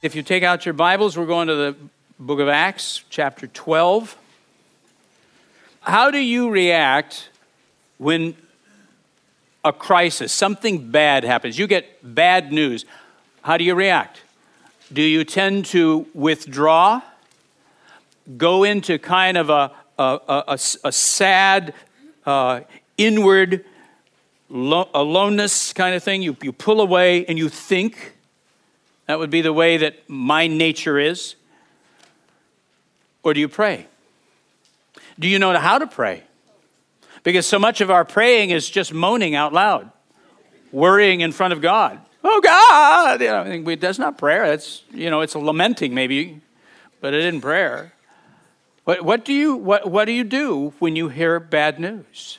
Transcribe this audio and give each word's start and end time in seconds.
If 0.00 0.14
you 0.14 0.22
take 0.22 0.44
out 0.44 0.64
your 0.64 0.74
Bibles, 0.74 1.18
we're 1.18 1.26
going 1.26 1.48
to 1.48 1.56
the 1.56 1.76
book 2.20 2.38
of 2.38 2.46
Acts, 2.46 3.02
chapter 3.10 3.48
12. 3.48 4.16
How 5.80 6.12
do 6.12 6.18
you 6.18 6.50
react 6.50 7.30
when 7.96 8.36
a 9.64 9.72
crisis, 9.72 10.32
something 10.32 10.92
bad 10.92 11.24
happens? 11.24 11.58
You 11.58 11.66
get 11.66 12.14
bad 12.14 12.52
news. 12.52 12.84
How 13.42 13.56
do 13.56 13.64
you 13.64 13.74
react? 13.74 14.20
Do 14.92 15.02
you 15.02 15.24
tend 15.24 15.64
to 15.66 16.06
withdraw, 16.14 17.02
go 18.36 18.62
into 18.62 19.00
kind 19.00 19.36
of 19.36 19.50
a, 19.50 19.72
a, 19.98 20.20
a, 20.28 20.58
a 20.84 20.92
sad, 20.92 21.74
uh, 22.24 22.60
inward 22.96 23.64
lo- 24.48 24.90
aloneness 24.94 25.72
kind 25.72 25.96
of 25.96 26.04
thing? 26.04 26.22
You, 26.22 26.36
you 26.40 26.52
pull 26.52 26.80
away 26.80 27.26
and 27.26 27.36
you 27.36 27.48
think? 27.48 28.14
That 29.08 29.18
would 29.18 29.30
be 29.30 29.40
the 29.40 29.54
way 29.54 29.78
that 29.78 30.06
my 30.06 30.46
nature 30.46 30.98
is. 30.98 31.34
Or 33.22 33.32
do 33.32 33.40
you 33.40 33.48
pray? 33.48 33.86
Do 35.18 35.26
you 35.26 35.38
know 35.38 35.58
how 35.58 35.78
to 35.78 35.86
pray? 35.86 36.22
Because 37.22 37.46
so 37.46 37.58
much 37.58 37.80
of 37.80 37.90
our 37.90 38.04
praying 38.04 38.50
is 38.50 38.68
just 38.68 38.92
moaning 38.92 39.34
out 39.34 39.52
loud, 39.54 39.90
worrying 40.72 41.22
in 41.22 41.32
front 41.32 41.54
of 41.54 41.62
God. 41.62 41.98
Oh 42.22 42.40
God! 42.42 43.20
You 43.20 43.62
know, 43.62 43.76
that's 43.76 43.98
not 43.98 44.18
prayer. 44.18 44.46
That's 44.46 44.82
you 44.92 45.08
know, 45.08 45.22
it's 45.22 45.34
lamenting 45.34 45.94
maybe, 45.94 46.40
but 47.00 47.14
it 47.14 47.24
isn't 47.24 47.40
prayer. 47.40 47.94
What, 48.84 49.02
what 49.02 49.24
do 49.24 49.32
you 49.32 49.56
what, 49.56 49.90
what 49.90 50.04
do 50.04 50.12
you 50.12 50.24
do 50.24 50.74
when 50.80 50.96
you 50.96 51.08
hear 51.08 51.40
bad 51.40 51.80
news? 51.80 52.38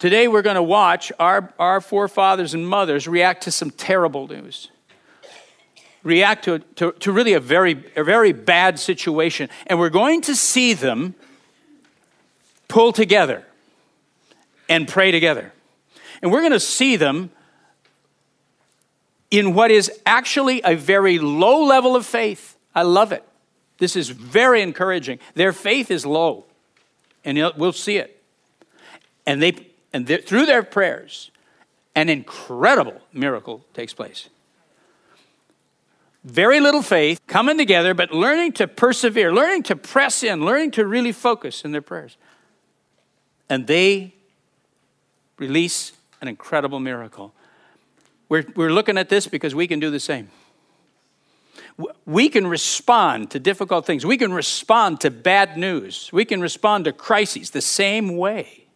Today 0.00 0.26
we're 0.26 0.42
going 0.42 0.56
to 0.56 0.62
watch 0.62 1.12
our, 1.20 1.52
our 1.58 1.80
forefathers 1.80 2.52
and 2.52 2.66
mothers 2.66 3.06
react 3.06 3.44
to 3.44 3.52
some 3.52 3.70
terrible 3.70 4.26
news 4.26 4.70
react 6.02 6.44
to, 6.44 6.60
to, 6.76 6.92
to 6.92 7.12
really 7.12 7.34
a 7.34 7.40
very, 7.40 7.84
a 7.96 8.04
very 8.04 8.32
bad 8.32 8.78
situation. 8.78 9.48
And 9.66 9.78
we're 9.78 9.90
going 9.90 10.22
to 10.22 10.34
see 10.34 10.72
them 10.72 11.14
pull 12.68 12.92
together 12.92 13.44
and 14.68 14.88
pray 14.88 15.10
together. 15.10 15.52
And 16.22 16.32
we're 16.32 16.40
going 16.40 16.52
to 16.52 16.60
see 16.60 16.96
them 16.96 17.30
in 19.30 19.54
what 19.54 19.70
is 19.70 19.90
actually 20.04 20.60
a 20.64 20.74
very 20.74 21.18
low 21.18 21.64
level 21.64 21.96
of 21.96 22.06
faith. 22.06 22.56
I 22.74 22.82
love 22.82 23.12
it. 23.12 23.24
This 23.78 23.96
is 23.96 24.10
very 24.10 24.62
encouraging. 24.62 25.18
Their 25.34 25.52
faith 25.52 25.90
is 25.90 26.04
low, 26.04 26.44
and 27.24 27.38
we'll 27.56 27.72
see 27.72 27.96
it. 27.96 28.22
And 29.26 29.42
they 29.42 29.66
and 29.92 30.06
through 30.06 30.46
their 30.46 30.62
prayers, 30.62 31.30
an 31.94 32.08
incredible 32.08 33.00
miracle 33.12 33.64
takes 33.74 33.92
place 33.92 34.28
very 36.24 36.60
little 36.60 36.82
faith, 36.82 37.20
coming 37.26 37.56
together, 37.56 37.94
but 37.94 38.12
learning 38.12 38.52
to 38.52 38.68
persevere, 38.68 39.32
learning 39.32 39.62
to 39.64 39.76
press 39.76 40.22
in, 40.22 40.44
learning 40.44 40.72
to 40.72 40.86
really 40.86 41.12
focus 41.12 41.64
in 41.64 41.72
their 41.72 41.82
prayers. 41.82 42.16
And 43.48 43.66
they 43.66 44.14
release 45.38 45.92
an 46.20 46.28
incredible 46.28 46.80
miracle. 46.80 47.32
We're, 48.28 48.44
we're 48.54 48.72
looking 48.72 48.98
at 48.98 49.08
this 49.08 49.26
because 49.26 49.54
we 49.54 49.66
can 49.66 49.80
do 49.80 49.90
the 49.90 50.00
same. 50.00 50.28
We 52.04 52.28
can 52.28 52.46
respond 52.46 53.30
to 53.30 53.40
difficult 53.40 53.86
things. 53.86 54.04
We 54.04 54.18
can 54.18 54.34
respond 54.34 55.00
to 55.00 55.10
bad 55.10 55.56
news. 55.56 56.10
We 56.12 56.26
can 56.26 56.42
respond 56.42 56.84
to 56.84 56.92
crises 56.92 57.50
the 57.50 57.62
same 57.62 58.16
way. 58.18 58.66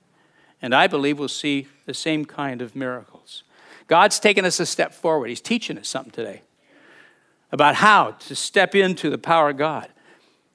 And 0.63 0.75
I 0.75 0.87
believe 0.87 1.19
we'll 1.19 1.29
see 1.29 1.67
the 1.85 1.93
same 1.93 2.25
kind 2.25 2.63
of 2.63 2.75
miracles. 2.75 3.43
God's 3.87 4.19
taken 4.19 4.47
us 4.47 4.59
a 4.59 4.65
step 4.65 4.95
forward. 4.95 5.29
He's 5.29 5.43
teaching 5.43 5.77
us 5.77 5.89
something 5.89 6.13
today 6.13 6.41
about 7.55 7.77
how 7.77 8.11
to 8.11 8.35
step 8.35 8.75
into 8.75 9.09
the 9.09 9.17
power 9.17 9.51
of 9.51 9.57
God, 9.57 9.89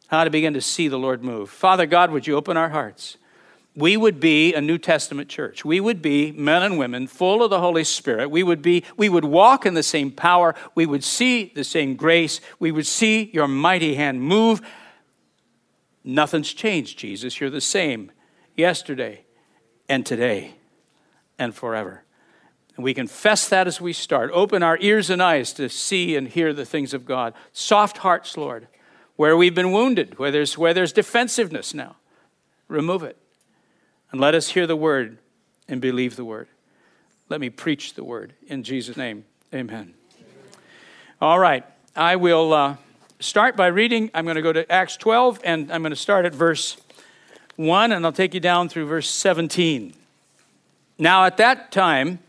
how 0.08 0.26
to 0.26 0.30
begin 0.30 0.54
to 0.54 0.60
see 0.60 0.90
the 0.90 1.00
Lord 1.00 1.24
move. 1.24 1.50
Father 1.50 1.86
God, 1.86 2.12
would 2.12 2.28
you 2.28 2.36
open 2.36 2.58
our 2.58 2.68
hearts? 2.68 3.16
We 3.74 3.96
would 3.96 4.20
be 4.20 4.54
a 4.54 4.60
New 4.60 4.78
Testament 4.78 5.30
church. 5.30 5.64
We 5.64 5.80
would 5.80 6.02
be 6.02 6.34
men 6.34 6.62
and 6.62 6.78
women 6.78 7.08
full 7.08 7.42
of 7.42 7.52
the 7.52 7.62
Holy 7.62 7.86
Spirit. 7.86 8.30
We 8.30 8.44
would 8.44 8.62
be 8.62 8.84
we 8.98 9.08
would 9.08 9.24
walk 9.24 9.66
in 9.66 9.76
the 9.76 9.84
same 9.84 10.12
power. 10.12 10.56
We 10.76 10.86
would 10.86 11.06
see 11.06 11.54
the 11.56 11.64
same 11.64 11.96
grace. 11.96 12.42
We 12.60 12.74
would 12.74 12.86
see 12.86 13.30
your 13.32 13.48
mighty 13.48 13.96
hand 13.96 14.22
move. 14.22 14.60
Nothing's 16.04 16.52
changed, 16.54 17.00
Jesus. 17.00 17.40
You're 17.40 17.50
the 17.50 17.62
same 17.62 18.12
yesterday 18.58 19.24
and 19.88 20.06
today 20.06 20.56
and 21.38 21.56
forever. 21.56 22.04
And 22.80 22.84
we 22.86 22.94
confess 22.94 23.50
that 23.50 23.68
as 23.68 23.82
we 23.82 23.92
start. 23.92 24.32
Open 24.34 24.64
our 24.64 24.78
ears 24.80 25.10
and 25.10 25.22
eyes 25.22 25.52
to 25.52 25.68
see 25.68 26.16
and 26.16 26.30
hear 26.30 26.54
the 26.54 26.64
things 26.64 26.94
of 26.94 27.06
God. 27.06 27.34
Soft 27.52 27.98
hearts, 27.98 28.38
Lord, 28.38 28.70
where 29.18 29.36
we've 29.36 29.54
been 29.54 29.74
wounded, 29.74 30.18
where 30.18 30.32
there's, 30.32 30.58
where 30.58 30.74
there's 30.74 30.94
defensiveness 30.94 31.74
now. 31.74 31.98
Remove 32.70 33.04
it. 33.04 33.18
And 34.14 34.22
let 34.22 34.34
us 34.34 34.48
hear 34.48 34.66
the 34.66 34.78
word 34.78 35.18
and 35.68 35.82
believe 35.82 36.16
the 36.16 36.24
word. 36.24 36.48
Let 37.28 37.42
me 37.42 37.50
preach 37.50 37.96
the 37.96 38.04
word. 38.06 38.32
In 38.48 38.64
Jesus' 38.64 38.96
name, 38.96 39.26
amen. 39.54 39.94
All 41.20 41.38
right. 41.38 41.66
I 41.98 42.16
will 42.16 42.54
uh, 42.54 42.78
start 43.20 43.58
by 43.58 43.68
reading. 43.68 44.10
I'm 44.14 44.24
going 44.24 44.38
to 44.38 44.42
go 44.42 44.54
to 44.54 44.72
Acts 44.72 44.96
12, 44.96 45.42
and 45.44 45.70
I'm 45.70 45.82
going 45.82 45.90
to 45.90 45.98
start 45.98 46.24
at 46.24 46.34
verse 46.34 46.78
1, 47.58 47.92
and 47.92 48.06
I'll 48.06 48.14
take 48.14 48.34
you 48.34 48.40
down 48.40 48.70
through 48.70 48.86
verse 48.86 49.10
17. 49.10 49.96
Now, 50.98 51.26
at 51.26 51.36
that 51.36 51.74
time, 51.74 52.20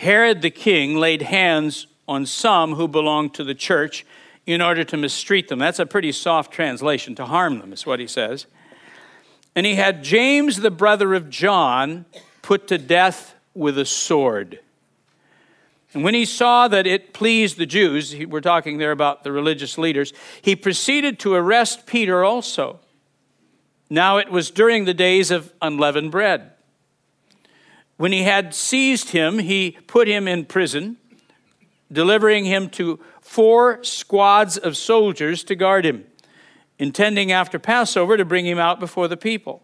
Herod 0.00 0.42
the 0.42 0.50
king 0.50 0.96
laid 0.96 1.22
hands 1.22 1.86
on 2.08 2.26
some 2.26 2.74
who 2.74 2.88
belonged 2.88 3.34
to 3.34 3.44
the 3.44 3.54
church 3.54 4.04
in 4.46 4.60
order 4.60 4.82
to 4.82 4.96
mistreat 4.96 5.48
them. 5.48 5.58
That's 5.58 5.78
a 5.78 5.86
pretty 5.86 6.12
soft 6.12 6.52
translation, 6.52 7.14
to 7.16 7.26
harm 7.26 7.60
them, 7.60 7.72
is 7.72 7.86
what 7.86 8.00
he 8.00 8.06
says. 8.06 8.46
And 9.54 9.66
he 9.66 9.74
had 9.74 10.02
James, 10.02 10.56
the 10.56 10.70
brother 10.70 11.14
of 11.14 11.28
John, 11.28 12.06
put 12.40 12.66
to 12.68 12.78
death 12.78 13.34
with 13.54 13.78
a 13.78 13.84
sword. 13.84 14.60
And 15.92 16.02
when 16.02 16.14
he 16.14 16.24
saw 16.24 16.68
that 16.68 16.86
it 16.86 17.12
pleased 17.12 17.58
the 17.58 17.66
Jews, 17.66 18.14
we're 18.26 18.40
talking 18.40 18.78
there 18.78 18.92
about 18.92 19.22
the 19.22 19.32
religious 19.32 19.76
leaders, 19.76 20.12
he 20.40 20.56
proceeded 20.56 21.18
to 21.20 21.34
arrest 21.34 21.86
Peter 21.86 22.24
also. 22.24 22.80
Now 23.90 24.18
it 24.18 24.30
was 24.30 24.50
during 24.50 24.84
the 24.84 24.94
days 24.94 25.30
of 25.30 25.52
unleavened 25.60 26.12
bread. 26.12 26.52
When 28.00 28.12
he 28.12 28.22
had 28.22 28.54
seized 28.54 29.10
him, 29.10 29.40
he 29.40 29.76
put 29.86 30.08
him 30.08 30.26
in 30.26 30.46
prison, 30.46 30.96
delivering 31.92 32.46
him 32.46 32.70
to 32.70 32.98
four 33.20 33.84
squads 33.84 34.56
of 34.56 34.78
soldiers 34.78 35.44
to 35.44 35.54
guard 35.54 35.84
him, 35.84 36.06
intending 36.78 37.30
after 37.30 37.58
Passover 37.58 38.16
to 38.16 38.24
bring 38.24 38.46
him 38.46 38.58
out 38.58 38.80
before 38.80 39.06
the 39.06 39.18
people. 39.18 39.62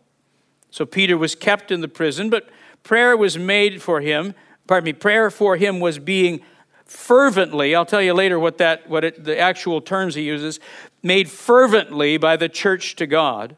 So 0.71 0.85
Peter 0.85 1.17
was 1.17 1.35
kept 1.35 1.71
in 1.71 1.81
the 1.81 1.89
prison, 1.89 2.29
but 2.29 2.51
prayer 2.83 3.17
was 3.17 3.39
made 3.39 3.81
for 3.81 4.03
him. 4.03 4.35
Pardon 4.67 4.85
me, 4.85 4.93
prayer 4.93 5.31
for 5.31 5.57
him 5.57 5.81
was 5.81 5.99
being 5.99 6.43
fervently, 6.85 7.75
I'll 7.75 7.87
tell 7.87 8.03
you 8.03 8.13
later 8.13 8.39
what 8.39 8.59
that 8.59 8.87
what 8.87 9.03
it, 9.03 9.25
the 9.25 9.39
actual 9.39 9.81
terms 9.81 10.15
he 10.15 10.25
uses, 10.25 10.61
made 11.03 11.31
fervently 11.31 12.19
by 12.19 12.37
the 12.37 12.51
church 12.51 12.97
to 12.97 13.07
God. 13.07 13.57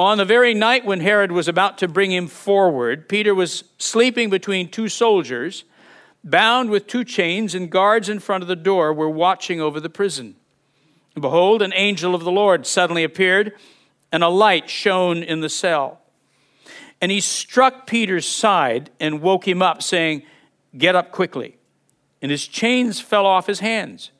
On 0.00 0.16
the 0.16 0.24
very 0.24 0.54
night 0.54 0.86
when 0.86 1.00
Herod 1.00 1.30
was 1.30 1.46
about 1.46 1.76
to 1.76 1.86
bring 1.86 2.10
him 2.10 2.26
forward, 2.26 3.06
Peter 3.06 3.34
was 3.34 3.64
sleeping 3.76 4.30
between 4.30 4.70
two 4.70 4.88
soldiers, 4.88 5.64
bound 6.24 6.70
with 6.70 6.86
two 6.86 7.04
chains, 7.04 7.54
and 7.54 7.68
guards 7.68 8.08
in 8.08 8.18
front 8.18 8.40
of 8.40 8.48
the 8.48 8.56
door 8.56 8.94
were 8.94 9.10
watching 9.10 9.60
over 9.60 9.78
the 9.78 9.90
prison. 9.90 10.36
And 11.14 11.20
behold, 11.20 11.60
an 11.60 11.74
angel 11.74 12.14
of 12.14 12.24
the 12.24 12.32
Lord 12.32 12.66
suddenly 12.66 13.04
appeared, 13.04 13.52
and 14.10 14.24
a 14.24 14.30
light 14.30 14.70
shone 14.70 15.22
in 15.22 15.42
the 15.42 15.50
cell. 15.50 16.00
And 17.02 17.12
he 17.12 17.20
struck 17.20 17.86
Peter's 17.86 18.26
side 18.26 18.88
and 19.00 19.20
woke 19.20 19.46
him 19.46 19.60
up, 19.60 19.82
saying, 19.82 20.22
Get 20.78 20.96
up 20.96 21.12
quickly. 21.12 21.58
And 22.22 22.30
his 22.30 22.46
chains 22.46 23.00
fell 23.02 23.26
off 23.26 23.46
his 23.46 23.60
hands. 23.60 24.12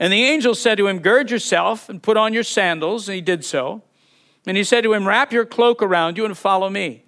And 0.00 0.12
the 0.12 0.24
angel 0.24 0.56
said 0.56 0.76
to 0.78 0.88
him, 0.88 0.98
Gird 0.98 1.30
yourself 1.30 1.88
and 1.88 2.02
put 2.02 2.16
on 2.16 2.34
your 2.34 2.42
sandals. 2.42 3.08
And 3.08 3.14
he 3.14 3.20
did 3.20 3.44
so. 3.44 3.83
And 4.46 4.56
he 4.56 4.64
said 4.64 4.82
to 4.84 4.92
him, 4.92 5.06
Wrap 5.06 5.32
your 5.32 5.44
cloak 5.44 5.82
around 5.82 6.16
you 6.16 6.24
and 6.24 6.36
follow 6.36 6.68
me. 6.68 7.04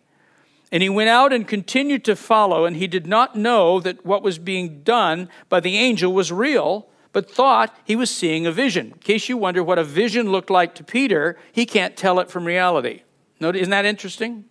And 0.72 0.82
he 0.82 0.88
went 0.88 1.08
out 1.08 1.32
and 1.32 1.46
continued 1.46 2.04
to 2.06 2.16
follow, 2.16 2.64
and 2.64 2.76
he 2.76 2.86
did 2.86 3.06
not 3.06 3.36
know 3.36 3.78
that 3.80 4.04
what 4.04 4.22
was 4.22 4.38
being 4.38 4.82
done 4.82 5.28
by 5.48 5.60
the 5.60 5.76
angel 5.76 6.12
was 6.12 6.32
real, 6.32 6.88
but 7.12 7.30
thought 7.30 7.76
he 7.84 7.94
was 7.94 8.10
seeing 8.10 8.46
a 8.46 8.52
vision. 8.52 8.88
In 8.88 8.98
case 8.98 9.28
you 9.28 9.36
wonder 9.36 9.62
what 9.62 9.78
a 9.78 9.84
vision 9.84 10.32
looked 10.32 10.50
like 10.50 10.74
to 10.74 10.84
Peter, 10.84 11.38
he 11.52 11.66
can't 11.66 11.96
tell 11.96 12.18
it 12.18 12.30
from 12.30 12.44
reality. 12.44 13.02
Isn't 13.40 13.70
that 13.70 13.84
interesting? 13.84 14.44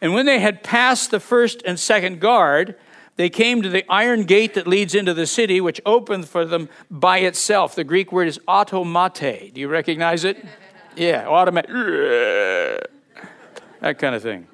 And 0.00 0.12
when 0.12 0.26
they 0.26 0.40
had 0.40 0.62
passed 0.62 1.10
the 1.10 1.20
first 1.20 1.62
and 1.64 1.78
second 1.78 2.20
guard, 2.20 2.76
they 3.16 3.30
came 3.30 3.62
to 3.62 3.68
the 3.68 3.84
iron 3.88 4.24
gate 4.24 4.54
that 4.54 4.66
leads 4.66 4.94
into 4.94 5.14
the 5.14 5.26
city, 5.26 5.60
which 5.60 5.80
opened 5.86 6.28
for 6.28 6.44
them 6.44 6.68
by 6.90 7.18
itself. 7.18 7.74
The 7.74 7.84
Greek 7.84 8.10
word 8.10 8.26
is 8.26 8.38
automate. 8.48 9.54
Do 9.54 9.60
you 9.60 9.68
recognize 9.68 10.24
it? 10.24 10.44
Yeah, 10.96 11.26
automatic. 11.26 11.70
That 13.80 13.98
kind 13.98 14.14
of 14.14 14.22
thing. 14.22 14.46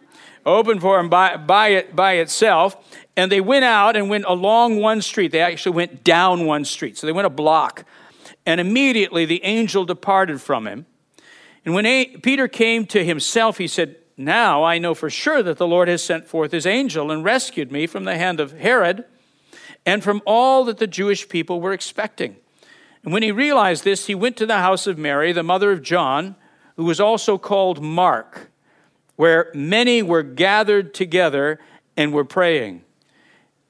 Open 0.44 0.80
for 0.80 0.96
them 0.96 1.08
by, 1.08 1.36
by, 1.36 1.68
it, 1.68 1.94
by 1.94 2.14
itself. 2.14 2.76
And 3.16 3.30
they 3.30 3.40
went 3.40 3.64
out 3.64 3.94
and 3.94 4.10
went 4.10 4.24
along 4.24 4.80
one 4.80 5.02
street. 5.02 5.30
They 5.30 5.40
actually 5.40 5.76
went 5.76 6.02
down 6.02 6.46
one 6.46 6.64
street. 6.64 6.98
So 6.98 7.06
they 7.06 7.12
went 7.12 7.26
a 7.26 7.30
block. 7.30 7.84
And 8.44 8.60
immediately 8.60 9.26
the 9.26 9.44
angel 9.44 9.84
departed 9.84 10.40
from 10.40 10.66
him. 10.66 10.84
And 11.64 11.74
when 11.74 11.86
a- 11.86 12.16
Peter 12.16 12.48
came 12.48 12.86
to 12.86 13.04
himself, 13.04 13.58
he 13.58 13.68
said, 13.68 13.94
Now 14.16 14.64
I 14.64 14.78
know 14.78 14.94
for 14.94 15.10
sure 15.10 15.44
that 15.44 15.58
the 15.58 15.66
Lord 15.68 15.86
has 15.86 16.02
sent 16.02 16.26
forth 16.26 16.50
his 16.50 16.66
angel 16.66 17.12
and 17.12 17.22
rescued 17.22 17.70
me 17.70 17.86
from 17.86 18.02
the 18.02 18.16
hand 18.16 18.40
of 18.40 18.50
Herod 18.58 19.04
and 19.86 20.02
from 20.02 20.22
all 20.26 20.64
that 20.64 20.78
the 20.78 20.88
Jewish 20.88 21.28
people 21.28 21.60
were 21.60 21.72
expecting. 21.72 22.34
And 23.02 23.12
when 23.12 23.22
he 23.22 23.32
realized 23.32 23.84
this, 23.84 24.06
he 24.06 24.14
went 24.14 24.36
to 24.36 24.46
the 24.46 24.58
house 24.58 24.86
of 24.86 24.98
Mary, 24.98 25.32
the 25.32 25.42
mother 25.42 25.72
of 25.72 25.82
John, 25.82 26.36
who 26.76 26.84
was 26.84 27.00
also 27.00 27.38
called 27.38 27.82
Mark, 27.82 28.50
where 29.16 29.50
many 29.54 30.02
were 30.02 30.22
gathered 30.22 30.94
together 30.94 31.58
and 31.96 32.12
were 32.12 32.24
praying. 32.24 32.82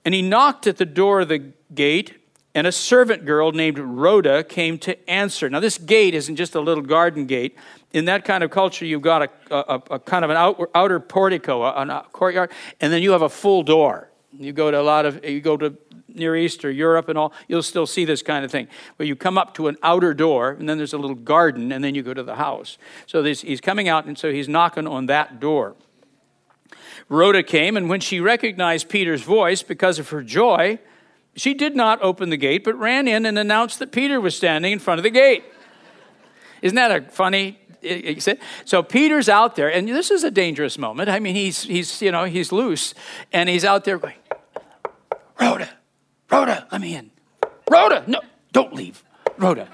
And 0.05 0.15
he 0.15 0.23
knocked 0.23 0.67
at 0.67 0.79
the 0.79 0.87
door 0.87 1.21
of 1.21 1.29
the 1.29 1.53
gate, 1.75 2.17
and 2.55 2.67
a 2.67 2.73
servant 2.73 3.25
girl 3.25 3.53
named 3.53 3.79
Rhoda 3.79 4.43
came 4.43 4.79
to 4.79 5.11
answer. 5.11 5.49
Now, 5.49 5.61
this 5.61 5.79
gate 5.79 6.15
isn't 6.15 6.37
just 6.37 6.55
a 6.55 6.61
little 6.61 6.83
garden 6.83 7.26
gate. 7.26 7.56
In 7.93 8.06
that 8.06 8.25
kind 8.25 8.43
of 8.43 8.50
culture, 8.50 8.85
you've 8.85 9.03
got 9.03 9.23
a, 9.23 9.55
a, 9.55 9.83
a 9.93 9.99
kind 9.99 10.25
of 10.25 10.31
an 10.31 10.67
outer, 10.75 11.00
portico, 11.00 11.62
a, 11.62 11.83
a 11.83 12.06
courtyard, 12.12 12.50
and 12.81 12.93
then 12.93 13.03
you 13.03 13.12
have 13.12 13.23
a 13.23 13.29
full 13.29 13.62
door. 13.62 14.11
You 14.33 14.53
go 14.53 14.71
to 14.71 14.81
a 14.81 14.83
lot 14.83 15.06
of, 15.06 15.25
you 15.25 15.41
go 15.41 15.56
to 15.56 15.76
Near 16.15 16.37
East 16.37 16.65
or 16.65 16.71
Europe 16.71 17.09
and 17.09 17.19
all, 17.19 17.33
you'll 17.49 17.62
still 17.62 17.87
see 17.87 18.05
this 18.05 18.23
kind 18.23 18.45
of 18.45 18.51
thing, 18.51 18.69
where 18.97 19.07
you 19.07 19.17
come 19.17 19.39
up 19.39 19.55
to 19.55 19.69
an 19.69 19.77
outer 19.83 20.15
door, 20.15 20.51
and 20.51 20.69
then 20.69 20.77
there's 20.77 20.93
a 20.93 20.99
little 20.99 21.17
garden, 21.17 21.73
and 21.73 21.83
then 21.83 21.95
you 21.95 22.03
go 22.03 22.15
to 22.15 22.23
the 22.23 22.37
house. 22.37 22.79
So 23.07 23.23
this, 23.23 23.43
he's 23.43 23.61
coming 23.61 23.89
out, 23.89 24.05
and 24.07 24.19
so 24.19 24.33
he's 24.33 24.49
knocking 24.49 24.87
on 24.87 25.07
that 25.07 25.41
door. 25.41 25.77
Rhoda 27.09 27.43
came, 27.43 27.77
and 27.77 27.89
when 27.89 28.01
she 28.01 28.21
recognized 28.21 28.89
Peter's 28.89 29.23
voice 29.23 29.62
because 29.62 29.99
of 29.99 30.11
her 30.11 30.23
joy, 30.23 30.79
she 31.35 31.55
did 31.55 31.75
not 31.75 32.01
open 32.03 32.31
the 32.31 32.37
gate, 32.37 32.65
but 32.65 32.79
ran 32.79 33.09
in 33.09 33.27
and 33.27 33.39
announced 33.39 33.79
that 33.79 33.93
Peter 33.93 34.21
was 34.21 34.37
standing 34.37 34.73
in 34.73 34.79
front 34.79 34.99
of 34.99 35.03
the 35.03 35.11
gate. 35.11 35.45
Isn't 36.62 36.77
that 36.77 36.91
a 36.91 37.11
funny? 37.11 37.59
So 38.65 38.83
Peter's 38.83 39.29
out 39.29 39.57
there, 39.57 39.73
and 39.73 39.89
this 39.89 40.11
is 40.11 40.23
a 40.23 40.31
dangerous 40.31 40.77
moment. 40.77 41.09
I 41.09 41.19
mean, 41.19 41.35
he's 41.35 41.62
he's 41.62 42.03
you 42.03 42.12
know 42.12 42.25
he's 42.25 42.53
loose, 42.53 42.95
and 43.33 43.49
he's 43.49 43.65
out 43.65 43.85
there 43.85 43.99
going, 43.99 44.17
Rhoda, 45.41 45.71
Rhoda, 46.31 46.67
let 46.71 46.81
me 46.81 46.94
in. 46.94 47.11
Rhoda, 47.71 48.05
no, 48.06 48.21
don't 48.53 48.73
leave, 48.73 49.03
Rhoda. 49.38 49.69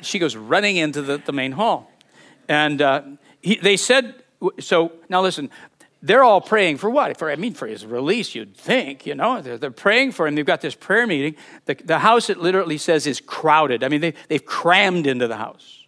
She 0.00 0.18
goes 0.18 0.36
running 0.36 0.76
into 0.76 1.02
the, 1.02 1.18
the 1.18 1.32
main 1.32 1.52
hall, 1.52 1.90
and 2.48 2.80
uh, 2.82 3.02
he, 3.40 3.56
they 3.56 3.76
said, 3.76 4.14
so 4.60 4.92
now 5.08 5.22
listen, 5.22 5.50
they're 6.02 6.22
all 6.22 6.42
praying 6.42 6.76
for 6.76 6.90
what? 6.90 7.16
For 7.16 7.30
I 7.30 7.36
mean, 7.36 7.54
for 7.54 7.66
his 7.66 7.86
release, 7.86 8.34
you'd 8.34 8.54
think, 8.54 9.06
you 9.06 9.14
know, 9.14 9.40
they're, 9.40 9.56
they're 9.56 9.70
praying 9.70 10.12
for 10.12 10.26
him. 10.26 10.34
They've 10.34 10.44
got 10.44 10.60
this 10.60 10.74
prayer 10.74 11.06
meeting. 11.06 11.34
The, 11.64 11.74
the 11.82 11.98
house, 11.98 12.28
it 12.28 12.36
literally 12.36 12.76
says, 12.76 13.06
is 13.06 13.20
crowded. 13.20 13.82
I 13.82 13.88
mean, 13.88 14.02
they, 14.02 14.12
they've 14.28 14.44
crammed 14.44 15.06
into 15.06 15.26
the 15.26 15.38
house. 15.38 15.86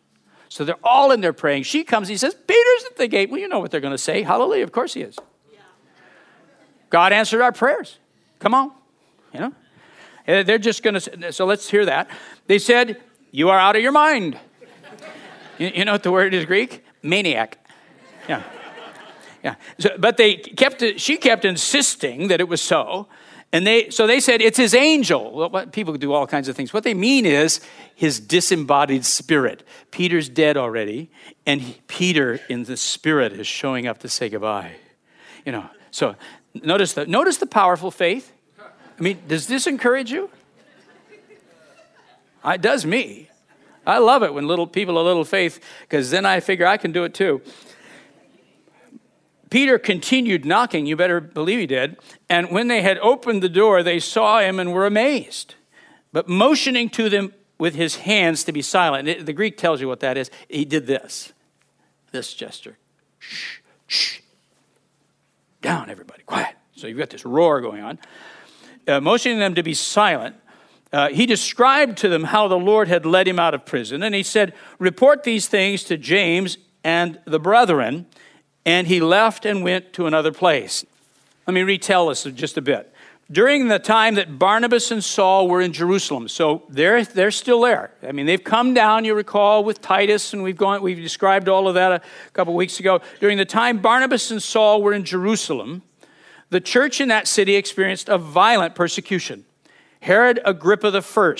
So 0.48 0.64
they're 0.64 0.78
all 0.82 1.12
in 1.12 1.20
there 1.20 1.34
praying. 1.34 1.64
She 1.64 1.84
comes, 1.84 2.08
he 2.08 2.16
says, 2.16 2.34
Peter's 2.34 2.84
at 2.90 2.96
the 2.96 3.08
gate. 3.08 3.28
Well, 3.28 3.38
you 3.38 3.46
know 3.46 3.58
what 3.58 3.70
they're 3.70 3.82
going 3.82 3.92
to 3.92 3.98
say. 3.98 4.22
Hallelujah. 4.22 4.64
Of 4.64 4.72
course 4.72 4.94
he 4.94 5.02
is. 5.02 5.18
Yeah. 5.52 5.58
God 6.88 7.12
answered 7.12 7.42
our 7.42 7.52
prayers. 7.52 7.98
Come 8.38 8.54
on. 8.54 8.72
You 9.36 9.42
know? 9.42 9.52
Eh, 10.26 10.42
they're 10.42 10.58
just 10.58 10.82
going 10.82 10.98
to, 10.98 11.32
so 11.32 11.44
let's 11.44 11.70
hear 11.70 11.84
that. 11.84 12.08
They 12.46 12.58
said, 12.58 13.00
You 13.30 13.50
are 13.50 13.58
out 13.58 13.76
of 13.76 13.82
your 13.82 13.92
mind. 13.92 14.38
you, 15.58 15.70
you 15.74 15.84
know 15.84 15.92
what 15.92 16.02
the 16.02 16.12
word 16.12 16.34
is 16.34 16.44
Greek? 16.44 16.84
Maniac. 17.02 17.58
Yeah. 18.28 18.42
Yeah. 19.44 19.54
So, 19.78 19.90
but 19.98 20.16
they 20.16 20.36
kept, 20.36 20.82
she 20.98 21.16
kept 21.16 21.44
insisting 21.44 22.28
that 22.28 22.40
it 22.40 22.48
was 22.48 22.60
so. 22.60 23.08
And 23.52 23.64
they, 23.64 23.90
so 23.90 24.06
they 24.06 24.18
said, 24.18 24.42
it's 24.42 24.58
his 24.58 24.74
angel. 24.74 25.32
Well, 25.32 25.50
what, 25.50 25.72
people 25.72 25.94
do 25.94 26.12
all 26.12 26.26
kinds 26.26 26.48
of 26.48 26.56
things. 26.56 26.72
What 26.72 26.82
they 26.82 26.94
mean 26.94 27.24
is 27.24 27.60
his 27.94 28.18
disembodied 28.18 29.04
spirit. 29.04 29.62
Peter's 29.92 30.28
dead 30.28 30.56
already, 30.56 31.10
and 31.46 31.60
he, 31.60 31.80
Peter 31.86 32.40
in 32.48 32.64
the 32.64 32.76
spirit 32.76 33.32
is 33.32 33.46
showing 33.46 33.86
up 33.86 33.98
to 33.98 34.08
say 34.08 34.28
goodbye. 34.28 34.72
You 35.44 35.52
know, 35.52 35.70
so 35.92 36.16
notice 36.54 36.94
the, 36.94 37.06
notice 37.06 37.36
the 37.36 37.46
powerful 37.46 37.92
faith. 37.92 38.32
I 38.98 39.02
mean, 39.02 39.22
does 39.28 39.46
this 39.46 39.66
encourage 39.66 40.10
you? 40.10 40.30
It 42.44 42.62
does 42.62 42.86
me. 42.86 43.28
I 43.86 43.98
love 43.98 44.22
it 44.22 44.34
when 44.34 44.46
little 44.46 44.66
people 44.66 45.00
a 45.00 45.04
little 45.04 45.24
faith, 45.24 45.60
because 45.82 46.10
then 46.10 46.26
I 46.26 46.40
figure 46.40 46.66
I 46.66 46.76
can 46.76 46.92
do 46.92 47.04
it 47.04 47.14
too. 47.14 47.42
Peter 49.48 49.78
continued 49.78 50.44
knocking, 50.44 50.86
you 50.86 50.96
better 50.96 51.20
believe 51.20 51.60
he 51.60 51.66
did. 51.66 51.96
And 52.28 52.50
when 52.50 52.68
they 52.68 52.82
had 52.82 52.98
opened 52.98 53.42
the 53.42 53.48
door, 53.48 53.82
they 53.82 54.00
saw 54.00 54.40
him 54.40 54.58
and 54.58 54.72
were 54.72 54.86
amazed. 54.86 55.54
But 56.12 56.28
motioning 56.28 56.90
to 56.90 57.08
them 57.08 57.32
with 57.58 57.74
his 57.74 57.96
hands 57.96 58.42
to 58.44 58.52
be 58.52 58.62
silent, 58.62 59.24
the 59.24 59.32
Greek 59.32 59.56
tells 59.56 59.80
you 59.80 59.88
what 59.88 60.00
that 60.00 60.16
is. 60.16 60.30
He 60.48 60.64
did 60.64 60.86
this, 60.86 61.32
this 62.10 62.34
gesture. 62.34 62.76
Shh, 63.18 63.58
shh. 63.86 64.18
Down, 65.62 65.90
everybody, 65.90 66.22
quiet. 66.24 66.54
So 66.74 66.86
you've 66.86 66.98
got 66.98 67.10
this 67.10 67.24
roar 67.24 67.60
going 67.60 67.82
on. 67.82 67.98
Uh, 68.86 69.00
motioning 69.00 69.38
them 69.38 69.54
to 69.54 69.62
be 69.62 69.74
silent, 69.74 70.36
uh, 70.92 71.08
he 71.08 71.26
described 71.26 71.98
to 71.98 72.08
them 72.08 72.24
how 72.24 72.48
the 72.48 72.58
Lord 72.58 72.88
had 72.88 73.04
led 73.04 73.26
him 73.26 73.38
out 73.38 73.54
of 73.54 73.66
prison. 73.66 74.02
And 74.02 74.14
he 74.14 74.22
said, 74.22 74.54
Report 74.78 75.24
these 75.24 75.48
things 75.48 75.82
to 75.84 75.96
James 75.96 76.58
and 76.84 77.18
the 77.24 77.40
brethren 77.40 78.06
and 78.66 78.88
he 78.88 79.00
left 79.00 79.46
and 79.46 79.62
went 79.62 79.92
to 79.94 80.06
another 80.06 80.32
place. 80.32 80.84
Let 81.46 81.54
me 81.54 81.62
retell 81.62 82.08
this 82.08 82.24
just 82.24 82.58
a 82.58 82.60
bit. 82.60 82.92
During 83.30 83.68
the 83.68 83.78
time 83.78 84.16
that 84.16 84.38
Barnabas 84.38 84.90
and 84.90 85.02
Saul 85.02 85.48
were 85.48 85.60
in 85.60 85.72
Jerusalem, 85.72 86.28
so 86.28 86.62
they're, 86.68 87.04
they're 87.04 87.30
still 87.30 87.60
there. 87.62 87.92
I 88.02 88.12
mean, 88.12 88.26
they've 88.26 88.42
come 88.42 88.74
down, 88.74 89.04
you 89.04 89.14
recall, 89.14 89.64
with 89.64 89.80
Titus, 89.80 90.32
and 90.32 90.42
we've, 90.42 90.56
gone, 90.56 90.82
we've 90.82 91.00
described 91.00 91.48
all 91.48 91.66
of 91.66 91.74
that 91.74 91.92
a 91.92 92.30
couple 92.32 92.54
weeks 92.54 92.78
ago. 92.78 93.00
During 93.20 93.38
the 93.38 93.44
time 93.44 93.78
Barnabas 93.78 94.30
and 94.30 94.42
Saul 94.42 94.82
were 94.82 94.92
in 94.92 95.04
Jerusalem, 95.04 95.82
the 96.50 96.60
church 96.60 97.00
in 97.00 97.08
that 97.08 97.26
city 97.28 97.56
experienced 97.56 98.08
a 98.08 98.18
violent 98.18 98.74
persecution. 98.74 99.44
Herod 100.00 100.40
Agrippa 100.44 100.88
I, 100.88 101.34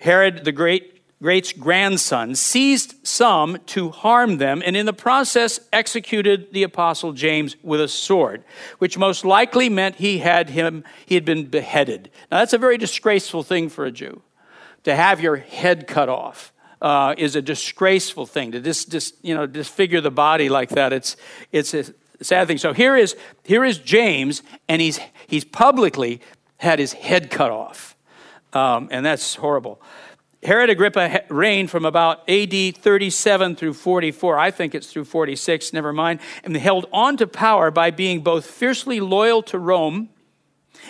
Herod 0.00 0.44
the 0.44 0.52
Great 0.52 0.98
great's 1.20 1.52
grandson, 1.52 2.34
seized 2.34 2.94
some 3.06 3.58
to 3.66 3.90
harm 3.90 4.38
them, 4.38 4.62
and 4.64 4.76
in 4.76 4.86
the 4.86 4.92
process 4.92 5.60
executed 5.72 6.52
the 6.52 6.62
apostle 6.62 7.12
James 7.12 7.56
with 7.62 7.80
a 7.80 7.88
sword, 7.88 8.44
which 8.78 8.96
most 8.96 9.24
likely 9.24 9.68
meant 9.68 9.96
he 9.96 10.18
had 10.18 10.50
him 10.50 10.84
he 11.06 11.14
had 11.14 11.24
been 11.24 11.46
beheaded. 11.46 12.10
Now 12.30 12.38
that's 12.38 12.52
a 12.52 12.58
very 12.58 12.78
disgraceful 12.78 13.42
thing 13.42 13.68
for 13.68 13.84
a 13.84 13.90
Jew. 13.90 14.22
To 14.84 14.94
have 14.94 15.20
your 15.20 15.36
head 15.36 15.86
cut 15.86 16.08
off 16.08 16.52
uh, 16.80 17.14
is 17.18 17.34
a 17.34 17.42
disgraceful 17.42 18.26
thing. 18.26 18.52
To 18.52 18.60
just, 18.60 18.90
just 18.90 19.14
you 19.24 19.34
know 19.34 19.46
disfigure 19.46 20.00
the 20.00 20.10
body 20.10 20.48
like 20.48 20.70
that, 20.70 20.92
it's 20.92 21.16
it's 21.52 21.74
a 21.74 21.86
sad 22.24 22.48
thing. 22.48 22.58
So 22.58 22.72
here 22.72 22.96
is 22.96 23.16
here 23.44 23.64
is 23.64 23.78
James, 23.78 24.42
and 24.68 24.80
he's 24.80 25.00
he's 25.26 25.44
publicly 25.44 26.20
had 26.58 26.78
his 26.78 26.92
head 26.92 27.30
cut 27.30 27.50
off, 27.50 27.96
um, 28.52 28.88
and 28.90 29.04
that's 29.04 29.36
horrible. 29.36 29.80
Herod 30.42 30.70
Agrippa 30.70 31.24
reigned 31.28 31.70
from 31.70 31.84
about 31.84 32.28
AD 32.28 32.76
37 32.76 33.56
through 33.56 33.74
44. 33.74 34.38
I 34.38 34.50
think 34.52 34.74
it's 34.74 34.86
through 34.86 35.04
46, 35.04 35.72
never 35.72 35.92
mind. 35.92 36.20
And 36.44 36.56
held 36.56 36.86
on 36.92 37.16
to 37.16 37.26
power 37.26 37.72
by 37.72 37.90
being 37.90 38.20
both 38.20 38.46
fiercely 38.46 39.00
loyal 39.00 39.42
to 39.44 39.58
Rome 39.58 40.10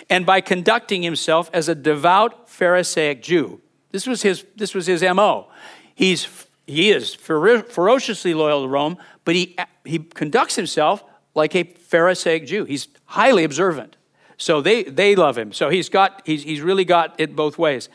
and 0.07 0.23
by 0.25 0.41
conducting 0.41 1.01
himself 1.01 1.49
as 1.51 1.67
a 1.67 1.73
devout 1.73 2.47
Pharisaic 2.47 3.23
Jew. 3.23 3.59
This 3.91 4.05
was 4.05 4.21
his, 4.21 4.45
this 4.55 4.75
was 4.75 4.85
his 4.85 5.01
MO. 5.01 5.47
He's, 5.95 6.27
he 6.67 6.91
is 6.91 7.15
ferociously 7.15 8.35
loyal 8.35 8.61
to 8.61 8.67
Rome, 8.67 8.97
but 9.25 9.33
he, 9.33 9.57
he 9.83 9.97
conducts 9.99 10.55
himself 10.55 11.03
like 11.35 11.55
a 11.55 11.63
Pharisaic 11.63 12.45
Jew. 12.45 12.65
He's 12.65 12.87
highly 13.05 13.43
observant. 13.43 13.95
So 14.37 14.61
they, 14.61 14.83
they 14.83 15.15
love 15.15 15.37
him. 15.37 15.51
So 15.51 15.69
he's 15.69 15.89
got, 15.89 16.21
he's, 16.25 16.43
he's 16.43 16.61
really 16.61 16.85
got 16.85 17.19
it 17.19 17.35
both 17.35 17.57
ways. 17.57 17.89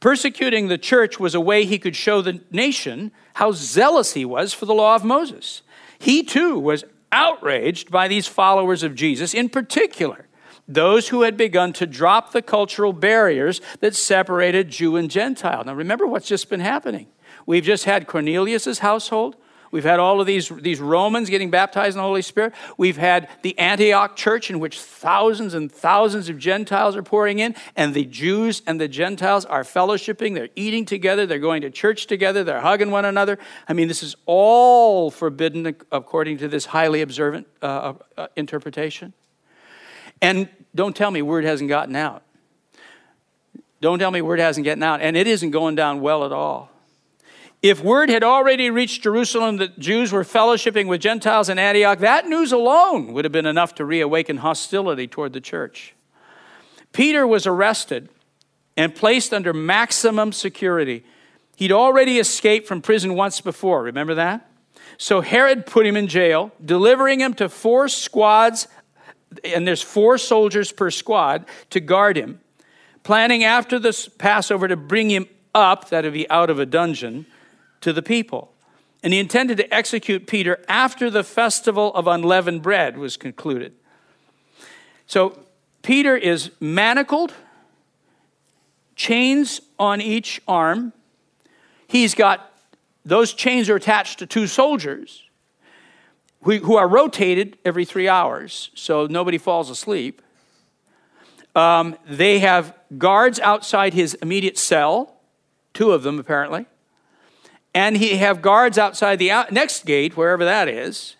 Persecuting 0.00 0.68
the 0.68 0.78
church 0.78 1.20
was 1.20 1.34
a 1.34 1.40
way 1.40 1.64
he 1.64 1.78
could 1.78 1.96
show 1.96 2.20
the 2.22 2.40
nation 2.50 3.12
how 3.34 3.52
zealous 3.52 4.14
he 4.14 4.24
was 4.24 4.52
for 4.52 4.66
the 4.66 4.74
law 4.74 4.94
of 4.94 5.04
Moses. 5.04 5.62
He 5.98 6.22
too 6.22 6.58
was 6.58 6.84
outraged 7.12 7.90
by 7.90 8.08
these 8.08 8.26
followers 8.26 8.82
of 8.82 8.94
Jesus, 8.94 9.32
in 9.32 9.48
particular, 9.48 10.26
those 10.66 11.08
who 11.08 11.22
had 11.22 11.36
begun 11.36 11.72
to 11.74 11.86
drop 11.86 12.32
the 12.32 12.42
cultural 12.42 12.92
barriers 12.92 13.60
that 13.80 13.94
separated 13.94 14.68
Jew 14.68 14.96
and 14.96 15.10
Gentile. 15.10 15.64
Now, 15.64 15.74
remember 15.74 16.06
what's 16.06 16.28
just 16.28 16.50
been 16.50 16.60
happening. 16.60 17.06
We've 17.46 17.64
just 17.64 17.84
had 17.84 18.06
Cornelius's 18.06 18.80
household. 18.80 19.36
We've 19.74 19.82
had 19.82 19.98
all 19.98 20.20
of 20.20 20.28
these, 20.28 20.50
these 20.60 20.78
Romans 20.78 21.28
getting 21.28 21.50
baptized 21.50 21.96
in 21.96 21.98
the 21.98 22.04
Holy 22.04 22.22
Spirit. 22.22 22.54
We've 22.78 22.96
had 22.96 23.28
the 23.42 23.58
Antioch 23.58 24.14
church, 24.14 24.48
in 24.48 24.60
which 24.60 24.78
thousands 24.78 25.52
and 25.52 25.70
thousands 25.70 26.28
of 26.28 26.38
Gentiles 26.38 26.94
are 26.94 27.02
pouring 27.02 27.40
in, 27.40 27.56
and 27.74 27.92
the 27.92 28.04
Jews 28.04 28.62
and 28.68 28.80
the 28.80 28.86
Gentiles 28.86 29.44
are 29.44 29.64
fellowshipping. 29.64 30.36
They're 30.36 30.48
eating 30.54 30.84
together, 30.84 31.26
they're 31.26 31.40
going 31.40 31.62
to 31.62 31.70
church 31.70 32.06
together, 32.06 32.44
they're 32.44 32.60
hugging 32.60 32.92
one 32.92 33.04
another. 33.04 33.36
I 33.66 33.72
mean, 33.72 33.88
this 33.88 34.04
is 34.04 34.14
all 34.26 35.10
forbidden 35.10 35.74
according 35.90 36.38
to 36.38 36.46
this 36.46 36.66
highly 36.66 37.02
observant 37.02 37.48
uh, 37.60 37.66
uh, 37.66 37.94
uh 38.16 38.26
interpretation. 38.36 39.12
And 40.22 40.48
don't 40.72 40.94
tell 40.94 41.10
me 41.10 41.20
word 41.20 41.42
hasn't 41.42 41.68
gotten 41.68 41.96
out. 41.96 42.22
Don't 43.80 43.98
tell 43.98 44.12
me 44.12 44.22
word 44.22 44.38
hasn't 44.38 44.66
gotten 44.66 44.84
out. 44.84 45.00
And 45.00 45.16
it 45.16 45.26
isn't 45.26 45.50
going 45.50 45.74
down 45.74 46.00
well 46.00 46.24
at 46.24 46.30
all. 46.30 46.70
If 47.64 47.82
word 47.82 48.10
had 48.10 48.22
already 48.22 48.68
reached 48.68 49.04
Jerusalem 49.04 49.56
that 49.56 49.78
Jews 49.78 50.12
were 50.12 50.22
fellowshipping 50.22 50.86
with 50.86 51.00
Gentiles 51.00 51.48
in 51.48 51.58
Antioch, 51.58 51.98
that 52.00 52.28
news 52.28 52.52
alone 52.52 53.14
would 53.14 53.24
have 53.24 53.32
been 53.32 53.46
enough 53.46 53.74
to 53.76 53.86
reawaken 53.86 54.36
hostility 54.36 55.06
toward 55.06 55.32
the 55.32 55.40
church. 55.40 55.94
Peter 56.92 57.26
was 57.26 57.46
arrested 57.46 58.10
and 58.76 58.94
placed 58.94 59.32
under 59.32 59.54
maximum 59.54 60.30
security. 60.30 61.06
He'd 61.56 61.72
already 61.72 62.18
escaped 62.18 62.68
from 62.68 62.82
prison 62.82 63.14
once 63.14 63.40
before, 63.40 63.82
remember 63.82 64.14
that? 64.16 64.46
So 64.98 65.22
Herod 65.22 65.64
put 65.64 65.86
him 65.86 65.96
in 65.96 66.06
jail, 66.06 66.52
delivering 66.62 67.20
him 67.22 67.32
to 67.32 67.48
four 67.48 67.88
squads, 67.88 68.68
and 69.42 69.66
there's 69.66 69.80
four 69.80 70.18
soldiers 70.18 70.70
per 70.70 70.90
squad 70.90 71.46
to 71.70 71.80
guard 71.80 72.18
him, 72.18 72.40
planning 73.04 73.42
after 73.42 73.78
the 73.78 74.10
Passover 74.18 74.68
to 74.68 74.76
bring 74.76 75.08
him 75.08 75.26
up, 75.54 75.88
that'd 75.88 76.12
be 76.12 76.28
out 76.28 76.50
of 76.50 76.58
a 76.58 76.66
dungeon, 76.66 77.24
to 77.84 77.92
the 77.92 78.02
people. 78.02 78.50
And 79.02 79.12
he 79.12 79.18
intended 79.18 79.58
to 79.58 79.72
execute 79.72 80.26
Peter 80.26 80.64
after 80.68 81.10
the 81.10 81.22
festival 81.22 81.94
of 81.94 82.06
unleavened 82.06 82.62
bread 82.62 82.96
was 82.96 83.18
concluded. 83.18 83.74
So 85.06 85.38
Peter 85.82 86.16
is 86.16 86.50
manacled, 86.60 87.34
chains 88.96 89.60
on 89.78 90.00
each 90.00 90.40
arm. 90.48 90.94
He's 91.86 92.14
got 92.14 92.50
those 93.04 93.34
chains 93.34 93.68
are 93.68 93.76
attached 93.76 94.18
to 94.20 94.26
two 94.26 94.46
soldiers 94.46 95.24
who, 96.40 96.76
are 96.76 96.88
rotated 96.88 97.58
every 97.66 97.84
three 97.84 98.08
hours, 98.08 98.70
so 98.74 99.06
nobody 99.06 99.36
falls 99.36 99.68
asleep. 99.68 100.22
Um, 101.54 101.96
they 102.08 102.38
have 102.38 102.74
guards 102.96 103.38
outside 103.40 103.92
his 103.92 104.14
immediate 104.14 104.56
cell, 104.56 105.20
two 105.74 105.92
of 105.92 106.02
them 106.02 106.18
apparently 106.18 106.64
and 107.74 107.96
he 107.96 108.16
have 108.16 108.40
guards 108.40 108.78
outside 108.78 109.18
the 109.18 109.30
out- 109.30 109.52
next 109.52 109.84
gate, 109.84 110.16
wherever 110.16 110.44
that 110.44 110.68
is, 110.68 111.16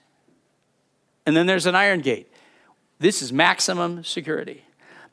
and 1.26 1.37
then 1.37 1.46
there's 1.46 1.66
an 1.66 1.75
iron 1.75 2.00
gate. 2.00 2.30
This 2.99 3.20
is 3.20 3.32
maximum 3.32 4.04
security. 4.04 4.64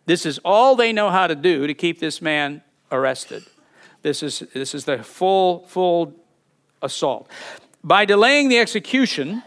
This 0.05 0.25
is 0.25 0.39
all 0.45 0.75
they 0.75 0.93
know 0.93 1.09
how 1.09 1.27
to 1.27 1.35
do 1.35 1.67
to 1.67 1.73
keep 1.73 1.99
this 1.99 2.21
man 2.21 2.61
arrested. 2.91 3.43
This 4.01 4.23
is, 4.23 4.39
this 4.53 4.73
is 4.73 4.85
the 4.85 5.03
full, 5.03 5.65
full 5.67 6.13
assault. 6.81 7.29
By 7.83 8.05
delaying 8.05 8.49
the 8.49 8.59
execution, 8.59 9.43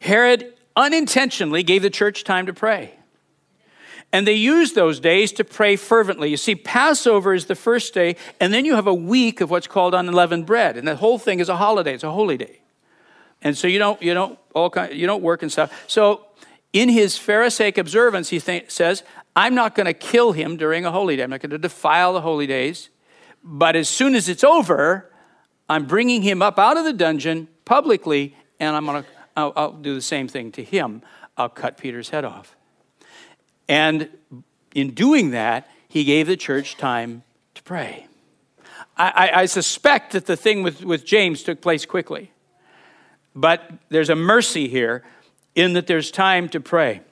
Herod 0.00 0.54
unintentionally 0.74 1.62
gave 1.62 1.82
the 1.82 1.90
church 1.90 2.24
time 2.24 2.46
to 2.46 2.52
pray. 2.52 2.95
And 4.16 4.26
they 4.26 4.32
used 4.32 4.74
those 4.74 4.98
days 4.98 5.30
to 5.32 5.44
pray 5.44 5.76
fervently. 5.76 6.30
You 6.30 6.38
see, 6.38 6.54
Passover 6.54 7.34
is 7.34 7.44
the 7.44 7.54
first 7.54 7.92
day, 7.92 8.16
and 8.40 8.50
then 8.50 8.64
you 8.64 8.74
have 8.74 8.86
a 8.86 8.94
week 8.94 9.42
of 9.42 9.50
what's 9.50 9.66
called 9.66 9.94
unleavened 9.94 10.46
bread. 10.46 10.78
And 10.78 10.88
the 10.88 10.96
whole 10.96 11.18
thing 11.18 11.38
is 11.38 11.50
a 11.50 11.56
holiday, 11.58 11.92
it's 11.92 12.02
a 12.02 12.10
holy 12.10 12.38
day. 12.38 12.62
And 13.42 13.58
so 13.58 13.68
you 13.68 13.78
don't, 13.78 14.00
you 14.00 14.14
don't, 14.14 14.38
all 14.54 14.70
kind, 14.70 14.94
you 14.94 15.06
don't 15.06 15.22
work 15.22 15.42
and 15.42 15.52
stuff. 15.52 15.70
So 15.86 16.24
in 16.72 16.88
his 16.88 17.18
Pharisaic 17.18 17.76
observance, 17.76 18.30
he 18.30 18.40
th- 18.40 18.70
says, 18.70 19.02
I'm 19.36 19.54
not 19.54 19.74
going 19.74 19.84
to 19.84 19.92
kill 19.92 20.32
him 20.32 20.56
during 20.56 20.86
a 20.86 20.90
holy 20.90 21.16
day. 21.16 21.22
I'm 21.22 21.28
not 21.28 21.42
going 21.42 21.50
to 21.50 21.58
defile 21.58 22.14
the 22.14 22.22
holy 22.22 22.46
days. 22.46 22.88
But 23.44 23.76
as 23.76 23.86
soon 23.86 24.14
as 24.14 24.30
it's 24.30 24.44
over, 24.44 25.12
I'm 25.68 25.84
bringing 25.84 26.22
him 26.22 26.40
up 26.40 26.58
out 26.58 26.78
of 26.78 26.86
the 26.86 26.94
dungeon 26.94 27.48
publicly, 27.66 28.34
and 28.58 28.74
I'm 28.74 28.86
going 28.86 29.02
to, 29.02 29.08
I'll, 29.36 29.52
I'll 29.54 29.72
do 29.72 29.94
the 29.94 30.00
same 30.00 30.26
thing 30.26 30.52
to 30.52 30.64
him. 30.64 31.02
I'll 31.36 31.50
cut 31.50 31.76
Peter's 31.76 32.08
head 32.08 32.24
off. 32.24 32.55
And 33.68 34.08
in 34.74 34.92
doing 34.92 35.30
that, 35.30 35.68
he 35.88 36.04
gave 36.04 36.26
the 36.26 36.36
church 36.36 36.76
time 36.76 37.22
to 37.54 37.62
pray. 37.62 38.06
I, 38.98 39.30
I, 39.34 39.46
suspect 39.46 40.12
that 40.12 40.24
the 40.24 40.36
thing 40.36 40.62
with, 40.62 40.82
with 40.82 41.04
James 41.04 41.42
took 41.42 41.60
place 41.60 41.84
quickly. 41.84 42.32
But 43.34 43.70
there's 43.90 44.08
a 44.08 44.16
mercy 44.16 44.68
here 44.68 45.04
in 45.54 45.74
that 45.74 45.86
there's 45.86 46.10
time 46.10 46.48
to 46.50 46.60
pray. 46.60 47.02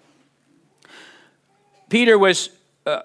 Peter 1.90 2.18
was, 2.18 2.48
uh, 2.86 3.00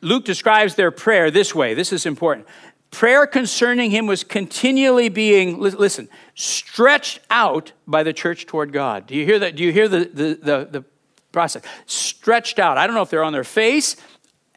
Luke 0.00 0.24
describes 0.24 0.76
their 0.76 0.90
prayer 0.90 1.30
this 1.30 1.54
way. 1.54 1.74
This 1.74 1.92
is 1.92 2.06
important. 2.06 2.46
Prayer 2.90 3.26
concerning 3.26 3.90
him 3.90 4.06
was 4.06 4.24
continually 4.24 5.08
being, 5.08 5.58
listen, 5.60 6.08
stretched 6.34 7.20
out 7.30 7.72
by 7.86 8.02
the 8.02 8.12
church 8.12 8.46
toward 8.46 8.72
God. 8.72 9.06
Do 9.06 9.14
you 9.14 9.24
hear 9.24 9.38
that? 9.38 9.56
Do 9.56 9.62
you 9.62 9.72
hear 9.72 9.88
the, 9.88 10.04
the, 10.04 10.38
the, 10.42 10.68
the 10.70 10.84
process. 11.32 11.62
Stretched 11.86 12.58
out. 12.58 12.78
I 12.78 12.86
don't 12.86 12.94
know 12.94 13.02
if 13.02 13.10
they're 13.10 13.24
on 13.24 13.32
their 13.32 13.44
face, 13.44 13.96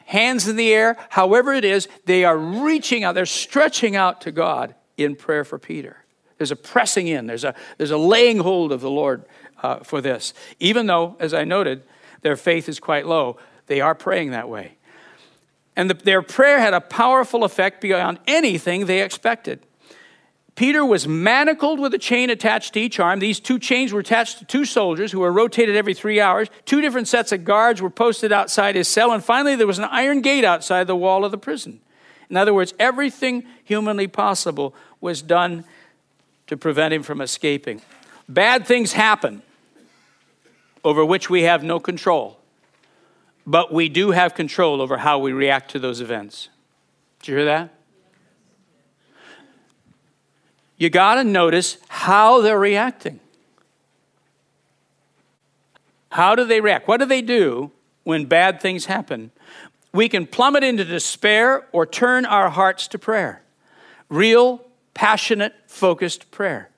hands 0.05 0.48
in 0.48 0.55
the 0.55 0.74
air, 0.74 0.98
however 1.10 1.53
it 1.53 1.65
is, 1.65 1.88
they 2.05 2.24
are 2.25 2.38
reaching 2.38 3.03
out, 3.03 3.15
they're 3.15 3.25
stretching 3.25 3.96
out 3.96 4.22
to 4.22 4.32
God 4.32 4.75
in 4.98 5.15
prayer 5.15 5.44
for 5.44 5.58
Peter. 5.58 5.98
There's 6.38 6.51
a 6.51 6.55
pressing 6.55 7.08
in, 7.08 7.27
there's 7.27 7.44
a, 7.44 7.55
there's 7.77 7.91
a 7.91 7.98
laying 7.98 8.39
hold 8.39 8.72
of 8.72 8.82
the 8.82 8.89
Lord 8.89 9.25
uh, 9.63 9.79
for 9.79 10.01
this. 10.01 10.34
Even 10.60 10.86
though, 10.86 11.15
as 11.20 11.34
I 11.34 11.44
noted, 11.44 11.84
their 12.22 12.36
faith 12.36 12.70
is 12.70 12.79
quite 12.79 13.05
low, 13.05 13.38
they 13.67 13.82
are 13.82 13.96
praying 13.96 14.32
that 14.32 14.50
way. 14.50 14.74
And 15.75 15.89
the, 15.89 15.94
their 15.94 16.22
prayer 16.22 16.60
had 16.60 16.74
a 16.74 16.82
powerful 16.82 17.44
effect 17.44 17.82
beyond 17.82 18.20
anything 18.27 18.86
they 18.86 19.01
expected. 19.01 19.60
Peter 20.56 20.86
was 20.86 21.06
manacled 21.06 21.82
with 21.82 21.94
a 21.94 21.98
chain 21.98 22.30
attached 22.30 22.74
to 22.74 22.80
each 22.80 22.98
arm. 22.98 23.20
These 23.20 23.42
two 23.42 23.60
chains 23.60 23.92
were 23.92 24.00
attached 24.00 24.40
to 24.40 24.46
two 24.46 24.64
soldiers 24.64 25.12
who 25.12 25.20
were 25.20 25.32
rotated 25.32 25.76
every 25.76 25.94
three 25.94 26.22
hours. 26.22 26.48
Two 26.64 26.82
different 26.82 27.10
sets 27.10 27.34
of 27.34 27.44
guards 27.44 27.82
were 27.82 27.90
posted 27.90 28.32
outside 28.32 28.76
his 28.76 28.88
cell. 28.88 29.12
And 29.12 29.24
finally, 29.24 29.58
there 29.58 29.68
was 29.68 29.80
an 29.80 29.86
iron 29.86 30.22
gate 30.22 30.46
outside 30.46 30.88
the 30.88 30.96
wall 30.96 31.26
of 31.26 31.32
the 31.32 31.38
prison. 31.38 31.82
In 32.30 32.38
other 32.38 32.54
words, 32.54 32.74
everything 32.80 33.46
humanly 33.66 34.08
possible 34.08 34.74
was 35.02 35.22
done 35.22 35.66
to 36.48 36.56
prevent 36.56 36.94
him 36.94 37.04
from 37.04 37.20
escaping. 37.20 37.82
Bad 38.30 38.66
things 38.66 38.94
happen 38.94 39.42
over 40.86 41.04
which 41.04 41.30
we 41.30 41.44
have 41.44 41.64
no 41.64 41.80
control, 41.80 42.40
but 43.46 43.74
we 43.74 43.90
do 43.90 44.12
have 44.12 44.36
control 44.36 44.82
over 44.82 44.98
how 44.98 45.20
we 45.20 45.34
react 45.34 45.72
to 45.72 45.80
those 45.80 46.00
events. 46.00 46.50
Did 47.20 47.28
you 47.28 47.36
hear 47.38 47.46
that? 47.46 47.74
You 50.77 50.89
got 50.89 51.15
to 51.15 51.24
notice 51.24 51.77
how 51.88 52.41
they're 52.41 52.60
reacting. 52.60 53.20
How 56.10 56.36
do 56.36 56.46
they 56.46 56.62
react? 56.62 56.88
What 56.88 57.00
do 57.00 57.05
they 57.05 57.22
do 57.22 57.72
when 58.03 58.25
bad 58.25 58.62
things 58.62 58.86
happen? 58.86 59.32
We 59.94 60.10
can 60.10 60.27
plummet 60.27 60.63
into 60.63 60.86
despair 60.86 61.67
or 61.72 61.86
turn 61.86 62.25
our 62.25 62.50
hearts 62.50 62.88
to 62.89 63.00
prayer. 63.00 63.41
Real, 64.10 64.62
passionate, 64.94 65.53
focused 65.67 66.32
prayer. 66.32 66.70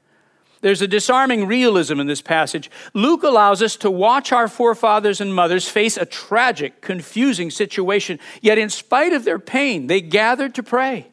There's 0.62 0.82
a 0.82 0.88
disarming 0.88 1.46
realism 1.46 2.00
in 2.00 2.08
this 2.08 2.22
passage. 2.22 2.72
Luke 2.94 3.24
allows 3.24 3.62
us 3.62 3.76
to 3.78 3.92
watch 3.92 4.32
our 4.32 4.48
forefathers 4.48 5.22
and 5.22 5.34
mothers 5.34 5.70
face 5.70 5.98
a 5.98 6.06
tragic, 6.06 6.82
confusing 6.82 7.52
situation, 7.52 8.20
yet, 8.42 8.58
in 8.58 8.70
spite 8.70 9.14
of 9.14 9.24
their 9.24 9.40
pain, 9.40 9.88
they 9.88 10.02
gathered 10.02 10.56
to 10.56 10.64
pray. 10.64 11.08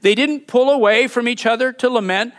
They 0.00 0.14
didn't 0.14 0.46
pull 0.46 0.70
away 0.70 1.06
from 1.08 1.28
each 1.28 1.46
other 1.46 1.72
to 1.74 1.88
lament, 1.88 2.34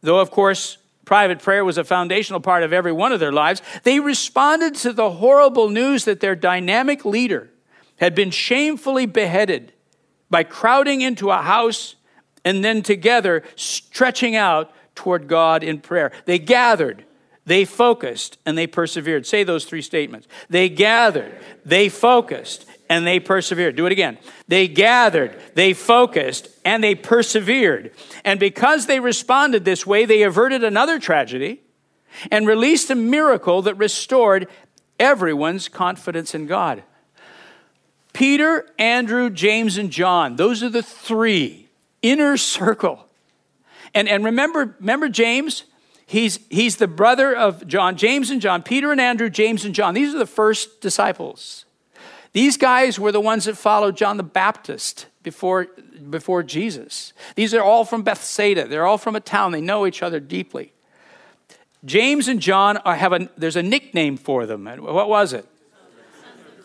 though, 0.00 0.20
of 0.20 0.30
course, 0.30 0.78
private 1.04 1.40
prayer 1.40 1.64
was 1.64 1.78
a 1.78 1.84
foundational 1.84 2.40
part 2.40 2.62
of 2.62 2.72
every 2.72 2.92
one 2.92 3.12
of 3.12 3.20
their 3.20 3.32
lives. 3.32 3.62
They 3.82 3.98
responded 3.98 4.74
to 4.76 4.92
the 4.92 5.10
horrible 5.10 5.70
news 5.70 6.04
that 6.04 6.20
their 6.20 6.36
dynamic 6.36 7.04
leader 7.04 7.48
had 7.96 8.14
been 8.14 8.30
shamefully 8.30 9.06
beheaded 9.06 9.72
by 10.30 10.44
crowding 10.44 11.00
into 11.00 11.30
a 11.30 11.38
house 11.38 11.96
and 12.44 12.64
then 12.64 12.82
together 12.82 13.42
stretching 13.56 14.36
out 14.36 14.72
toward 14.94 15.28
God 15.28 15.62
in 15.62 15.80
prayer. 15.80 16.12
They 16.26 16.38
gathered, 16.38 17.04
they 17.46 17.64
focused, 17.64 18.38
and 18.44 18.56
they 18.58 18.66
persevered. 18.66 19.26
Say 19.26 19.44
those 19.44 19.64
three 19.64 19.82
statements. 19.82 20.28
They 20.50 20.68
gathered, 20.68 21.34
they 21.64 21.88
focused, 21.88 22.66
and 22.88 23.06
they 23.06 23.20
persevered. 23.20 23.76
Do 23.76 23.86
it 23.86 23.92
again. 23.92 24.18
They 24.46 24.68
gathered, 24.68 25.38
they 25.54 25.72
focused, 25.72 26.48
and 26.64 26.82
they 26.82 26.94
persevered. 26.94 27.92
And 28.24 28.40
because 28.40 28.86
they 28.86 29.00
responded 29.00 29.64
this 29.64 29.86
way, 29.86 30.04
they 30.04 30.22
averted 30.22 30.64
another 30.64 30.98
tragedy 30.98 31.60
and 32.30 32.46
released 32.46 32.90
a 32.90 32.94
miracle 32.94 33.62
that 33.62 33.74
restored 33.74 34.48
everyone's 34.98 35.68
confidence 35.68 36.34
in 36.34 36.46
God. 36.46 36.82
Peter, 38.12 38.66
Andrew, 38.78 39.30
James, 39.30 39.76
and 39.78 39.90
John, 39.90 40.36
those 40.36 40.62
are 40.62 40.70
the 40.70 40.82
three 40.82 41.68
inner 42.02 42.36
circle. 42.36 43.06
And, 43.94 44.08
and 44.08 44.24
remember, 44.24 44.76
remember 44.80 45.08
James? 45.08 45.64
He's, 46.06 46.40
he's 46.48 46.76
the 46.76 46.88
brother 46.88 47.36
of 47.36 47.66
John. 47.66 47.96
James 47.96 48.30
and 48.30 48.40
John, 48.40 48.62
Peter 48.62 48.90
and 48.90 49.00
Andrew, 49.00 49.28
James 49.28 49.64
and 49.64 49.74
John. 49.74 49.94
These 49.94 50.14
are 50.14 50.18
the 50.18 50.26
first 50.26 50.80
disciples. 50.80 51.66
These 52.32 52.56
guys 52.56 52.98
were 52.98 53.12
the 53.12 53.20
ones 53.20 53.46
that 53.46 53.56
followed 53.56 53.96
John 53.96 54.16
the 54.16 54.22
Baptist 54.22 55.06
before, 55.22 55.68
before 56.10 56.42
Jesus. 56.42 57.12
These 57.34 57.54
are 57.54 57.62
all 57.62 57.84
from 57.84 58.02
Bethsaida. 58.02 58.66
They're 58.68 58.86
all 58.86 58.98
from 58.98 59.16
a 59.16 59.20
town. 59.20 59.52
They 59.52 59.60
know 59.60 59.86
each 59.86 60.02
other 60.02 60.20
deeply. 60.20 60.72
James 61.84 62.28
and 62.28 62.40
John 62.40 62.76
are, 62.78 62.96
have 62.96 63.12
a, 63.12 63.28
there's 63.36 63.56
a 63.56 63.62
nickname 63.62 64.16
for 64.16 64.46
them. 64.46 64.64
What 64.64 65.08
was 65.08 65.32
it? 65.32 65.46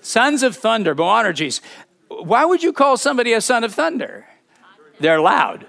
Sons 0.01 0.43
of 0.43 0.55
Thunder, 0.55 0.93
Boanerges. 0.93 1.61
Why 2.09 2.45
would 2.45 2.61
you 2.61 2.73
call 2.73 2.97
somebody 2.97 3.33
a 3.33 3.41
son 3.41 3.63
of 3.63 3.73
thunder? 3.73 4.27
They're 4.99 5.21
loud. 5.21 5.65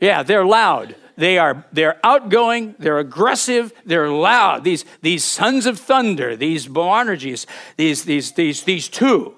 Yeah, 0.00 0.22
they're 0.22 0.44
loud. 0.44 0.96
They 1.20 1.36
are 1.36 1.66
they're 1.70 2.00
outgoing, 2.02 2.76
they're 2.78 2.98
aggressive, 2.98 3.74
they're 3.84 4.08
loud. 4.08 4.64
These 4.64 4.86
these 5.02 5.22
sons 5.22 5.66
of 5.66 5.78
thunder, 5.78 6.34
these 6.34 6.66
Boanerges, 6.66 7.44
these 7.76 8.06
these 8.06 8.32
these 8.32 8.62
these 8.62 8.88
two. 8.88 9.34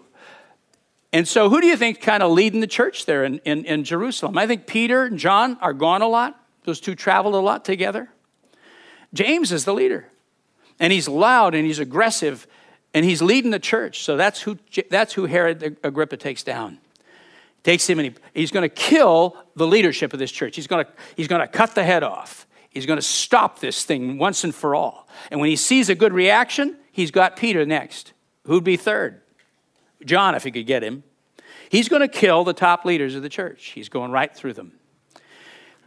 And 1.12 1.26
so 1.26 1.50
who 1.50 1.60
do 1.60 1.66
you 1.66 1.76
think 1.76 2.00
kind 2.00 2.22
of 2.22 2.30
leading 2.30 2.60
the 2.60 2.68
church 2.68 3.04
there 3.04 3.24
in, 3.24 3.40
in, 3.40 3.64
in 3.64 3.82
Jerusalem? 3.82 4.38
I 4.38 4.46
think 4.46 4.68
Peter 4.68 5.06
and 5.06 5.18
John 5.18 5.58
are 5.60 5.72
gone 5.72 6.02
a 6.02 6.06
lot. 6.06 6.40
Those 6.62 6.78
two 6.78 6.94
traveled 6.94 7.34
a 7.34 7.40
lot 7.40 7.64
together. 7.64 8.08
James 9.12 9.50
is 9.50 9.64
the 9.64 9.74
leader. 9.74 10.06
And 10.78 10.92
he's 10.92 11.08
loud 11.08 11.52
and 11.56 11.66
he's 11.66 11.80
aggressive 11.80 12.46
and 12.94 13.04
he's 13.04 13.20
leading 13.20 13.50
the 13.50 13.58
church. 13.58 14.04
So 14.04 14.16
that's 14.16 14.40
who 14.42 14.56
that's 14.88 15.14
who 15.14 15.26
Herod 15.26 15.78
Agrippa 15.82 16.16
takes 16.16 16.44
down 16.44 16.78
takes 17.62 17.88
him 17.88 17.98
and 17.98 18.08
he, 18.08 18.40
he's 18.40 18.50
going 18.50 18.68
to 18.68 18.74
kill 18.74 19.36
the 19.56 19.66
leadership 19.66 20.12
of 20.12 20.18
this 20.18 20.32
church. 20.32 20.56
He's 20.56 20.66
going 20.66 20.84
to, 20.84 20.90
he's 21.16 21.28
going 21.28 21.40
to 21.40 21.46
cut 21.46 21.74
the 21.74 21.84
head 21.84 22.02
off. 22.02 22.46
He's 22.70 22.86
going 22.86 22.98
to 22.98 23.02
stop 23.02 23.60
this 23.60 23.84
thing 23.84 24.18
once 24.18 24.44
and 24.44 24.54
for 24.54 24.74
all. 24.74 25.06
And 25.30 25.40
when 25.40 25.50
he 25.50 25.56
sees 25.56 25.88
a 25.88 25.94
good 25.94 26.12
reaction, 26.12 26.76
he's 26.90 27.10
got 27.10 27.36
Peter 27.36 27.66
next. 27.66 28.12
Who'd 28.46 28.64
be 28.64 28.76
third? 28.76 29.20
John, 30.04 30.34
if 30.34 30.44
he 30.44 30.50
could 30.50 30.66
get 30.66 30.82
him. 30.82 31.04
He's 31.68 31.88
going 31.88 32.00
to 32.00 32.08
kill 32.08 32.44
the 32.44 32.52
top 32.52 32.84
leaders 32.84 33.14
of 33.14 33.22
the 33.22 33.28
church. 33.28 33.66
He's 33.68 33.88
going 33.88 34.10
right 34.10 34.34
through 34.34 34.54
them. 34.54 34.72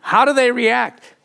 How 0.02 0.26
do 0.26 0.34
they 0.34 0.52
react? 0.52 1.16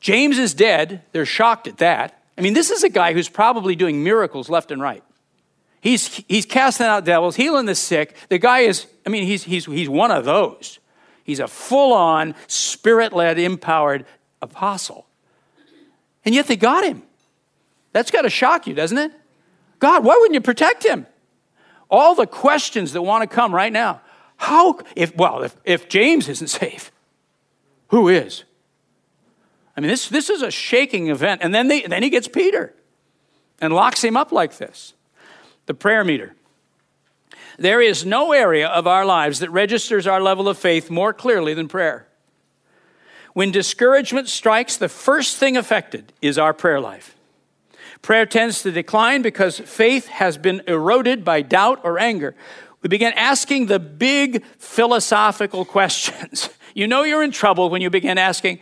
James 0.00 0.38
is 0.38 0.54
dead. 0.54 1.02
They're 1.12 1.26
shocked 1.26 1.66
at 1.66 1.78
that. 1.78 2.22
I 2.36 2.42
mean, 2.42 2.54
this 2.54 2.70
is 2.70 2.84
a 2.84 2.88
guy 2.88 3.12
who's 3.12 3.28
probably 3.28 3.74
doing 3.76 4.02
miracles 4.04 4.48
left 4.48 4.70
and 4.70 4.80
right. 4.80 5.04
He's, 5.80 6.08
he's 6.28 6.44
casting 6.44 6.86
out 6.86 7.04
devils, 7.04 7.36
healing 7.36 7.66
the 7.66 7.74
sick. 7.74 8.14
The 8.28 8.38
guy 8.38 8.60
is, 8.60 8.86
I 9.06 9.10
mean, 9.10 9.24
he's, 9.24 9.44
he's, 9.44 9.64
he's 9.64 9.88
one 9.88 10.10
of 10.10 10.24
those. 10.24 10.78
He's 11.24 11.40
a 11.40 11.48
full 11.48 11.92
on, 11.92 12.34
spirit 12.46 13.12
led, 13.12 13.38
empowered 13.38 14.04
apostle. 14.42 15.06
And 16.24 16.34
yet 16.34 16.46
they 16.46 16.56
got 16.56 16.84
him. 16.84 17.02
That's 17.92 18.10
got 18.10 18.22
to 18.22 18.30
shock 18.30 18.66
you, 18.66 18.74
doesn't 18.74 18.98
it? 18.98 19.12
God, 19.78 20.04
why 20.04 20.16
wouldn't 20.16 20.34
you 20.34 20.40
protect 20.40 20.84
him? 20.84 21.06
All 21.88 22.14
the 22.14 22.26
questions 22.26 22.92
that 22.92 23.02
want 23.02 23.28
to 23.28 23.34
come 23.34 23.54
right 23.54 23.72
now. 23.72 24.02
How, 24.36 24.78
if, 24.94 25.14
well, 25.16 25.42
if, 25.42 25.56
if 25.64 25.88
James 25.88 26.28
isn't 26.28 26.48
safe, 26.48 26.92
who 27.88 28.08
is? 28.08 28.44
I 29.76 29.80
mean, 29.80 29.88
this, 29.88 30.08
this 30.08 30.28
is 30.30 30.42
a 30.42 30.50
shaking 30.50 31.08
event. 31.08 31.40
And 31.42 31.54
then, 31.54 31.68
they, 31.68 31.82
then 31.82 32.02
he 32.02 32.10
gets 32.10 32.28
Peter 32.28 32.74
and 33.60 33.72
locks 33.72 34.04
him 34.04 34.16
up 34.16 34.30
like 34.30 34.58
this 34.58 34.94
the 35.70 35.74
prayer 35.74 36.02
meter. 36.02 36.34
There 37.56 37.80
is 37.80 38.04
no 38.04 38.32
area 38.32 38.66
of 38.66 38.88
our 38.88 39.04
lives 39.04 39.38
that 39.38 39.50
registers 39.50 40.04
our 40.04 40.20
level 40.20 40.48
of 40.48 40.58
faith 40.58 40.90
more 40.90 41.12
clearly 41.12 41.54
than 41.54 41.68
prayer. 41.68 42.08
When 43.34 43.52
discouragement 43.52 44.28
strikes, 44.28 44.76
the 44.76 44.88
first 44.88 45.36
thing 45.36 45.56
affected 45.56 46.12
is 46.20 46.38
our 46.38 46.52
prayer 46.52 46.80
life. 46.80 47.14
Prayer 48.02 48.26
tends 48.26 48.62
to 48.62 48.72
decline 48.72 49.22
because 49.22 49.60
faith 49.60 50.08
has 50.08 50.36
been 50.36 50.60
eroded 50.66 51.24
by 51.24 51.40
doubt 51.42 51.82
or 51.84 52.00
anger. 52.00 52.34
We 52.82 52.88
begin 52.88 53.12
asking 53.12 53.66
the 53.66 53.78
big 53.78 54.44
philosophical 54.58 55.64
questions. 55.76 56.48
You 56.74 56.88
know 56.88 57.04
you're 57.04 57.22
in 57.22 57.30
trouble 57.30 57.70
when 57.70 57.80
you 57.80 57.90
begin 57.90 58.18
asking, 58.18 58.58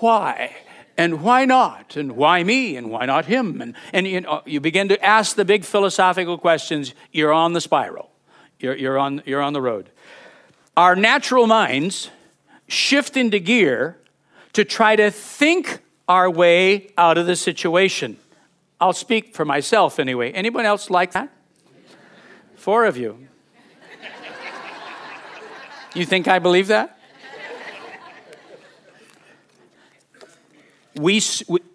why? 0.00 0.56
And 0.96 1.22
why 1.22 1.44
not? 1.44 1.96
And 1.96 2.12
why 2.12 2.44
me? 2.44 2.76
And 2.76 2.90
why 2.90 3.06
not 3.06 3.26
him? 3.26 3.60
And, 3.60 3.74
and 3.92 4.06
you, 4.06 4.20
know, 4.20 4.42
you 4.46 4.60
begin 4.60 4.88
to 4.88 5.04
ask 5.04 5.36
the 5.36 5.44
big 5.44 5.64
philosophical 5.64 6.38
questions, 6.38 6.94
you're 7.12 7.32
on 7.32 7.52
the 7.52 7.60
spiral. 7.60 8.10
You're, 8.60 8.76
you're, 8.76 8.98
on, 8.98 9.22
you're 9.26 9.42
on 9.42 9.52
the 9.52 9.60
road. 9.60 9.90
Our 10.76 10.94
natural 10.96 11.46
minds 11.46 12.10
shift 12.68 13.16
into 13.16 13.38
gear 13.38 13.98
to 14.52 14.64
try 14.64 14.96
to 14.96 15.10
think 15.10 15.80
our 16.08 16.30
way 16.30 16.90
out 16.96 17.18
of 17.18 17.26
the 17.26 17.36
situation. 17.36 18.16
I'll 18.80 18.92
speak 18.92 19.34
for 19.34 19.44
myself 19.44 19.98
anyway. 19.98 20.32
Anyone 20.32 20.64
else 20.64 20.90
like 20.90 21.12
that? 21.12 21.30
Four 22.54 22.84
of 22.84 22.96
you. 22.96 23.28
You 25.94 26.04
think 26.04 26.26
I 26.26 26.40
believe 26.40 26.68
that? 26.68 26.98
We, 30.96 31.22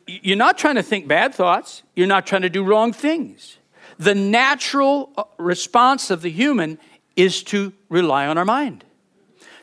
you're 0.07 0.37
not 0.37 0.57
trying 0.57 0.75
to 0.75 0.83
think 0.83 1.07
bad 1.07 1.33
thoughts, 1.33 1.83
you're 1.95 2.07
not 2.07 2.25
trying 2.25 2.43
to 2.43 2.49
do 2.49 2.63
wrong 2.63 2.93
things. 2.93 3.57
The 3.97 4.15
natural 4.15 5.11
uh, 5.17 5.23
response 5.37 6.09
of 6.09 6.21
the 6.21 6.29
human 6.29 6.79
is 7.15 7.43
to 7.43 7.73
rely 7.89 8.27
on 8.27 8.37
our 8.37 8.45
mind. 8.45 8.85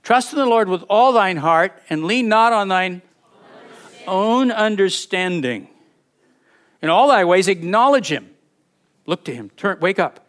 Trust 0.03 0.33
in 0.33 0.39
the 0.39 0.47
Lord 0.47 0.69
with 0.69 0.85
all 0.89 1.13
thine 1.13 1.39
heart 1.39 1.83
and 1.89 2.05
lean 2.05 2.29
not 2.29 2.53
on 2.53 2.69
thine 2.69 3.03
own 4.07 4.53
understanding. 4.53 5.69
In 6.83 6.91
all 6.91 7.09
thy 7.09 7.25
ways, 7.25 7.49
acknowledge 7.49 8.09
him. 8.09 8.31
Look 9.07 9.25
to 9.25 9.35
him. 9.35 9.51
Turn, 9.57 9.81
wake 9.81 9.99
up. 9.99 10.27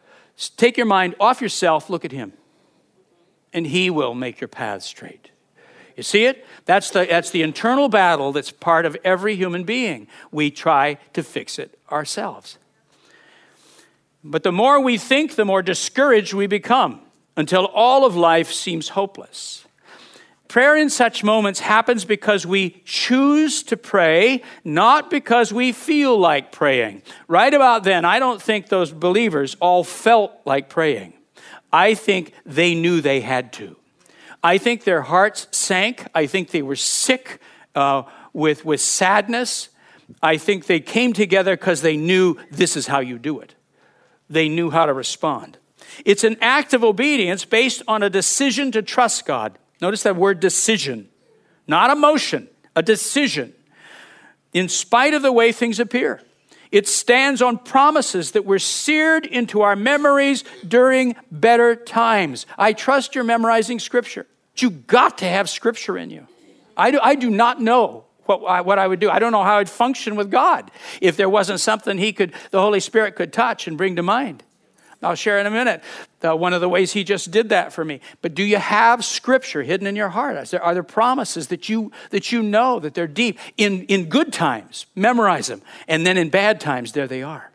Take 0.55 0.77
your 0.77 0.85
mind 0.85 1.15
off 1.19 1.41
yourself, 1.41 1.89
look 1.89 2.05
at 2.05 2.11
him. 2.11 2.33
And 3.53 3.67
he 3.67 3.89
will 3.89 4.13
make 4.13 4.39
your 4.39 4.47
path 4.47 4.83
straight. 4.83 5.31
You 5.97 6.03
see 6.03 6.25
it? 6.25 6.45
That's 6.65 6.91
the, 6.91 7.07
that's 7.09 7.31
the 7.31 7.41
internal 7.41 7.89
battle 7.89 8.31
that's 8.31 8.51
part 8.51 8.85
of 8.85 8.95
every 9.03 9.35
human 9.35 9.63
being. 9.63 10.07
We 10.31 10.51
try 10.51 10.99
to 11.13 11.23
fix 11.23 11.57
it 11.57 11.77
ourselves. 11.91 12.59
But 14.23 14.43
the 14.43 14.51
more 14.51 14.79
we 14.79 14.97
think, 14.97 15.35
the 15.35 15.45
more 15.45 15.63
discouraged 15.63 16.33
we 16.33 16.45
become 16.45 17.01
until 17.35 17.65
all 17.65 18.05
of 18.05 18.15
life 18.15 18.51
seems 18.51 18.89
hopeless. 18.89 19.65
Prayer 20.47 20.77
in 20.77 20.89
such 20.89 21.23
moments 21.23 21.59
happens 21.59 22.05
because 22.05 22.45
we 22.45 22.81
choose 22.85 23.63
to 23.63 23.75
pray, 23.75 24.43
not 24.63 25.09
because 25.09 25.51
we 25.51 25.71
feel 25.71 26.17
like 26.17 26.51
praying. 26.51 27.01
Right 27.27 27.53
about 27.53 27.83
then, 27.83 28.05
I 28.05 28.19
don't 28.19 28.41
think 28.41 28.69
those 28.69 28.91
believers 28.91 29.57
all 29.59 29.83
felt 29.83 30.31
like 30.45 30.69
praying. 30.69 31.13
I 31.73 31.95
think 31.95 32.33
they 32.45 32.75
knew 32.75 33.01
they 33.01 33.19
had 33.21 33.51
to. 33.53 33.75
I 34.43 34.57
think 34.57 34.83
their 34.83 35.01
hearts 35.01 35.47
sank. 35.51 36.07
I 36.13 36.27
think 36.27 36.51
they 36.51 36.61
were 36.61 36.75
sick 36.75 37.39
uh, 37.75 38.03
with, 38.33 38.65
with 38.65 38.81
sadness. 38.81 39.69
I 40.21 40.37
think 40.37 40.65
they 40.65 40.79
came 40.79 41.13
together 41.13 41.55
because 41.55 41.81
they 41.81 41.97
knew 41.97 42.37
this 42.51 42.77
is 42.77 42.87
how 42.87 42.99
you 42.99 43.17
do 43.17 43.39
it. 43.39 43.55
They 44.29 44.49
knew 44.49 44.69
how 44.69 44.85
to 44.85 44.93
respond. 44.93 45.57
It's 46.05 46.23
an 46.23 46.37
act 46.41 46.73
of 46.73 46.83
obedience 46.83 47.45
based 47.45 47.81
on 47.87 48.03
a 48.03 48.09
decision 48.09 48.71
to 48.73 48.81
trust 48.81 49.25
God. 49.25 49.57
Notice 49.81 50.03
that 50.03 50.15
word 50.15 50.39
decision, 50.39 51.09
not 51.67 51.89
emotion, 51.89 52.47
a 52.75 52.83
decision, 52.83 53.53
in 54.53 54.69
spite 54.69 55.13
of 55.13 55.21
the 55.21 55.31
way 55.31 55.51
things 55.51 55.79
appear. 55.79 56.21
It 56.71 56.87
stands 56.87 57.41
on 57.41 57.57
promises 57.57 58.31
that 58.31 58.45
were 58.45 58.59
seared 58.59 59.25
into 59.25 59.61
our 59.61 59.75
memories 59.75 60.43
during 60.67 61.15
better 61.31 61.75
times. 61.75 62.45
I 62.57 62.73
trust 62.73 63.15
you're 63.15 63.23
memorizing 63.23 63.79
scripture. 63.79 64.27
You 64.57 64.71
got 64.71 65.19
to 65.19 65.25
have 65.25 65.49
scripture 65.49 65.97
in 65.97 66.09
you. 66.09 66.27
I 66.75 66.91
do, 66.91 66.99
I 67.01 67.15
do 67.15 67.29
not 67.29 67.61
know 67.61 68.05
what 68.25 68.43
I, 68.43 68.61
what 68.61 68.79
I 68.79 68.87
would 68.87 68.99
do. 68.99 69.09
I 69.09 69.19
don't 69.19 69.31
know 69.31 69.43
how 69.43 69.57
I'd 69.57 69.69
function 69.69 70.15
with 70.15 70.29
God 70.29 70.69
if 71.01 71.15
there 71.15 71.29
wasn't 71.29 71.59
something 71.59 71.97
He 71.97 72.13
could, 72.13 72.33
the 72.51 72.61
Holy 72.61 72.79
Spirit 72.79 73.15
could 73.15 73.31
touch 73.31 73.67
and 73.67 73.77
bring 73.77 73.95
to 73.95 74.03
mind. 74.03 74.43
I'll 75.01 75.15
share 75.15 75.39
in 75.39 75.45
a 75.45 75.51
minute 75.51 75.83
uh, 76.23 76.35
one 76.35 76.53
of 76.53 76.61
the 76.61 76.69
ways 76.69 76.93
He 76.93 77.03
just 77.03 77.31
did 77.31 77.49
that 77.49 77.73
for 77.73 77.85
me. 77.85 78.01
But 78.21 78.33
do 78.33 78.43
you 78.43 78.57
have 78.57 79.05
Scripture 79.05 79.63
hidden 79.63 79.87
in 79.87 79.95
your 79.95 80.09
heart? 80.09 80.49
There, 80.49 80.63
are 80.63 80.73
there 80.73 80.83
promises 80.83 81.47
that 81.47 81.69
you 81.69 81.91
that 82.09 82.31
you 82.31 82.41
know 82.41 82.79
that 82.79 82.93
they're 82.93 83.07
deep 83.07 83.39
in 83.57 83.83
in 83.83 84.09
good 84.09 84.33
times? 84.33 84.85
Memorize 84.95 85.47
them, 85.47 85.61
and 85.87 86.05
then 86.05 86.17
in 86.17 86.29
bad 86.29 86.59
times, 86.59 86.93
there 86.93 87.07
they 87.07 87.23
are. 87.23 87.51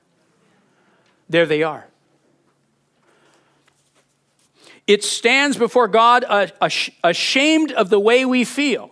There 1.28 1.46
they 1.46 1.62
are. 1.62 1.86
It 4.86 5.04
stands 5.04 5.56
before 5.56 5.88
God 5.88 6.24
ashamed 7.02 7.72
of 7.72 7.88
the 7.88 8.00
way 8.00 8.24
we 8.24 8.44
feel, 8.44 8.90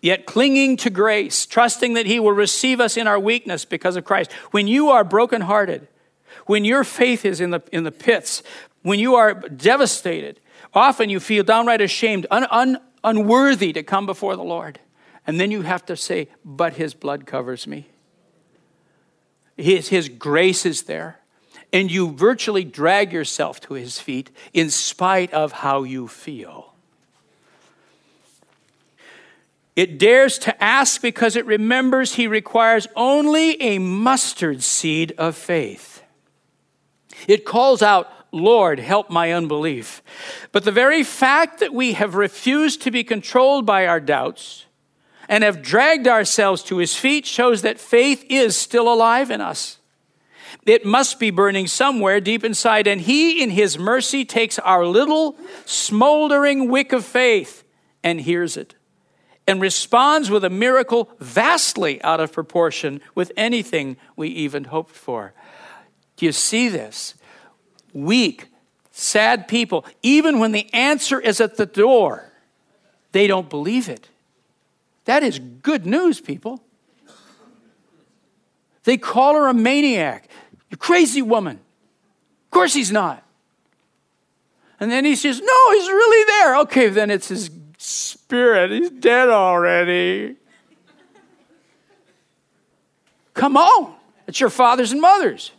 yet 0.00 0.26
clinging 0.26 0.78
to 0.78 0.90
grace, 0.90 1.46
trusting 1.46 1.94
that 1.94 2.06
He 2.06 2.18
will 2.18 2.32
receive 2.32 2.80
us 2.80 2.96
in 2.96 3.06
our 3.06 3.20
weakness 3.20 3.64
because 3.64 3.96
of 3.96 4.04
Christ. 4.04 4.32
When 4.50 4.66
you 4.66 4.88
are 4.88 5.04
brokenhearted, 5.04 5.88
when 6.46 6.64
your 6.64 6.84
faith 6.84 7.24
is 7.24 7.40
in 7.40 7.50
the, 7.50 7.60
in 7.70 7.84
the 7.84 7.92
pits, 7.92 8.42
when 8.86 9.00
you 9.00 9.16
are 9.16 9.34
devastated, 9.34 10.38
often 10.72 11.10
you 11.10 11.18
feel 11.18 11.42
downright 11.42 11.80
ashamed, 11.80 12.24
un, 12.30 12.46
un, 12.52 12.78
unworthy 13.02 13.72
to 13.72 13.82
come 13.82 14.06
before 14.06 14.36
the 14.36 14.44
Lord. 14.44 14.78
And 15.26 15.40
then 15.40 15.50
you 15.50 15.62
have 15.62 15.84
to 15.86 15.96
say, 15.96 16.28
But 16.44 16.74
His 16.74 16.94
blood 16.94 17.26
covers 17.26 17.66
me. 17.66 17.88
His, 19.56 19.88
his 19.88 20.08
grace 20.08 20.64
is 20.64 20.84
there. 20.84 21.18
And 21.72 21.90
you 21.90 22.12
virtually 22.12 22.62
drag 22.62 23.12
yourself 23.12 23.58
to 23.62 23.74
His 23.74 23.98
feet 23.98 24.30
in 24.52 24.70
spite 24.70 25.32
of 25.32 25.50
how 25.50 25.82
you 25.82 26.06
feel. 26.06 26.72
It 29.74 29.98
dares 29.98 30.38
to 30.38 30.62
ask 30.62 31.02
because 31.02 31.34
it 31.34 31.44
remembers 31.44 32.14
he 32.14 32.28
requires 32.28 32.86
only 32.94 33.60
a 33.60 33.80
mustard 33.80 34.62
seed 34.62 35.12
of 35.18 35.34
faith. 35.34 36.04
It 37.26 37.44
calls 37.44 37.82
out, 37.82 38.10
Lord, 38.36 38.78
help 38.78 39.10
my 39.10 39.32
unbelief. 39.32 40.02
But 40.52 40.64
the 40.64 40.72
very 40.72 41.02
fact 41.02 41.60
that 41.60 41.74
we 41.74 41.94
have 41.94 42.14
refused 42.14 42.82
to 42.82 42.90
be 42.90 43.04
controlled 43.04 43.66
by 43.66 43.86
our 43.86 44.00
doubts 44.00 44.66
and 45.28 45.42
have 45.42 45.62
dragged 45.62 46.06
ourselves 46.06 46.62
to 46.64 46.78
his 46.78 46.94
feet 46.94 47.26
shows 47.26 47.62
that 47.62 47.80
faith 47.80 48.24
is 48.28 48.56
still 48.56 48.92
alive 48.92 49.30
in 49.30 49.40
us. 49.40 49.78
It 50.64 50.84
must 50.84 51.18
be 51.18 51.30
burning 51.30 51.66
somewhere 51.66 52.20
deep 52.20 52.44
inside, 52.44 52.86
and 52.86 53.00
he, 53.00 53.42
in 53.42 53.50
his 53.50 53.78
mercy, 53.78 54.24
takes 54.24 54.58
our 54.60 54.84
little 54.84 55.36
smoldering 55.64 56.68
wick 56.68 56.92
of 56.92 57.04
faith 57.04 57.64
and 58.02 58.20
hears 58.20 58.56
it 58.56 58.74
and 59.46 59.60
responds 59.60 60.30
with 60.30 60.44
a 60.44 60.50
miracle 60.50 61.10
vastly 61.20 62.02
out 62.02 62.20
of 62.20 62.32
proportion 62.32 63.00
with 63.14 63.30
anything 63.36 63.96
we 64.16 64.28
even 64.28 64.64
hoped 64.64 64.94
for. 64.94 65.34
Do 66.16 66.26
you 66.26 66.32
see 66.32 66.68
this? 66.68 67.14
Weak, 67.96 68.48
sad 68.90 69.48
people, 69.48 69.86
even 70.02 70.38
when 70.38 70.52
the 70.52 70.72
answer 70.74 71.18
is 71.18 71.40
at 71.40 71.56
the 71.56 71.64
door, 71.64 72.30
they 73.12 73.26
don't 73.26 73.48
believe 73.48 73.88
it. 73.88 74.10
That 75.06 75.22
is 75.22 75.38
good 75.38 75.86
news, 75.86 76.20
people. 76.20 76.62
They 78.84 78.98
call 78.98 79.34
her 79.34 79.48
a 79.48 79.54
maniac. 79.54 80.28
You 80.70 80.76
crazy 80.76 81.22
woman. 81.22 81.56
Of 81.56 82.50
course 82.50 82.74
he's 82.74 82.92
not. 82.92 83.22
And 84.78 84.90
then 84.90 85.06
he 85.06 85.16
says, 85.16 85.40
No, 85.40 85.72
he's 85.72 85.88
really 85.88 86.24
there. 86.28 86.56
Okay, 86.58 86.88
then 86.88 87.10
it's 87.10 87.28
his 87.28 87.50
spirit. 87.78 88.70
He's 88.72 88.90
dead 88.90 89.30
already. 89.30 90.36
Come 93.32 93.56
on. 93.56 93.94
It's 94.26 94.38
your 94.38 94.50
fathers 94.50 94.92
and 94.92 95.00
mothers. 95.00 95.52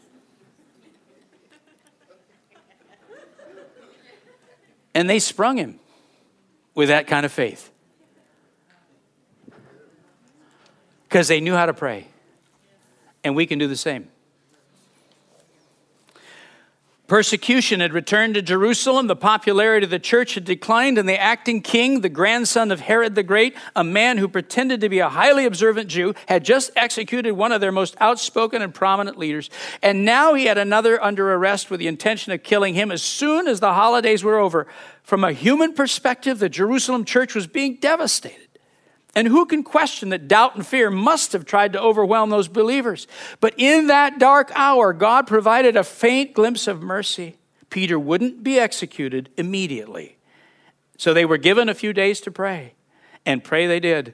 And 4.98 5.08
they 5.08 5.20
sprung 5.20 5.58
him 5.58 5.80
with 6.74 6.90
that 6.90 7.06
kind 7.06 7.24
of 7.24 7.32
faith 7.32 7.70
because 11.04 11.28
they 11.28 11.40
knew 11.40 11.54
how 11.54 11.68
to 11.68 11.74
pray. 11.76 12.08
And 13.24 13.36
we 13.36 13.46
can 13.46 13.60
do 13.60 13.68
the 13.68 13.76
same. 13.76 14.10
Persecution 17.08 17.80
had 17.80 17.94
returned 17.94 18.34
to 18.34 18.42
Jerusalem. 18.42 19.08
The 19.08 19.16
popularity 19.16 19.86
of 19.86 19.90
the 19.90 19.98
church 19.98 20.34
had 20.34 20.44
declined, 20.44 20.98
and 20.98 21.08
the 21.08 21.18
acting 21.18 21.62
king, 21.62 22.02
the 22.02 22.10
grandson 22.10 22.70
of 22.70 22.82
Herod 22.82 23.16
the 23.16 23.24
Great, 23.24 23.56
a 23.78 23.84
man 23.84 24.18
who 24.18 24.28
pretended 24.28 24.82
to 24.82 24.90
be 24.90 25.00
a 25.00 25.08
highly 25.08 25.46
observant 25.46 25.88
Jew, 25.88 26.14
had 26.28 26.44
just 26.44 26.70
executed 26.76 27.32
one 27.32 27.54
of 27.54 27.62
their 27.62 27.72
most 27.72 27.96
outspoken 28.02 28.62
and 28.62 28.74
prominent 28.74 29.18
leaders. 29.18 29.50
And 29.82 30.04
now 30.04 30.34
he 30.34 30.48
had 30.48 30.58
another 30.58 31.02
under 31.02 31.34
arrest 31.34 31.72
with 31.72 31.80
the 31.80 31.88
intention 31.88 32.34
of 32.34 32.44
killing 32.44 32.74
him 32.74 32.92
as 32.92 33.02
soon 33.02 33.48
as 33.48 33.62
the 33.62 33.74
holidays 33.74 34.22
were 34.22 34.38
over. 34.38 34.68
From 35.02 35.24
a 35.24 35.32
human 35.32 35.72
perspective, 35.72 36.40
the 36.40 36.50
Jerusalem 36.50 37.06
church 37.06 37.34
was 37.34 37.48
being 37.48 37.76
devastated. 37.76 38.47
And 39.18 39.30
who 39.30 39.48
can 39.48 39.64
question 39.64 40.10
that 40.10 40.28
doubt 40.28 40.56
and 40.56 40.64
fear 40.64 40.92
must 40.92 41.34
have 41.34 41.44
tried 41.44 41.74
to 41.74 41.82
overwhelm 41.82 42.30
those 42.30 42.48
believers? 42.48 43.08
But 43.40 43.56
in 43.58 43.88
that 43.88 44.20
dark 44.20 44.52
hour, 44.54 44.94
God 44.94 45.26
provided 45.26 45.76
a 45.76 45.84
faint 45.84 46.36
glimpse 46.36 46.68
of 46.68 46.84
mercy. 46.84 47.38
Peter 47.72 47.98
wouldn't 47.98 48.44
be 48.44 48.60
executed 48.60 49.30
immediately. 49.36 50.20
So 51.00 51.16
they 51.16 51.26
were 51.26 51.40
given 51.40 51.68
a 51.68 51.74
few 51.74 51.94
days 51.94 52.22
to 52.22 52.32
pray, 52.32 52.76
and 53.26 53.44
pray 53.44 53.66
they 53.66 53.80
did. 53.80 54.14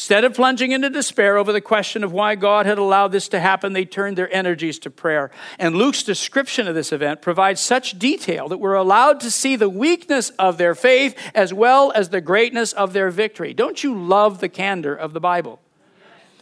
Instead 0.00 0.24
of 0.24 0.32
plunging 0.32 0.72
into 0.72 0.88
despair 0.88 1.36
over 1.36 1.52
the 1.52 1.60
question 1.60 2.02
of 2.02 2.10
why 2.10 2.34
God 2.34 2.64
had 2.64 2.78
allowed 2.78 3.08
this 3.08 3.28
to 3.28 3.38
happen, 3.38 3.74
they 3.74 3.84
turned 3.84 4.16
their 4.16 4.34
energies 4.34 4.78
to 4.78 4.90
prayer. 4.90 5.30
And 5.58 5.76
Luke's 5.76 6.02
description 6.02 6.66
of 6.66 6.74
this 6.74 6.90
event 6.90 7.20
provides 7.20 7.60
such 7.60 7.98
detail 7.98 8.48
that 8.48 8.56
we're 8.56 8.76
allowed 8.76 9.20
to 9.20 9.30
see 9.30 9.56
the 9.56 9.68
weakness 9.68 10.30
of 10.38 10.56
their 10.56 10.74
faith 10.74 11.14
as 11.34 11.52
well 11.52 11.92
as 11.94 12.08
the 12.08 12.22
greatness 12.22 12.72
of 12.72 12.94
their 12.94 13.10
victory. 13.10 13.52
Don't 13.52 13.84
you 13.84 13.94
love 13.94 14.40
the 14.40 14.48
candor 14.48 14.94
of 14.94 15.12
the 15.12 15.20
Bible? 15.20 15.60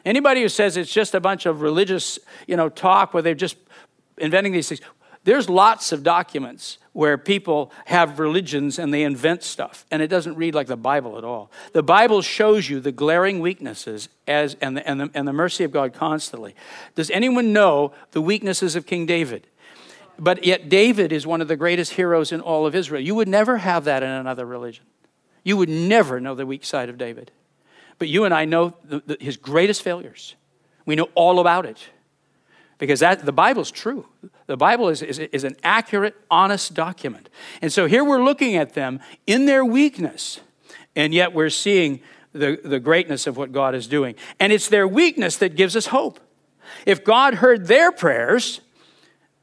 Anybody 0.04 0.42
who 0.42 0.48
says 0.48 0.76
it's 0.76 0.92
just 0.92 1.16
a 1.16 1.20
bunch 1.20 1.44
of 1.44 1.60
religious, 1.60 2.20
you 2.46 2.56
know, 2.56 2.68
talk 2.68 3.12
where 3.12 3.24
they're 3.24 3.34
just 3.34 3.56
inventing 4.18 4.52
these 4.52 4.68
things, 4.68 4.82
there's 5.28 5.50
lots 5.50 5.92
of 5.92 6.02
documents 6.02 6.78
where 6.94 7.18
people 7.18 7.70
have 7.84 8.18
religions 8.18 8.78
and 8.78 8.94
they 8.94 9.02
invent 9.02 9.42
stuff, 9.42 9.84
and 9.90 10.00
it 10.00 10.06
doesn't 10.06 10.36
read 10.36 10.54
like 10.54 10.68
the 10.68 10.76
Bible 10.76 11.18
at 11.18 11.22
all. 11.24 11.50
The 11.74 11.82
Bible 11.82 12.22
shows 12.22 12.70
you 12.70 12.80
the 12.80 12.92
glaring 12.92 13.40
weaknesses 13.40 14.08
as, 14.26 14.56
and, 14.62 14.78
the, 14.78 14.88
and, 14.88 15.00
the, 15.02 15.10
and 15.12 15.28
the 15.28 15.34
mercy 15.34 15.64
of 15.64 15.70
God 15.70 15.92
constantly. 15.92 16.54
Does 16.94 17.10
anyone 17.10 17.52
know 17.52 17.92
the 18.12 18.22
weaknesses 18.22 18.74
of 18.74 18.86
King 18.86 19.04
David? 19.04 19.46
But 20.18 20.44
yet, 20.44 20.70
David 20.70 21.12
is 21.12 21.26
one 21.26 21.42
of 21.42 21.48
the 21.48 21.56
greatest 21.56 21.92
heroes 21.92 22.32
in 22.32 22.40
all 22.40 22.64
of 22.64 22.74
Israel. 22.74 23.02
You 23.02 23.14
would 23.14 23.28
never 23.28 23.58
have 23.58 23.84
that 23.84 24.02
in 24.02 24.08
another 24.08 24.46
religion. 24.46 24.86
You 25.44 25.58
would 25.58 25.68
never 25.68 26.20
know 26.20 26.34
the 26.34 26.46
weak 26.46 26.64
side 26.64 26.88
of 26.88 26.96
David. 26.96 27.32
But 27.98 28.08
you 28.08 28.24
and 28.24 28.32
I 28.32 28.46
know 28.46 28.72
the, 28.82 29.18
his 29.20 29.36
greatest 29.36 29.82
failures. 29.82 30.36
We 30.86 30.96
know 30.96 31.10
all 31.14 31.38
about 31.38 31.66
it 31.66 31.86
because 32.78 33.00
that, 33.00 33.24
the 33.24 33.32
Bible's 33.32 33.70
true. 33.70 34.06
The 34.46 34.56
Bible 34.56 34.88
is, 34.88 35.02
is, 35.02 35.18
is 35.18 35.44
an 35.44 35.56
accurate, 35.62 36.16
honest 36.30 36.74
document. 36.74 37.28
And 37.60 37.72
so 37.72 37.86
here 37.86 38.04
we're 38.04 38.22
looking 38.22 38.56
at 38.56 38.74
them 38.74 39.00
in 39.26 39.46
their 39.46 39.64
weakness, 39.64 40.40
and 40.96 41.12
yet 41.12 41.34
we're 41.34 41.50
seeing 41.50 42.00
the, 42.32 42.60
the 42.62 42.80
greatness 42.80 43.26
of 43.26 43.36
what 43.36 43.52
God 43.52 43.74
is 43.74 43.86
doing. 43.86 44.14
And 44.38 44.52
it's 44.52 44.68
their 44.68 44.86
weakness 44.86 45.36
that 45.36 45.56
gives 45.56 45.76
us 45.76 45.86
hope. 45.86 46.20
If 46.86 47.04
God 47.04 47.34
heard 47.34 47.66
their 47.66 47.92
prayers, 47.92 48.60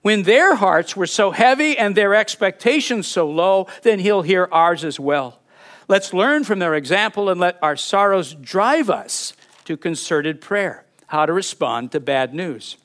when 0.01 0.23
their 0.23 0.55
hearts 0.55 0.95
were 0.95 1.07
so 1.07 1.31
heavy 1.31 1.77
and 1.77 1.95
their 1.95 2.13
expectations 2.13 3.07
so 3.07 3.29
low, 3.29 3.67
then 3.81 3.99
He'll 3.99 4.21
hear 4.21 4.47
ours 4.51 4.83
as 4.83 4.99
well. 4.99 5.39
Let's 5.87 6.13
learn 6.13 6.43
from 6.43 6.59
their 6.59 6.75
example 6.75 7.29
and 7.29 7.39
let 7.39 7.59
our 7.61 7.75
sorrows 7.75 8.33
drive 8.33 8.89
us 8.89 9.33
to 9.65 9.77
concerted 9.77 10.41
prayer, 10.41 10.85
how 11.07 11.25
to 11.25 11.33
respond 11.33 11.91
to 11.91 11.99
bad 11.99 12.33
news. 12.33 12.77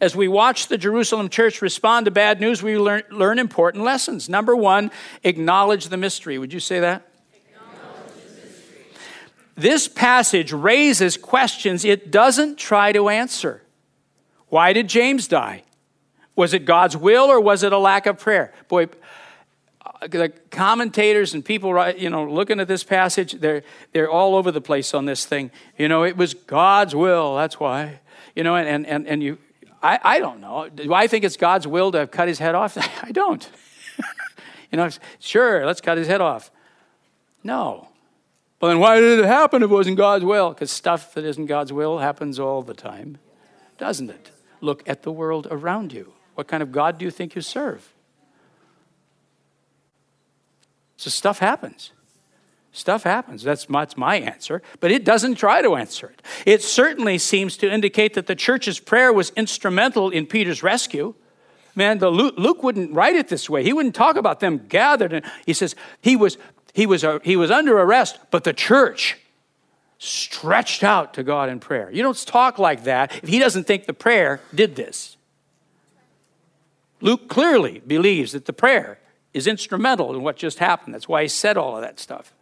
As 0.00 0.16
we 0.16 0.28
watch 0.28 0.68
the 0.68 0.78
Jerusalem 0.78 1.28
church 1.28 1.60
respond 1.60 2.06
to 2.06 2.10
bad 2.10 2.40
news, 2.40 2.62
we 2.62 2.78
learn, 2.78 3.02
learn 3.10 3.38
important 3.38 3.84
lessons. 3.84 4.28
Number 4.28 4.56
one, 4.56 4.90
acknowledge 5.22 5.88
the 5.88 5.96
mystery. 5.96 6.38
Would 6.38 6.52
you 6.52 6.60
say 6.60 6.80
that? 6.80 7.06
This 9.56 9.88
passage 9.88 10.52
raises 10.52 11.18
questions 11.18 11.84
it 11.84 12.10
doesn't 12.10 12.56
try 12.56 12.92
to 12.92 13.10
answer. 13.10 13.62
Why 14.48 14.72
did 14.72 14.88
James 14.88 15.28
die? 15.28 15.64
Was 16.34 16.54
it 16.54 16.64
God's 16.64 16.96
will 16.96 17.26
or 17.26 17.38
was 17.38 17.62
it 17.62 17.70
a 17.70 17.78
lack 17.78 18.06
of 18.06 18.18
prayer? 18.18 18.54
Boy, 18.68 18.88
uh, 19.84 20.06
the 20.06 20.32
commentators 20.50 21.34
and 21.34 21.44
people, 21.44 21.90
you 21.90 22.08
know, 22.08 22.24
looking 22.24 22.58
at 22.58 22.68
this 22.68 22.82
passage, 22.82 23.32
they're, 23.32 23.62
they're 23.92 24.10
all 24.10 24.34
over 24.34 24.50
the 24.50 24.62
place 24.62 24.94
on 24.94 25.04
this 25.04 25.26
thing. 25.26 25.50
You 25.76 25.88
know, 25.88 26.04
it 26.04 26.16
was 26.16 26.32
God's 26.32 26.94
will, 26.94 27.36
that's 27.36 27.60
why. 27.60 28.00
You 28.34 28.44
know, 28.44 28.56
and, 28.56 28.86
and, 28.86 29.06
and 29.06 29.22
you, 29.22 29.36
I, 29.82 29.98
I 30.02 30.18
don't 30.18 30.40
know. 30.40 30.68
Do 30.68 30.92
I 30.92 31.06
think 31.06 31.24
it's 31.24 31.36
God's 31.36 31.66
will 31.66 31.92
to 31.92 32.06
cut 32.06 32.28
his 32.28 32.38
head 32.38 32.54
off? 32.54 32.76
I 33.02 33.12
don't. 33.12 33.48
you 34.72 34.76
know, 34.76 34.88
sure, 35.18 35.64
let's 35.66 35.80
cut 35.80 35.98
his 35.98 36.06
head 36.06 36.20
off. 36.20 36.50
No. 37.42 37.88
Well, 38.60 38.70
then 38.70 38.80
why 38.80 39.00
did 39.00 39.20
it 39.20 39.24
happen 39.24 39.62
if 39.62 39.70
it 39.70 39.74
wasn't 39.74 39.96
God's 39.96 40.24
will? 40.24 40.50
Because 40.50 40.70
stuff 40.70 41.14
that 41.14 41.24
isn't 41.24 41.46
God's 41.46 41.72
will 41.72 41.98
happens 41.98 42.38
all 42.38 42.62
the 42.62 42.74
time, 42.74 43.18
doesn't 43.78 44.10
it? 44.10 44.30
Look 44.60 44.86
at 44.86 45.02
the 45.02 45.10
world 45.10 45.48
around 45.50 45.92
you. 45.92 46.12
What 46.34 46.46
kind 46.46 46.62
of 46.62 46.70
God 46.70 46.98
do 46.98 47.04
you 47.06 47.10
think 47.10 47.34
you 47.34 47.40
serve? 47.40 47.94
So 50.96 51.08
stuff 51.08 51.38
happens. 51.38 51.92
Stuff 52.72 53.02
happens. 53.02 53.42
That's 53.42 53.68
my, 53.68 53.82
that's 53.82 53.96
my 53.96 54.16
answer. 54.16 54.62
But 54.78 54.92
it 54.92 55.04
doesn't 55.04 55.34
try 55.34 55.60
to 55.60 55.74
answer 55.74 56.06
it. 56.08 56.22
It 56.46 56.62
certainly 56.62 57.18
seems 57.18 57.56
to 57.58 57.70
indicate 57.70 58.14
that 58.14 58.26
the 58.26 58.36
church's 58.36 58.78
prayer 58.78 59.12
was 59.12 59.30
instrumental 59.30 60.10
in 60.10 60.26
Peter's 60.26 60.62
rescue. 60.62 61.14
Man, 61.74 61.98
the 61.98 62.10
Luke, 62.10 62.34
Luke 62.36 62.62
wouldn't 62.62 62.92
write 62.92 63.16
it 63.16 63.28
this 63.28 63.50
way. 63.50 63.64
He 63.64 63.72
wouldn't 63.72 63.94
talk 63.94 64.16
about 64.16 64.38
them 64.40 64.66
gathered. 64.68 65.12
And 65.12 65.26
he 65.46 65.52
says 65.52 65.74
he 66.00 66.14
was, 66.14 66.38
he, 66.72 66.86
was, 66.86 67.02
uh, 67.02 67.18
he 67.24 67.36
was 67.36 67.50
under 67.50 67.76
arrest, 67.76 68.18
but 68.30 68.44
the 68.44 68.52
church 68.52 69.18
stretched 69.98 70.84
out 70.84 71.14
to 71.14 71.22
God 71.24 71.48
in 71.48 71.58
prayer. 71.58 71.90
You 71.90 72.02
don't 72.02 72.26
talk 72.26 72.58
like 72.58 72.84
that 72.84 73.14
if 73.22 73.28
he 73.28 73.38
doesn't 73.38 73.64
think 73.64 73.86
the 73.86 73.92
prayer 73.92 74.40
did 74.54 74.76
this. 74.76 75.16
Luke 77.00 77.28
clearly 77.28 77.82
believes 77.86 78.32
that 78.32 78.44
the 78.44 78.52
prayer 78.52 78.98
is 79.34 79.46
instrumental 79.46 80.14
in 80.14 80.22
what 80.22 80.36
just 80.36 80.58
happened. 80.58 80.94
That's 80.94 81.08
why 81.08 81.22
he 81.22 81.28
said 81.28 81.56
all 81.56 81.76
of 81.76 81.82
that 81.82 81.98
stuff. 81.98 82.32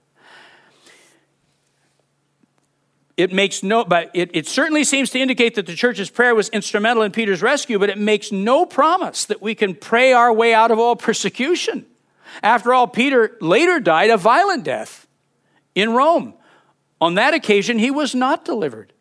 It 3.18 3.32
makes 3.32 3.64
no, 3.64 3.84
but 3.84 4.12
it, 4.14 4.30
it 4.32 4.46
certainly 4.46 4.84
seems 4.84 5.10
to 5.10 5.18
indicate 5.18 5.56
that 5.56 5.66
the 5.66 5.74
church's 5.74 6.08
prayer 6.08 6.36
was 6.36 6.48
instrumental 6.50 7.02
in 7.02 7.10
Peter's 7.10 7.42
rescue, 7.42 7.76
but 7.76 7.90
it 7.90 7.98
makes 7.98 8.30
no 8.30 8.64
promise 8.64 9.24
that 9.24 9.42
we 9.42 9.56
can 9.56 9.74
pray 9.74 10.12
our 10.12 10.32
way 10.32 10.54
out 10.54 10.70
of 10.70 10.78
all 10.78 10.94
persecution. 10.94 11.84
After 12.44 12.72
all, 12.72 12.86
Peter 12.86 13.36
later 13.40 13.80
died 13.80 14.10
a 14.10 14.16
violent 14.16 14.62
death 14.62 15.08
in 15.74 15.94
Rome. 15.94 16.32
On 17.00 17.16
that 17.16 17.34
occasion, 17.34 17.80
he 17.80 17.90
was 17.90 18.14
not 18.14 18.44
delivered. 18.44 18.92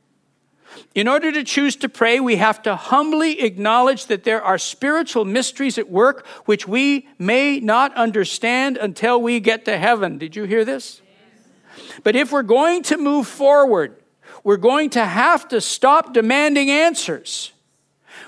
In 0.96 1.08
order 1.08 1.32
to 1.32 1.44
choose 1.44 1.76
to 1.76 1.88
pray, 1.88 2.20
we 2.20 2.38
have 2.38 2.64
to 2.64 2.76
humbly 2.76 3.42
acknowledge 3.42 4.08
that 4.08 4.24
there 4.24 4.42
are 4.42 4.58
spiritual 4.58 5.26
mysteries 5.26 5.78
at 5.78 5.92
work 5.92 6.26
which 6.46 6.68
we 6.68 7.08
may 7.20 7.60
not 7.60 7.94
understand 7.94 8.78
until 8.78 9.22
we 9.22 9.40
get 9.40 9.66
to 9.66 9.78
heaven. 9.78 10.18
Did 10.18 10.36
you 10.36 10.46
hear 10.46 10.66
this? 10.66 11.04
But 12.04 12.16
if 12.16 12.32
we're 12.32 12.42
going 12.42 12.82
to 12.84 12.98
move 12.98 13.28
forward, 13.28 13.96
we're 14.48 14.56
going 14.56 14.90
to 14.90 15.04
have 15.04 15.46
to 15.50 15.60
stop 15.60 16.14
demanding 16.14 16.70
answers. 16.72 17.52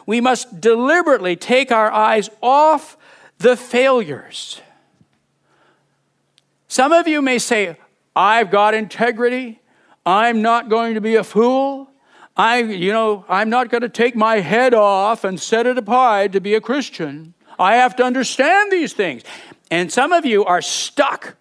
We 0.05 0.19
must 0.19 0.59
deliberately 0.59 1.37
take 1.37 1.71
our 1.71 1.89
eyes 1.89 2.29
off 2.41 2.97
the 3.37 3.55
failures. 3.55 4.59
Some 6.67 6.91
of 6.91 7.07
you 7.07 7.21
may 7.21 7.39
say, 7.39 7.77
I've 8.17 8.51
got 8.51 8.73
integrity. 8.73 9.61
I'm 10.05 10.41
not 10.41 10.67
going 10.67 10.95
to 10.95 10.99
be 10.99 11.15
a 11.15 11.23
fool. 11.23 11.89
I, 12.35 12.63
you 12.63 12.91
know, 12.91 13.23
I'm 13.29 13.49
not 13.49 13.69
going 13.69 13.83
to 13.83 13.87
take 13.87 14.13
my 14.13 14.41
head 14.41 14.73
off 14.73 15.23
and 15.23 15.39
set 15.39 15.67
it 15.67 15.77
apart 15.77 16.33
to 16.33 16.41
be 16.41 16.53
a 16.53 16.59
Christian. 16.59 17.33
I 17.57 17.75
have 17.75 17.95
to 17.95 18.03
understand 18.03 18.73
these 18.73 18.91
things. 18.91 19.23
And 19.71 19.89
some 19.89 20.11
of 20.11 20.25
you 20.25 20.43
are 20.43 20.61
stuck 20.61 21.37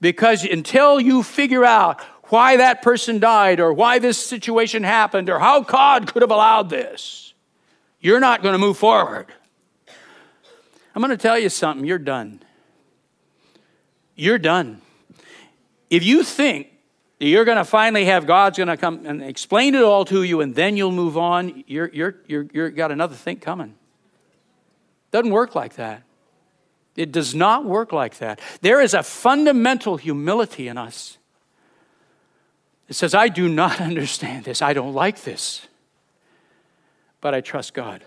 because 0.00 0.44
until 0.44 1.00
you 1.00 1.24
figure 1.24 1.64
out 1.64 2.00
why 2.30 2.56
that 2.56 2.82
person 2.82 3.18
died 3.18 3.60
or 3.60 3.72
why 3.72 3.98
this 3.98 4.24
situation 4.24 4.82
happened 4.82 5.28
or 5.28 5.38
how 5.38 5.60
God 5.60 6.12
could 6.12 6.22
have 6.22 6.30
allowed 6.30 6.70
this, 6.70 7.34
you're 8.00 8.20
not 8.20 8.42
going 8.42 8.52
to 8.52 8.58
move 8.58 8.78
forward. 8.78 9.26
I'm 10.94 11.02
going 11.02 11.10
to 11.10 11.16
tell 11.16 11.38
you 11.38 11.48
something, 11.48 11.86
you're 11.86 11.98
done. 11.98 12.42
You're 14.14 14.38
done. 14.38 14.80
If 15.88 16.04
you 16.04 16.22
think 16.24 16.68
that 17.18 17.26
you're 17.26 17.44
going 17.44 17.58
to 17.58 17.64
finally 17.64 18.06
have 18.06 18.26
God's 18.26 18.58
going 18.58 18.68
to 18.68 18.76
come 18.76 19.04
and 19.06 19.22
explain 19.22 19.74
it 19.74 19.82
all 19.82 20.04
to 20.06 20.22
you, 20.22 20.40
and 20.40 20.54
then 20.54 20.76
you'll 20.76 20.90
move 20.90 21.18
on. 21.18 21.64
You're, 21.66 21.88
you're, 21.92 22.16
you're, 22.26 22.46
you're 22.52 22.70
got 22.70 22.90
another 22.90 23.14
thing 23.14 23.38
coming. 23.38 23.74
Doesn't 25.10 25.30
work 25.30 25.54
like 25.54 25.74
that. 25.74 26.02
It 26.96 27.12
does 27.12 27.34
not 27.34 27.64
work 27.64 27.92
like 27.92 28.18
that. 28.18 28.40
There 28.62 28.80
is 28.80 28.94
a 28.94 29.02
fundamental 29.02 29.96
humility 29.96 30.68
in 30.68 30.76
us. 30.76 31.18
It 32.90 32.96
says, 32.96 33.14
I 33.14 33.28
do 33.28 33.48
not 33.48 33.80
understand 33.80 34.44
this. 34.44 34.60
I 34.60 34.74
don't 34.74 34.92
like 34.92 35.22
this. 35.22 35.66
But 37.22 37.34
I 37.34 37.40
trust 37.40 37.72
God. 37.72 38.02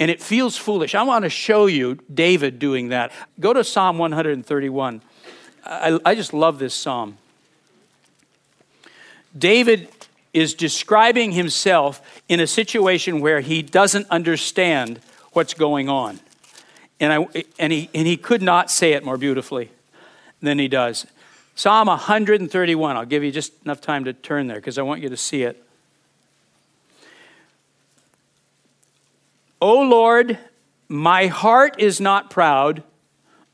And 0.00 0.10
it 0.12 0.22
feels 0.22 0.56
foolish. 0.56 0.94
I 0.94 1.02
want 1.02 1.24
to 1.24 1.30
show 1.30 1.66
you 1.66 1.98
David 2.12 2.60
doing 2.60 2.90
that. 2.90 3.10
Go 3.40 3.52
to 3.52 3.64
Psalm 3.64 3.98
131. 3.98 5.02
I, 5.66 5.98
I 6.04 6.14
just 6.14 6.32
love 6.32 6.60
this 6.60 6.72
psalm. 6.72 7.18
David 9.36 9.88
is 10.32 10.54
describing 10.54 11.32
himself 11.32 12.00
in 12.28 12.38
a 12.38 12.46
situation 12.46 13.20
where 13.20 13.40
he 13.40 13.62
doesn't 13.62 14.08
understand 14.08 15.00
what's 15.32 15.54
going 15.54 15.88
on. 15.88 16.20
And, 17.00 17.12
I, 17.12 17.44
and, 17.58 17.72
he, 17.72 17.90
and 17.92 18.06
he 18.06 18.16
could 18.16 18.42
not 18.42 18.70
say 18.70 18.92
it 18.92 19.04
more 19.04 19.16
beautifully 19.16 19.70
than 20.40 20.60
he 20.60 20.68
does. 20.68 21.06
Psalm 21.58 21.88
131, 21.88 22.96
I'll 22.96 23.04
give 23.04 23.24
you 23.24 23.32
just 23.32 23.52
enough 23.64 23.80
time 23.80 24.04
to 24.04 24.12
turn 24.12 24.46
there 24.46 24.56
because 24.56 24.78
I 24.78 24.82
want 24.82 25.02
you 25.02 25.08
to 25.08 25.16
see 25.16 25.42
it. 25.42 25.62
O 29.60 29.80
Lord, 29.80 30.38
my 30.88 31.26
heart 31.26 31.76
is 31.78 32.00
not 32.00 32.30
proud, 32.30 32.82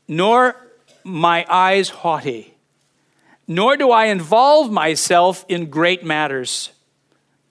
nor 0.07 0.55
my 1.03 1.45
eyes 1.49 1.89
haughty 1.89 2.55
nor 3.47 3.77
do 3.77 3.91
I 3.91 4.05
involve 4.05 4.71
myself 4.71 5.45
in 5.47 5.69
great 5.69 6.03
matters 6.03 6.71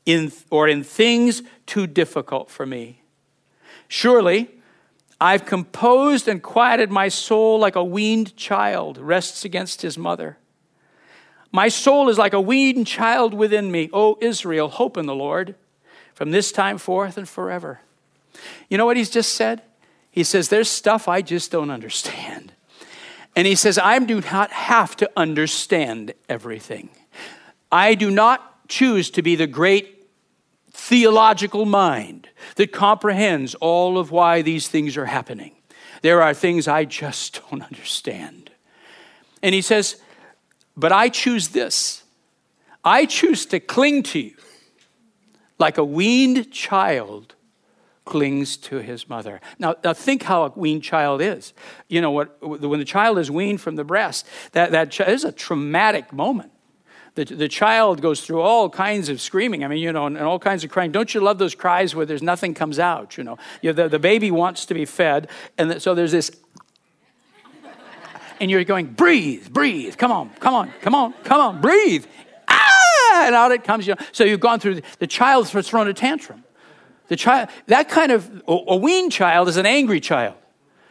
in, 0.04 0.32
or 0.50 0.68
in 0.68 0.82
things 0.82 1.42
too 1.66 1.86
difficult 1.86 2.50
for 2.50 2.66
me. 2.66 3.00
Surely, 3.88 4.50
I've 5.20 5.44
composed 5.44 6.26
and 6.26 6.42
quieted 6.42 6.90
my 6.90 7.08
soul 7.08 7.58
like 7.58 7.76
a 7.76 7.84
weaned 7.84 8.36
child 8.36 8.98
rests 8.98 9.44
against 9.44 9.82
his 9.82 9.96
mother. 9.96 10.36
My 11.54 11.68
soul 11.68 12.08
is 12.08 12.18
like 12.18 12.32
a 12.32 12.40
weaned 12.40 12.88
child 12.88 13.32
within 13.32 13.70
me. 13.70 13.88
O 13.92 14.18
Israel, 14.20 14.68
hope 14.68 14.96
in 14.96 15.06
the 15.06 15.14
Lord 15.14 15.54
from 16.12 16.32
this 16.32 16.50
time 16.50 16.78
forth 16.78 17.16
and 17.16 17.28
forever. 17.28 17.78
You 18.68 18.76
know 18.76 18.86
what 18.86 18.96
he's 18.96 19.08
just 19.08 19.36
said? 19.36 19.62
He 20.10 20.24
says, 20.24 20.48
There's 20.48 20.68
stuff 20.68 21.06
I 21.06 21.22
just 21.22 21.52
don't 21.52 21.70
understand. 21.70 22.52
And 23.36 23.46
he 23.46 23.54
says, 23.54 23.78
I 23.78 23.96
do 24.00 24.20
not 24.20 24.50
have 24.50 24.96
to 24.96 25.08
understand 25.16 26.12
everything. 26.28 26.88
I 27.70 27.94
do 27.94 28.10
not 28.10 28.66
choose 28.66 29.08
to 29.10 29.22
be 29.22 29.36
the 29.36 29.46
great 29.46 30.08
theological 30.72 31.66
mind 31.66 32.30
that 32.56 32.72
comprehends 32.72 33.54
all 33.54 33.96
of 33.96 34.10
why 34.10 34.42
these 34.42 34.66
things 34.66 34.96
are 34.96 35.06
happening. 35.06 35.52
There 36.02 36.20
are 36.20 36.34
things 36.34 36.66
I 36.66 36.84
just 36.84 37.42
don't 37.48 37.62
understand. 37.62 38.50
And 39.40 39.54
he 39.54 39.62
says, 39.62 40.00
But 40.76 40.92
I 40.92 41.08
choose 41.08 41.48
this. 41.48 42.02
I 42.84 43.06
choose 43.06 43.46
to 43.46 43.60
cling 43.60 44.02
to 44.04 44.18
you 44.18 44.34
like 45.58 45.78
a 45.78 45.84
weaned 45.84 46.50
child 46.50 47.34
clings 48.04 48.56
to 48.58 48.76
his 48.78 49.08
mother. 49.08 49.40
Now, 49.58 49.76
now 49.82 49.94
think 49.94 50.24
how 50.24 50.44
a 50.44 50.52
weaned 50.54 50.82
child 50.82 51.22
is. 51.22 51.54
You 51.88 52.00
know, 52.00 52.10
what, 52.10 52.42
when 52.42 52.78
the 52.78 52.84
child 52.84 53.18
is 53.18 53.30
weaned 53.30 53.60
from 53.60 53.76
the 53.76 53.84
breast, 53.84 54.26
that, 54.52 54.72
that 54.72 55.00
is 55.08 55.24
a 55.24 55.32
traumatic 55.32 56.12
moment. 56.12 56.52
The, 57.14 57.24
the 57.24 57.48
child 57.48 58.02
goes 58.02 58.26
through 58.26 58.40
all 58.40 58.68
kinds 58.68 59.08
of 59.08 59.20
screaming, 59.20 59.64
I 59.64 59.68
mean, 59.68 59.78
you 59.78 59.92
know, 59.92 60.06
and, 60.06 60.16
and 60.16 60.26
all 60.26 60.40
kinds 60.40 60.64
of 60.64 60.70
crying. 60.70 60.90
Don't 60.90 61.14
you 61.14 61.20
love 61.20 61.38
those 61.38 61.54
cries 61.54 61.94
where 61.94 62.04
there's 62.04 62.22
nothing 62.22 62.54
comes 62.54 62.78
out, 62.78 63.16
you 63.16 63.22
know? 63.22 63.38
You 63.62 63.70
know 63.70 63.84
the, 63.84 63.88
the 63.88 63.98
baby 64.00 64.32
wants 64.32 64.66
to 64.66 64.74
be 64.74 64.84
fed, 64.84 65.28
and 65.56 65.70
the, 65.70 65.80
so 65.80 65.94
there's 65.94 66.12
this 66.12 66.32
and 68.40 68.50
you're 68.50 68.64
going, 68.64 68.86
breathe, 68.86 69.52
breathe, 69.52 69.96
come 69.96 70.12
on, 70.12 70.30
come 70.40 70.54
on, 70.54 70.72
come 70.80 70.94
on, 70.94 71.12
come 71.24 71.40
on, 71.40 71.60
breathe. 71.60 72.06
Ah! 72.48 73.26
And 73.26 73.34
out 73.34 73.52
it 73.52 73.64
comes. 73.64 73.86
You 73.86 73.94
know. 73.94 74.04
So 74.12 74.24
you've 74.24 74.40
gone 74.40 74.60
through, 74.60 74.82
the 74.98 75.06
child 75.06 75.48
has 75.48 75.68
thrown 75.68 75.88
a 75.88 75.94
tantrum. 75.94 76.44
The 77.08 77.16
child, 77.16 77.50
that 77.66 77.88
kind 77.88 78.12
of, 78.12 78.42
a 78.48 78.76
weaned 78.76 79.12
child 79.12 79.48
is 79.48 79.56
an 79.56 79.66
angry 79.66 80.00
child. 80.00 80.34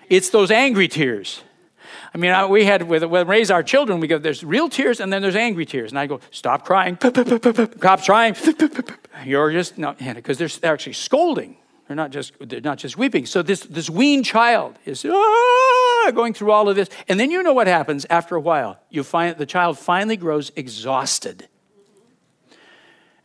It's 0.09 0.29
those 0.29 0.51
angry 0.51 0.87
tears. 0.87 1.41
I 2.13 2.19
mean, 2.19 2.49
we 2.49 2.65
had, 2.65 2.83
with, 2.83 3.03
with 3.03 3.27
raise 3.27 3.49
our 3.49 3.63
children, 3.63 3.99
we 3.99 4.07
go, 4.07 4.19
there's 4.19 4.43
real 4.43 4.69
tears 4.69 4.99
and 4.99 5.11
then 5.11 5.23
there's 5.23 5.35
angry 5.35 5.65
tears. 5.65 5.91
And 5.91 5.97
I 5.97 6.05
go, 6.05 6.19
stop 6.29 6.65
crying, 6.65 6.97
stop 7.01 8.03
trying. 8.03 8.35
You're 9.25 9.51
just, 9.51 9.79
no, 9.79 9.93
because 9.93 10.37
they're, 10.37 10.47
they're 10.47 10.73
actually 10.73 10.93
scolding. 10.93 11.57
They're 11.87 11.95
not 11.95 12.11
just, 12.11 12.33
they're 12.39 12.61
not 12.61 12.77
just 12.77 12.97
weeping. 12.97 13.25
So 13.25 13.41
this, 13.41 13.61
this 13.61 13.89
weaned 13.89 14.25
child 14.25 14.77
is 14.85 15.05
ah, 15.05 15.09
going 16.11 16.33
through 16.33 16.51
all 16.51 16.69
of 16.69 16.75
this. 16.75 16.89
And 17.07 17.19
then 17.19 17.31
you 17.31 17.41
know 17.43 17.53
what 17.53 17.67
happens 17.67 18.05
after 18.09 18.35
a 18.35 18.41
while. 18.41 18.79
You 18.89 19.03
find 19.03 19.37
the 19.37 19.45
child 19.45 19.77
finally 19.79 20.17
grows 20.17 20.51
exhausted 20.55 21.47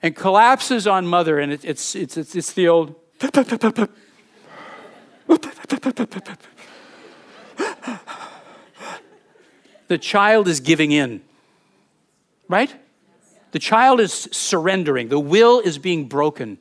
and 0.03 0.15
collapses 0.15 0.87
on 0.87 1.07
mother, 1.07 1.39
and 1.39 1.53
it, 1.53 1.65
it's, 1.65 1.95
it's, 1.95 2.17
it's, 2.17 2.35
it's 2.35 2.53
the 2.53 2.69
old. 2.69 2.95
the 9.89 9.99
child 9.99 10.47
is 10.47 10.61
giving 10.61 10.93
in, 10.93 11.21
right? 12.49 12.75
The 13.51 13.59
child 13.59 14.01
is 14.01 14.29
surrendering. 14.31 15.09
The 15.09 15.19
will 15.19 15.59
is 15.61 15.79
being 15.79 16.07
broken. 16.07 16.59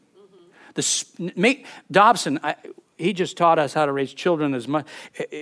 The, 0.73 1.32
make, 1.36 1.65
Dobson, 1.91 2.39
I, 2.41 2.56
he 2.97 3.13
just 3.13 3.38
taught 3.38 3.60
us 3.60 3.73
how 3.73 3.86
to 3.86 3.91
raise 3.91 4.13
children 4.13 4.53
as 4.55 4.67
much. 4.67 4.88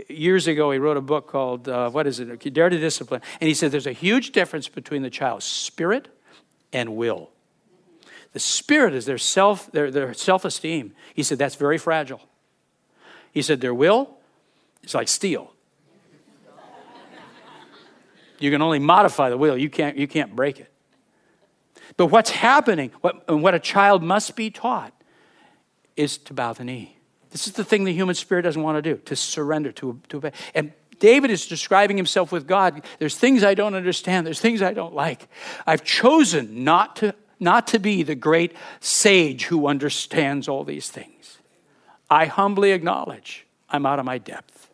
Years 0.10 0.46
ago, 0.48 0.72
he 0.72 0.78
wrote 0.78 0.98
a 0.98 1.02
book 1.02 1.28
called, 1.28 1.70
uh, 1.70 1.90
what 1.90 2.06
is 2.06 2.20
it? 2.20 2.54
Dare 2.54 2.70
to 2.70 2.78
Discipline. 2.78 3.22
And 3.40 3.48
he 3.48 3.54
said 3.54 3.72
there's 3.72 3.88
a 3.88 3.94
huge 3.94 4.32
difference 4.32 4.68
between 4.68 5.02
the 5.04 5.10
child's 5.10 5.46
spirit 5.46 6.10
and 6.74 6.98
will. 6.98 7.30
The 8.34 8.40
spirit 8.40 8.94
is 8.94 9.06
their 9.06 9.18
self, 9.18 9.72
their, 9.72 9.90
their 9.90 10.14
self-esteem. 10.14 10.94
He 11.14 11.24
said 11.24 11.38
that's 11.38 11.56
very 11.56 11.78
fragile. 11.78 12.22
He 13.32 13.42
said 13.42 13.62
their 13.62 13.74
will 13.74 14.18
is 14.84 14.94
like 14.94 15.08
steel. 15.08 15.54
You 18.38 18.52
can 18.52 18.62
only 18.62 18.80
modify 18.80 19.30
the 19.30 19.38
will, 19.38 19.58
you 19.58 19.70
can't, 19.70 19.98
you 19.98 20.10
can't 20.10 20.36
break 20.36 20.60
it. 20.60 20.70
But 21.96 22.08
what's 22.08 22.32
happening, 22.32 22.92
what, 23.00 23.34
what 23.34 23.56
a 23.56 23.60
child 23.60 24.04
must 24.04 24.36
be 24.36 24.52
taught, 24.52 24.92
is 25.96 26.18
to 26.18 26.34
bow 26.34 26.52
the 26.52 26.66
knee 26.66 26.95
This 27.36 27.48
is 27.48 27.54
the 27.54 27.66
thing 27.66 27.84
the 27.84 27.92
human 27.92 28.16
spirit 28.16 28.44
doesn't 28.44 28.64
want 28.64 28.78
to 28.78 28.82
do 28.82 28.96
to 29.08 29.16
surrender, 29.18 29.74
to, 29.74 30.00
to 30.08 30.18
obey. 30.18 30.32
And 30.54 30.72
David 31.00 31.32
is 31.32 31.48
describing 31.48 31.98
himself 31.98 32.32
with 32.32 32.48
God. 32.48 32.82
There's 32.98 33.18
things 33.18 33.44
I 33.44 33.56
don't 33.56 33.76
understand, 33.76 34.26
there's 34.26 34.40
things 34.40 34.62
I 34.62 34.72
don't 34.72 34.96
like. 34.96 35.28
I've 35.68 35.84
chosen 35.84 36.64
not 36.64 36.96
to, 36.96 37.14
not 37.38 37.68
to 37.68 37.80
be 37.80 38.04
the 38.04 38.16
great 38.16 38.54
sage 38.80 39.48
who 39.48 39.68
understands 39.68 40.48
all 40.48 40.64
these 40.64 40.90
things. 40.90 41.40
I 42.10 42.28
humbly 42.28 42.72
acknowledge 42.72 43.46
I'm 43.70 43.86
out 43.86 44.00
of 44.00 44.06
my 44.06 44.18
depth. 44.18 44.70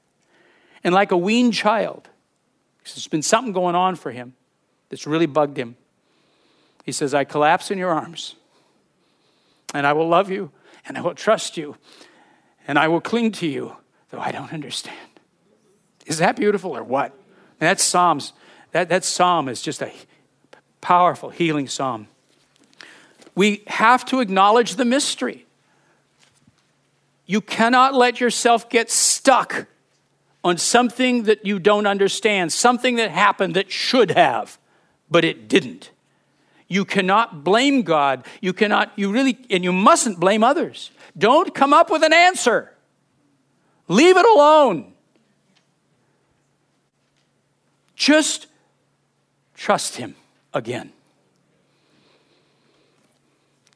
And 0.83 0.93
like 0.93 1.11
a 1.11 1.17
weaned 1.17 1.55
child, 1.55 2.09
because 2.77 2.93
there's 2.93 3.07
been 3.07 3.23
something 3.23 3.53
going 3.53 3.73
on 3.73 3.95
for 3.95 4.11
him 4.11 4.35
that's 4.89 5.07
really 5.07 5.25
bugged 5.25 5.57
him. 5.57 5.77
He 6.83 6.91
says, 6.91 7.15
I 7.15 7.23
collapse 7.23 7.71
in 7.71 7.79
your 7.79 7.89
arms, 7.89 8.35
and 9.73 9.87
I 9.87 9.93
will 9.93 10.07
love 10.07 10.29
you, 10.29 10.51
and 10.87 10.95
I 10.95 11.01
will 11.01 11.15
trust 11.15 11.57
you, 11.57 11.75
and 12.71 12.79
I 12.79 12.87
will 12.87 13.01
cling 13.01 13.33
to 13.33 13.47
you, 13.47 13.75
though 14.11 14.21
I 14.21 14.31
don't 14.31 14.53
understand. 14.53 14.97
Is 16.05 16.19
that 16.19 16.37
beautiful 16.37 16.77
or 16.77 16.81
what? 16.81 17.11
And 17.59 17.67
that 17.67 17.81
Psalms, 17.81 18.31
that, 18.71 18.87
that 18.87 19.03
psalm 19.03 19.49
is 19.49 19.61
just 19.61 19.81
a 19.81 19.91
powerful 20.79 21.31
healing 21.31 21.67
psalm. 21.67 22.07
We 23.35 23.63
have 23.67 24.05
to 24.05 24.21
acknowledge 24.21 24.75
the 24.75 24.85
mystery. 24.85 25.45
You 27.25 27.41
cannot 27.41 27.93
let 27.93 28.21
yourself 28.21 28.69
get 28.69 28.89
stuck 28.89 29.65
on 30.41 30.57
something 30.57 31.23
that 31.23 31.45
you 31.45 31.59
don't 31.59 31.85
understand, 31.85 32.53
something 32.53 32.95
that 32.95 33.11
happened 33.11 33.57
that 33.57 33.69
should 33.69 34.11
have, 34.11 34.57
but 35.09 35.25
it 35.25 35.49
didn't. 35.49 35.91
You 36.69 36.85
cannot 36.85 37.43
blame 37.43 37.81
God. 37.81 38.25
You 38.39 38.53
cannot, 38.53 38.93
you 38.95 39.11
really, 39.11 39.37
and 39.49 39.61
you 39.61 39.73
mustn't 39.73 40.21
blame 40.21 40.41
others. 40.41 40.89
Don't 41.17 41.53
come 41.53 41.73
up 41.73 41.89
with 41.89 42.03
an 42.03 42.13
answer. 42.13 42.71
Leave 43.87 44.17
it 44.17 44.25
alone. 44.25 44.93
Just 47.95 48.47
trust 49.53 49.97
Him 49.97 50.15
again. 50.53 50.91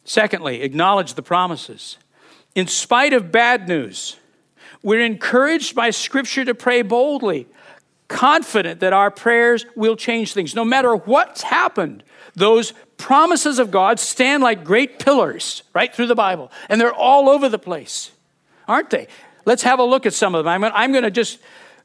Secondly, 0.06 0.62
acknowledge 0.62 1.16
the 1.16 1.22
promises. 1.22 1.98
In 2.54 2.68
spite 2.68 3.12
of 3.12 3.32
bad 3.32 3.68
news, 3.68 4.18
we're 4.82 5.02
encouraged 5.02 5.76
by 5.76 5.90
Scripture 5.90 6.46
to 6.46 6.56
pray 6.56 6.84
boldly, 6.84 7.48
confident 8.08 8.80
that 8.82 8.94
our 8.94 9.10
prayers 9.10 9.66
will 9.76 9.96
change 9.96 10.34
things. 10.34 10.56
No 10.56 10.66
matter 10.66 10.96
what's 10.96 11.42
happened, 11.42 12.04
those 12.36 12.74
promises 12.98 13.60
of 13.60 13.72
God 13.72 14.00
stand 14.00 14.44
like 14.44 14.64
great 14.64 15.00
pillars 15.00 15.64
right 15.74 15.94
through 15.94 16.08
the 16.08 16.16
Bible, 16.16 16.52
and 16.70 16.80
they're 16.80 16.94
all 16.94 17.30
over 17.30 17.50
the 17.50 17.60
place, 17.60 18.12
aren't 18.68 18.90
they? 18.90 19.08
Let's 19.46 19.64
have 19.64 19.80
a 19.80 19.84
look 19.84 20.06
at 20.06 20.14
some 20.14 20.36
of 20.36 20.46
them. 20.46 20.64
I'm, 20.64 20.92
going 20.92 21.04
to 21.04 21.12
just 21.12 21.40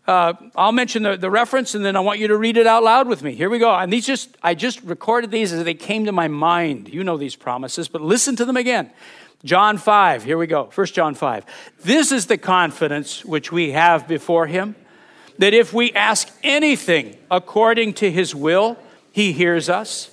uh, 0.06 0.32
I'll 0.56 0.72
mention 0.72 1.02
the, 1.02 1.16
the 1.16 1.30
reference 1.30 1.74
and 1.74 1.84
then 1.84 1.94
I 1.94 2.00
want 2.00 2.18
you 2.18 2.28
to 2.28 2.36
read 2.36 2.56
it 2.56 2.66
out 2.66 2.82
loud 2.82 3.06
with 3.06 3.22
me. 3.22 3.34
Here 3.34 3.50
we 3.50 3.58
go. 3.58 3.74
And 3.74 3.92
these 3.92 4.06
just, 4.06 4.36
I 4.42 4.54
just 4.54 4.82
recorded 4.82 5.30
these 5.30 5.52
as 5.52 5.62
they 5.64 5.74
came 5.74 6.06
to 6.06 6.12
my 6.12 6.26
mind. 6.26 6.88
You 6.88 7.04
know 7.04 7.16
these 7.16 7.36
promises, 7.36 7.86
but 7.86 8.00
listen 8.00 8.34
to 8.36 8.44
them 8.44 8.56
again. 8.56 8.90
John 9.44 9.78
5, 9.78 10.24
here 10.24 10.36
we 10.36 10.46
go. 10.46 10.66
First 10.66 10.94
John 10.94 11.14
5. 11.14 11.44
This 11.84 12.12
is 12.12 12.26
the 12.26 12.38
confidence 12.38 13.24
which 13.24 13.52
we 13.52 13.72
have 13.72 14.08
before 14.08 14.46
him 14.46 14.74
that 15.40 15.54
if 15.54 15.72
we 15.72 15.90
ask 15.92 16.30
anything 16.42 17.16
according 17.30 17.94
to 17.94 18.10
his 18.10 18.34
will, 18.34 18.76
he 19.10 19.32
hears 19.32 19.68
us. 19.70 20.10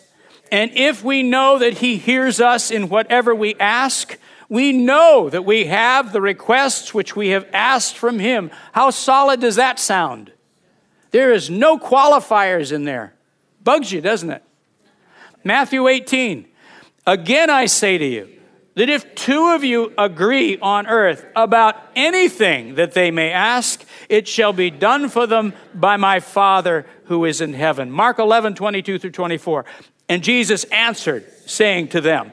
And 0.51 0.71
if 0.73 1.03
we 1.03 1.21
know 1.21 1.59
that 1.59 1.73
he 1.73 1.97
hears 1.97 2.39
us 2.39 2.71
in 2.71 2.87
whatever 2.87 3.35
we 3.35 3.53
ask, 3.55 4.17
we 4.47 4.71
know 4.71 5.29
that 5.29 5.43
we 5.43 5.65
have 5.65 6.13
the 6.13 6.21
requests 6.21 6.93
which 6.93 7.17
we 7.17 7.29
have 7.29 7.45
asked 7.51 7.97
from 7.97 8.19
Him. 8.19 8.49
How 8.71 8.89
solid 8.91 9.41
does 9.41 9.57
that 9.57 9.79
sound? 9.79 10.31
There 11.11 11.33
is 11.33 11.49
no 11.49 11.77
qualifiers 11.77 12.71
in 12.71 12.85
there. 12.85 13.13
Bugs 13.61 13.91
you, 13.91 13.99
doesn't 13.99 14.29
it? 14.29 14.43
Matthew 15.43 15.89
18. 15.89 16.47
Again, 17.05 17.49
I 17.49 17.65
say 17.65 17.97
to 17.97 18.05
you 18.05 18.36
that 18.77 18.89
if 18.89 19.15
two 19.15 19.47
of 19.47 19.63
you 19.63 19.91
agree 19.97 20.59
on 20.59 20.85
earth 20.85 21.25
about 21.35 21.75
anything 21.95 22.75
that 22.75 22.91
they 22.91 23.09
may 23.09 23.31
ask, 23.31 23.83
it 24.07 24.27
shall 24.27 24.53
be 24.53 24.69
done 24.69 25.09
for 25.09 25.25
them 25.25 25.51
by 25.73 25.97
my 25.97 26.19
Father 26.19 26.85
who 27.05 27.25
is 27.25 27.41
in 27.41 27.53
heaven. 27.53 27.89
Mark 27.89 28.19
11, 28.19 28.53
22 28.53 28.99
through 28.99 29.09
24. 29.09 29.65
And 30.07 30.23
Jesus 30.23 30.63
answered, 30.65 31.25
saying 31.47 31.87
to 31.87 32.01
them, 32.01 32.31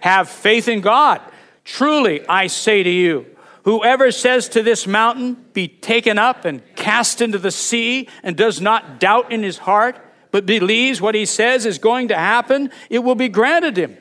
Have 0.00 0.28
faith 0.28 0.66
in 0.66 0.80
God. 0.80 1.20
Truly, 1.62 2.26
I 2.28 2.48
say 2.48 2.82
to 2.82 2.90
you, 2.90 3.26
whoever 3.62 4.10
says 4.10 4.48
to 4.48 4.64
this 4.64 4.88
mountain, 4.88 5.44
Be 5.52 5.68
taken 5.68 6.18
up 6.18 6.44
and 6.44 6.60
cast 6.74 7.20
into 7.20 7.38
the 7.38 7.52
sea, 7.52 8.08
and 8.24 8.36
does 8.36 8.60
not 8.60 8.98
doubt 8.98 9.30
in 9.30 9.44
his 9.44 9.58
heart, 9.58 9.96
but 10.32 10.44
believes 10.44 11.00
what 11.00 11.14
he 11.14 11.24
says 11.24 11.64
is 11.64 11.78
going 11.78 12.08
to 12.08 12.16
happen, 12.16 12.72
it 12.90 12.98
will 12.98 13.14
be 13.14 13.28
granted 13.28 13.76
him. 13.76 13.96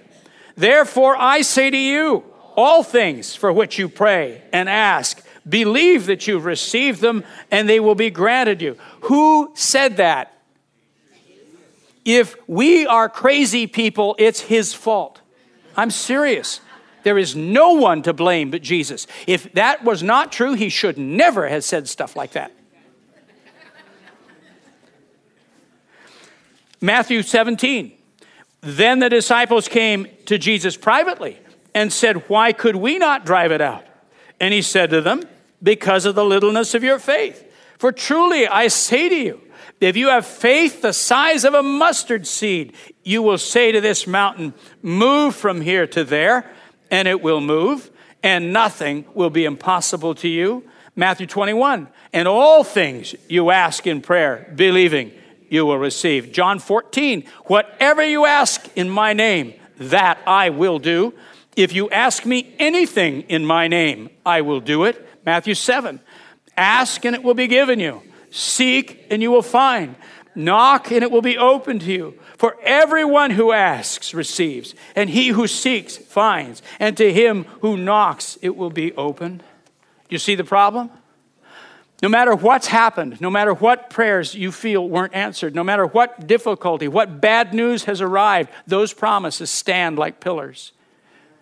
Therefore, 0.56 1.16
I 1.18 1.42
say 1.42 1.70
to 1.70 1.78
you, 1.78 2.24
all 2.56 2.84
things 2.84 3.36
for 3.36 3.52
which 3.52 3.80
you 3.80 3.90
pray 3.90 4.42
and 4.52 4.70
ask, 4.70 5.24
believe 5.48 6.06
that 6.06 6.28
you've 6.28 6.46
received 6.46 7.02
them 7.02 7.24
and 7.52 7.68
they 7.68 7.80
will 7.80 7.96
be 7.96 8.10
granted 8.10 8.62
you. 8.62 8.78
Who 9.02 9.52
said 9.56 9.98
that? 9.98 10.30
If 12.06 12.36
we 12.48 12.86
are 12.86 13.10
crazy 13.10 13.66
people, 13.66 14.16
it's 14.20 14.42
his 14.42 14.74
fault. 14.74 15.22
I'm 15.76 15.90
serious. 15.90 16.60
There 17.04 17.18
is 17.18 17.36
no 17.36 17.74
one 17.74 18.02
to 18.04 18.14
blame 18.14 18.52
but 18.52 18.62
Jesus. 18.62 19.08
If 19.26 19.52
that 19.54 19.84
was 19.84 20.04
not 20.04 20.32
true, 20.32 20.54
he 20.54 20.70
should 20.70 20.98
never 20.98 21.48
have 21.48 21.64
said 21.64 21.88
stuff 21.88 22.16
like 22.16 22.32
that. 22.34 22.52
Matthew 26.82 27.24
17. 27.24 27.94
Then 28.64 29.00
the 29.00 29.10
disciples 29.10 29.68
came 29.68 30.08
to 30.26 30.38
Jesus 30.38 30.78
privately 30.78 31.38
and 31.76 31.92
said, 31.92 32.30
Why 32.30 32.54
could 32.54 32.78
we 32.78 32.98
not 32.98 33.26
drive 33.26 33.52
it 33.52 33.62
out? 33.62 33.86
And 34.40 34.54
he 34.54 34.62
said 34.62 34.90
to 34.92 35.02
them, 35.02 35.24
Because 35.62 36.06
of 36.06 36.16
the 36.16 36.26
littleness 36.26 36.74
of 36.74 36.84
your 36.84 36.98
faith. 36.98 37.46
For 37.78 37.92
truly 37.92 38.48
I 38.48 38.70
say 38.70 39.10
to 39.10 39.16
you, 39.16 39.42
if 39.82 39.98
you 39.98 40.08
have 40.08 40.26
faith 40.26 40.82
the 40.82 40.94
size 40.94 41.44
of 41.44 41.54
a 41.54 41.62
mustard 41.62 42.26
seed, 42.26 42.74
you 43.04 43.22
will 43.22 43.38
say 43.38 43.74
to 43.74 43.82
this 43.82 44.08
mountain, 44.08 44.54
Move 44.82 45.36
from 45.36 45.60
here 45.60 45.86
to 45.88 46.06
there 46.06 46.50
and 46.90 47.08
it 47.08 47.22
will 47.22 47.42
move, 47.42 47.90
and 48.22 48.54
nothing 48.54 49.04
will 49.16 49.32
be 49.32 49.46
impossible 49.46 50.14
to 50.14 50.28
you. 50.28 50.64
Matthew 50.96 51.26
21, 51.26 51.88
and 52.14 52.28
all 52.28 52.64
things 52.64 53.16
you 53.28 53.50
ask 53.50 53.88
in 53.88 54.00
prayer, 54.00 54.54
believing 54.56 55.12
you 55.54 55.68
will 55.68 55.78
receive. 55.78 56.32
John 56.32 56.58
14, 56.58 57.26
whatever 57.46 58.04
you 58.04 58.26
ask 58.26 58.68
in 58.76 58.90
my 58.90 59.14
name, 59.14 59.54
that 59.78 60.18
I 60.26 60.50
will 60.50 60.80
do. 60.80 61.14
If 61.56 61.74
you 61.74 61.92
ask 61.92 62.26
me 62.26 62.56
anything 62.58 63.22
in 63.30 63.46
my 63.46 63.68
name, 63.68 64.10
I 64.26 64.42
will 64.42 64.60
do 64.60 64.86
it. 64.86 65.08
Matthew 65.24 65.54
7, 65.54 66.00
ask 66.58 67.06
and 67.06 67.16
it 67.16 67.22
will 67.22 67.36
be 67.36 67.46
given 67.46 67.80
you. 67.80 68.02
Seek 68.32 69.06
and 69.12 69.22
you 69.22 69.30
will 69.30 69.44
find. 69.44 69.96
Knock 70.34 70.92
and 70.92 71.04
it 71.04 71.12
will 71.12 71.22
be 71.22 71.38
open 71.38 71.78
to 71.78 71.92
you. 71.92 72.20
For 72.40 72.58
everyone 72.64 73.30
who 73.30 73.52
asks 73.52 74.16
receives, 74.16 74.74
and 74.96 75.08
he 75.08 75.28
who 75.28 75.46
seeks 75.46 75.98
finds, 75.98 76.64
and 76.80 76.98
to 76.98 77.14
him 77.14 77.44
who 77.62 77.78
knocks 77.78 78.40
it 78.42 78.56
will 78.56 78.72
be 78.72 78.92
opened. 78.96 79.44
You 80.10 80.18
see 80.18 80.34
the 80.34 80.44
problem? 80.44 80.90
No 82.04 82.10
matter 82.10 82.36
what's 82.36 82.68
happened, 82.68 83.22
no 83.22 83.30
matter 83.30 83.54
what 83.54 83.90
prayers 83.90 84.36
you 84.36 84.52
feel 84.52 84.90
weren't 84.90 85.16
answered, 85.16 85.56
no 85.56 85.64
matter 85.64 85.86
what 85.86 86.28
difficulty, 86.28 86.90
what 86.90 87.22
bad 87.22 87.54
news 87.54 87.86
has 87.86 88.02
arrived, 88.02 88.50
those 88.68 88.92
promises 88.92 89.50
stand 89.50 89.98
like 89.98 90.20
pillars. 90.20 90.74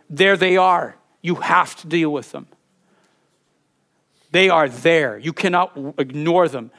There 0.08 0.38
they 0.38 0.58
are. 0.58 0.98
You 1.24 1.36
have 1.36 1.76
to 1.78 1.88
deal 1.88 2.14
with 2.14 2.32
them. 2.32 2.46
They 4.30 4.50
are 4.50 4.70
there. 4.70 5.18
You 5.18 5.34
cannot 5.34 5.76
ignore 5.98 6.48
them. 6.48 6.70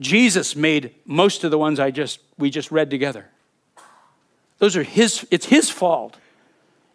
Jesus 0.00 0.56
made 0.56 0.94
most 1.04 1.44
of 1.44 1.50
the 1.50 1.58
ones 1.58 1.78
I 1.78 1.90
just 1.90 2.18
we 2.38 2.48
just 2.48 2.70
read 2.70 2.88
together. 2.88 3.26
Those 4.56 4.74
are 4.74 4.84
his 4.84 5.26
it's 5.30 5.46
his 5.46 5.68
fault 5.68 6.16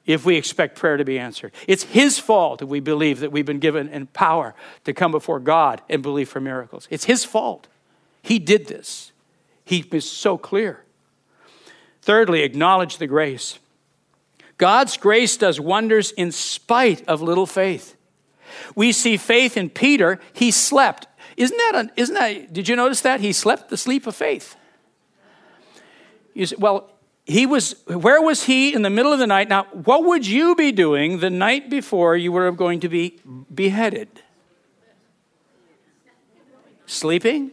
if 0.05 0.25
we 0.25 0.35
expect 0.35 0.77
prayer 0.77 0.97
to 0.97 1.05
be 1.05 1.17
answered. 1.17 1.53
It's 1.67 1.83
his 1.83 2.19
fault 2.19 2.61
if 2.61 2.67
we 2.67 2.79
believe 2.79 3.19
that 3.21 3.31
we've 3.31 3.45
been 3.45 3.59
given 3.59 3.89
in 3.89 4.07
power 4.07 4.53
to 4.83 4.93
come 4.93 5.11
before 5.11 5.39
God 5.39 5.81
and 5.89 6.01
believe 6.01 6.29
for 6.29 6.41
miracles. 6.41 6.87
It's 6.89 7.05
his 7.05 7.23
fault. 7.23 7.67
He 8.21 8.39
did 8.39 8.67
this. 8.67 9.11
He 9.65 9.85
is 9.91 10.09
so 10.09 10.37
clear. 10.37 10.83
Thirdly, 12.01 12.41
acknowledge 12.41 12.97
the 12.97 13.07
grace. 13.07 13.59
God's 14.57 14.97
grace 14.97 15.37
does 15.37 15.59
wonders 15.59 16.11
in 16.11 16.31
spite 16.31 17.07
of 17.07 17.21
little 17.21 17.45
faith. 17.45 17.95
We 18.75 18.91
see 18.91 19.17
faith 19.17 19.57
in 19.57 19.69
Peter. 19.69 20.19
He 20.33 20.51
slept 20.51 21.07
isn't 21.37 21.57
that, 21.57 21.85
a, 21.85 21.99
isn't 21.99 22.15
that, 22.15 22.53
did 22.53 22.67
you 22.67 22.75
notice 22.75 23.01
that? 23.01 23.19
He 23.19 23.33
slept 23.33 23.69
the 23.69 23.77
sleep 23.77 24.07
of 24.07 24.15
faith. 24.15 24.55
You 26.33 26.45
say, 26.45 26.55
well, 26.57 26.91
he 27.25 27.45
was, 27.45 27.75
where 27.87 28.21
was 28.21 28.43
he 28.43 28.73
in 28.73 28.81
the 28.81 28.89
middle 28.89 29.13
of 29.13 29.19
the 29.19 29.27
night? 29.27 29.47
Now, 29.47 29.63
what 29.71 30.03
would 30.03 30.27
you 30.27 30.55
be 30.55 30.71
doing 30.71 31.19
the 31.19 31.29
night 31.29 31.69
before 31.69 32.17
you 32.17 32.31
were 32.31 32.51
going 32.51 32.81
to 32.81 32.89
be 32.89 33.19
beheaded? 33.53 34.09
Sleeping? 36.85 37.51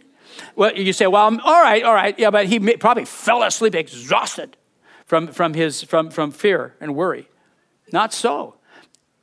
Well, 0.56 0.72
you 0.74 0.92
say, 0.92 1.06
well, 1.06 1.38
all 1.44 1.62
right, 1.62 1.84
all 1.84 1.94
right. 1.94 2.18
Yeah, 2.18 2.30
but 2.30 2.46
he 2.46 2.58
probably 2.76 3.04
fell 3.04 3.42
asleep 3.42 3.74
exhausted 3.74 4.56
from, 5.06 5.28
from, 5.28 5.54
his, 5.54 5.82
from, 5.82 6.10
from 6.10 6.32
fear 6.32 6.74
and 6.80 6.96
worry. 6.96 7.28
Not 7.92 8.12
so. 8.12 8.56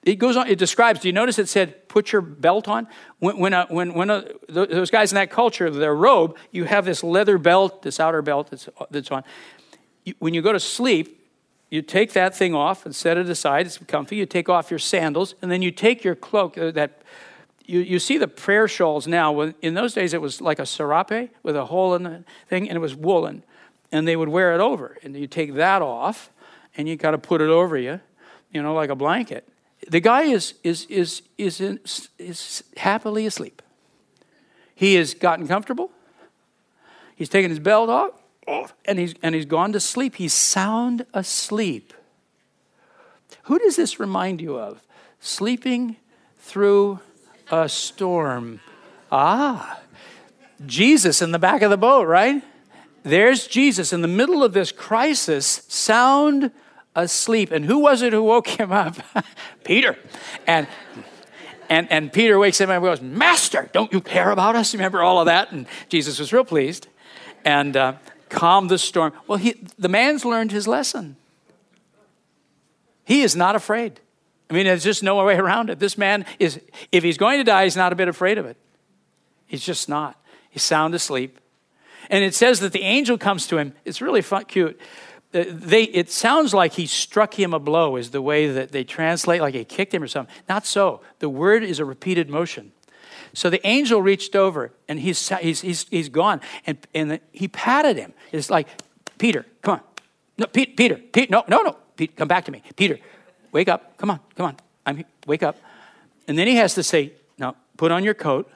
It 0.03 0.15
goes 0.15 0.37
on, 0.37 0.47
it 0.47 0.57
describes, 0.57 1.01
do 1.01 1.09
you 1.09 1.13
notice 1.13 1.37
it 1.37 1.49
said, 1.49 1.89
put 1.89 2.13
your 2.13 2.21
belt 2.21 2.69
on? 2.69 2.87
When, 3.19 3.37
when, 3.39 3.53
a, 3.53 3.65
when, 3.65 3.93
when 3.93 4.09
a, 4.09 4.23
those 4.47 4.89
guys 4.89 5.11
in 5.11 5.15
that 5.15 5.29
culture, 5.29 5.69
their 5.69 5.93
robe, 5.95 6.37
you 6.51 6.63
have 6.63 6.85
this 6.85 7.03
leather 7.03 7.37
belt, 7.37 7.81
this 7.81 7.99
outer 7.99 8.21
belt 8.21 8.49
that's, 8.49 8.69
that's 8.89 9.11
on. 9.11 9.25
When 10.19 10.33
you 10.33 10.41
go 10.41 10.51
to 10.51 10.59
sleep, 10.59 11.17
you 11.69 11.81
take 11.81 12.13
that 12.13 12.35
thing 12.35 12.55
off 12.55 12.85
and 12.85 12.95
set 12.95 13.17
it 13.17 13.29
aside. 13.29 13.65
It's 13.65 13.77
comfy. 13.77 14.15
You 14.15 14.25
take 14.25 14.47
off 14.47 14.69
your 14.69 14.79
sandals, 14.79 15.35
and 15.41 15.51
then 15.51 15.61
you 15.61 15.71
take 15.71 16.03
your 16.03 16.15
cloak, 16.15 16.57
uh, 16.57 16.71
that 16.71 17.01
you, 17.65 17.81
you 17.81 17.99
see 17.99 18.17
the 18.17 18.27
prayer 18.27 18.67
shawls 18.67 19.07
now. 19.07 19.41
In 19.61 19.73
those 19.73 19.93
days, 19.93 20.13
it 20.13 20.21
was 20.21 20.39
like 20.39 20.59
a 20.59 20.65
serape 20.65 21.29
with 21.43 21.55
a 21.55 21.65
hole 21.65 21.93
in 21.95 22.03
the 22.03 22.23
thing, 22.47 22.69
and 22.69 22.77
it 22.77 22.79
was 22.79 22.95
woolen. 22.95 23.43
And 23.91 24.07
they 24.07 24.15
would 24.15 24.29
wear 24.29 24.53
it 24.53 24.61
over. 24.61 24.97
And 25.03 25.15
you 25.15 25.27
take 25.27 25.55
that 25.55 25.81
off, 25.81 26.29
and 26.77 26.87
you 26.87 26.95
got 26.95 27.11
to 27.11 27.17
put 27.17 27.41
it 27.41 27.49
over 27.49 27.77
you, 27.77 27.99
you 28.51 28.61
know, 28.61 28.73
like 28.73 28.89
a 28.89 28.95
blanket. 28.95 29.47
The 29.89 29.99
guy 29.99 30.23
is, 30.23 30.53
is, 30.63 30.85
is, 30.85 31.21
is, 31.37 31.61
in, 31.61 31.79
is 32.17 32.63
happily 32.77 33.25
asleep. 33.25 33.61
He 34.73 34.95
has 34.95 35.13
gotten 35.13 35.47
comfortable. 35.47 35.91
He's 37.15 37.29
taken 37.29 37.49
his 37.49 37.59
belt 37.59 37.89
off, 37.89 38.11
and, 38.85 38.99
he's, 38.99 39.13
and 39.21 39.35
he's 39.35 39.45
gone 39.45 39.73
to 39.73 39.79
sleep. 39.79 40.15
He's 40.15 40.33
sound 40.33 41.05
asleep. 41.13 41.93
Who 43.43 43.59
does 43.59 43.75
this 43.75 43.99
remind 43.99 44.41
you 44.41 44.57
of? 44.57 44.81
Sleeping 45.19 45.97
through 46.39 46.99
a 47.51 47.67
storm. 47.67 48.59
Ah, 49.11 49.79
Jesus 50.65 51.21
in 51.21 51.31
the 51.31 51.39
back 51.39 51.61
of 51.61 51.69
the 51.69 51.77
boat, 51.77 52.07
right? 52.07 52.43
There's 53.03 53.47
Jesus 53.47 53.93
in 53.93 54.01
the 54.01 54.07
middle 54.07 54.43
of 54.43 54.53
this 54.53 54.71
crisis, 54.71 55.63
sound 55.67 56.51
asleep. 56.95 57.51
And 57.51 57.65
who 57.65 57.79
was 57.79 58.01
it 58.01 58.11
who 58.11 58.23
woke 58.23 58.47
him 58.47 58.71
up? 58.71 58.97
Peter. 59.63 59.97
And 60.45 60.67
and, 61.69 61.91
and 61.91 62.13
Peter 62.13 62.39
wakes 62.39 62.61
him 62.61 62.69
up 62.69 62.77
and 62.77 62.83
goes, 62.85 63.01
Master, 63.01 63.69
don't 63.73 63.91
you 63.91 63.99
care 63.99 64.31
about 64.31 64.55
us? 64.55 64.73
Remember 64.73 65.01
all 65.01 65.19
of 65.19 65.25
that? 65.25 65.51
And 65.51 65.67
Jesus 65.89 66.17
was 66.17 66.31
real 66.31 66.45
pleased 66.45 66.87
and 67.47 67.77
uh, 67.77 67.93
calmed 68.29 68.69
the 68.69 68.77
storm. 68.77 69.13
Well, 69.27 69.37
he, 69.37 69.55
the 69.77 69.89
man's 69.89 70.25
learned 70.25 70.51
his 70.51 70.67
lesson. 70.67 71.15
He 73.05 73.21
is 73.21 73.35
not 73.35 73.55
afraid. 73.55 73.99
I 74.49 74.53
mean, 74.53 74.65
there's 74.65 74.83
just 74.83 75.03
no 75.03 75.23
way 75.23 75.35
around 75.35 75.69
it. 75.69 75.79
This 75.79 75.97
man 75.97 76.25
is, 76.39 76.59
if 76.91 77.03
he's 77.03 77.17
going 77.17 77.39
to 77.39 77.43
die, 77.43 77.63
he's 77.65 77.75
not 77.75 77.91
a 77.91 77.95
bit 77.95 78.07
afraid 78.07 78.37
of 78.37 78.45
it. 78.45 78.57
He's 79.45 79.63
just 79.63 79.87
not. 79.89 80.21
He's 80.49 80.63
sound 80.63 80.93
asleep. 80.95 81.39
And 82.09 82.23
it 82.23 82.33
says 82.33 82.59
that 82.61 82.71
the 82.71 82.83
angel 82.83 83.17
comes 83.17 83.47
to 83.47 83.57
him. 83.57 83.73
It's 83.83 84.01
really 84.01 84.21
fun, 84.21 84.45
cute. 84.45 84.79
Uh, 85.33 85.43
they, 85.47 85.83
it 85.83 86.09
sounds 86.09 86.53
like 86.53 86.73
he 86.73 86.85
struck 86.85 87.33
him 87.33 87.53
a 87.53 87.59
blow, 87.59 87.97
is 87.97 88.11
the 88.11 88.21
way 88.21 88.47
that 88.47 88.71
they 88.71 88.85
translate, 88.85 89.41
like 89.41 89.53
he 89.53 89.65
kicked 89.65 89.93
him 89.93 90.01
or 90.01 90.07
something. 90.07 90.33
Not 90.47 90.65
so. 90.65 91.01
The 91.19 91.29
word 91.29 91.63
is 91.63 91.79
a 91.79 91.85
repeated 91.85 92.29
motion. 92.29 92.71
So 93.37 93.51
the 93.51 93.65
angel 93.67 94.01
reached 94.01 94.35
over 94.35 94.71
and 94.87 94.99
he's, 94.99 95.29
he's, 95.29 95.61
he's, 95.61 95.85
he's 95.89 96.09
gone. 96.09 96.41
And, 96.65 96.75
and 96.95 97.19
he 97.31 97.47
patted 97.47 97.95
him. 97.95 98.13
It's 98.31 98.49
like, 98.49 98.67
Peter, 99.19 99.45
come 99.61 99.75
on. 99.75 99.81
No, 100.39 100.47
Peter, 100.47 100.71
Peter, 100.75 100.95
Peter 100.95 101.27
no, 101.29 101.43
no, 101.47 101.61
no. 101.61 101.77
Pete, 101.95 102.15
come 102.15 102.27
back 102.27 102.45
to 102.45 102.51
me. 102.51 102.63
Peter, 102.75 102.97
wake 103.51 103.69
up. 103.69 103.95
Come 103.99 104.09
on, 104.09 104.21
come 104.33 104.47
on. 104.47 104.55
I'm 104.87 104.95
here. 104.95 105.05
wake 105.27 105.43
up. 105.43 105.55
And 106.27 106.35
then 106.35 106.47
he 106.47 106.55
has 106.55 106.73
to 106.73 106.81
say, 106.81 107.13
now 107.37 107.55
put 107.77 107.91
on 107.91 108.03
your 108.03 108.15
coat. 108.15 108.51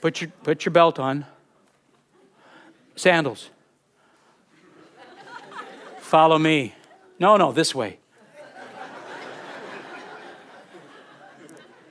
Put 0.00 0.20
your, 0.20 0.32
put 0.42 0.64
your 0.64 0.72
belt 0.72 0.98
on. 0.98 1.26
Sandals. 2.96 3.50
Follow 6.00 6.40
me. 6.40 6.74
No, 7.20 7.36
no, 7.36 7.52
this 7.52 7.72
way. 7.72 7.99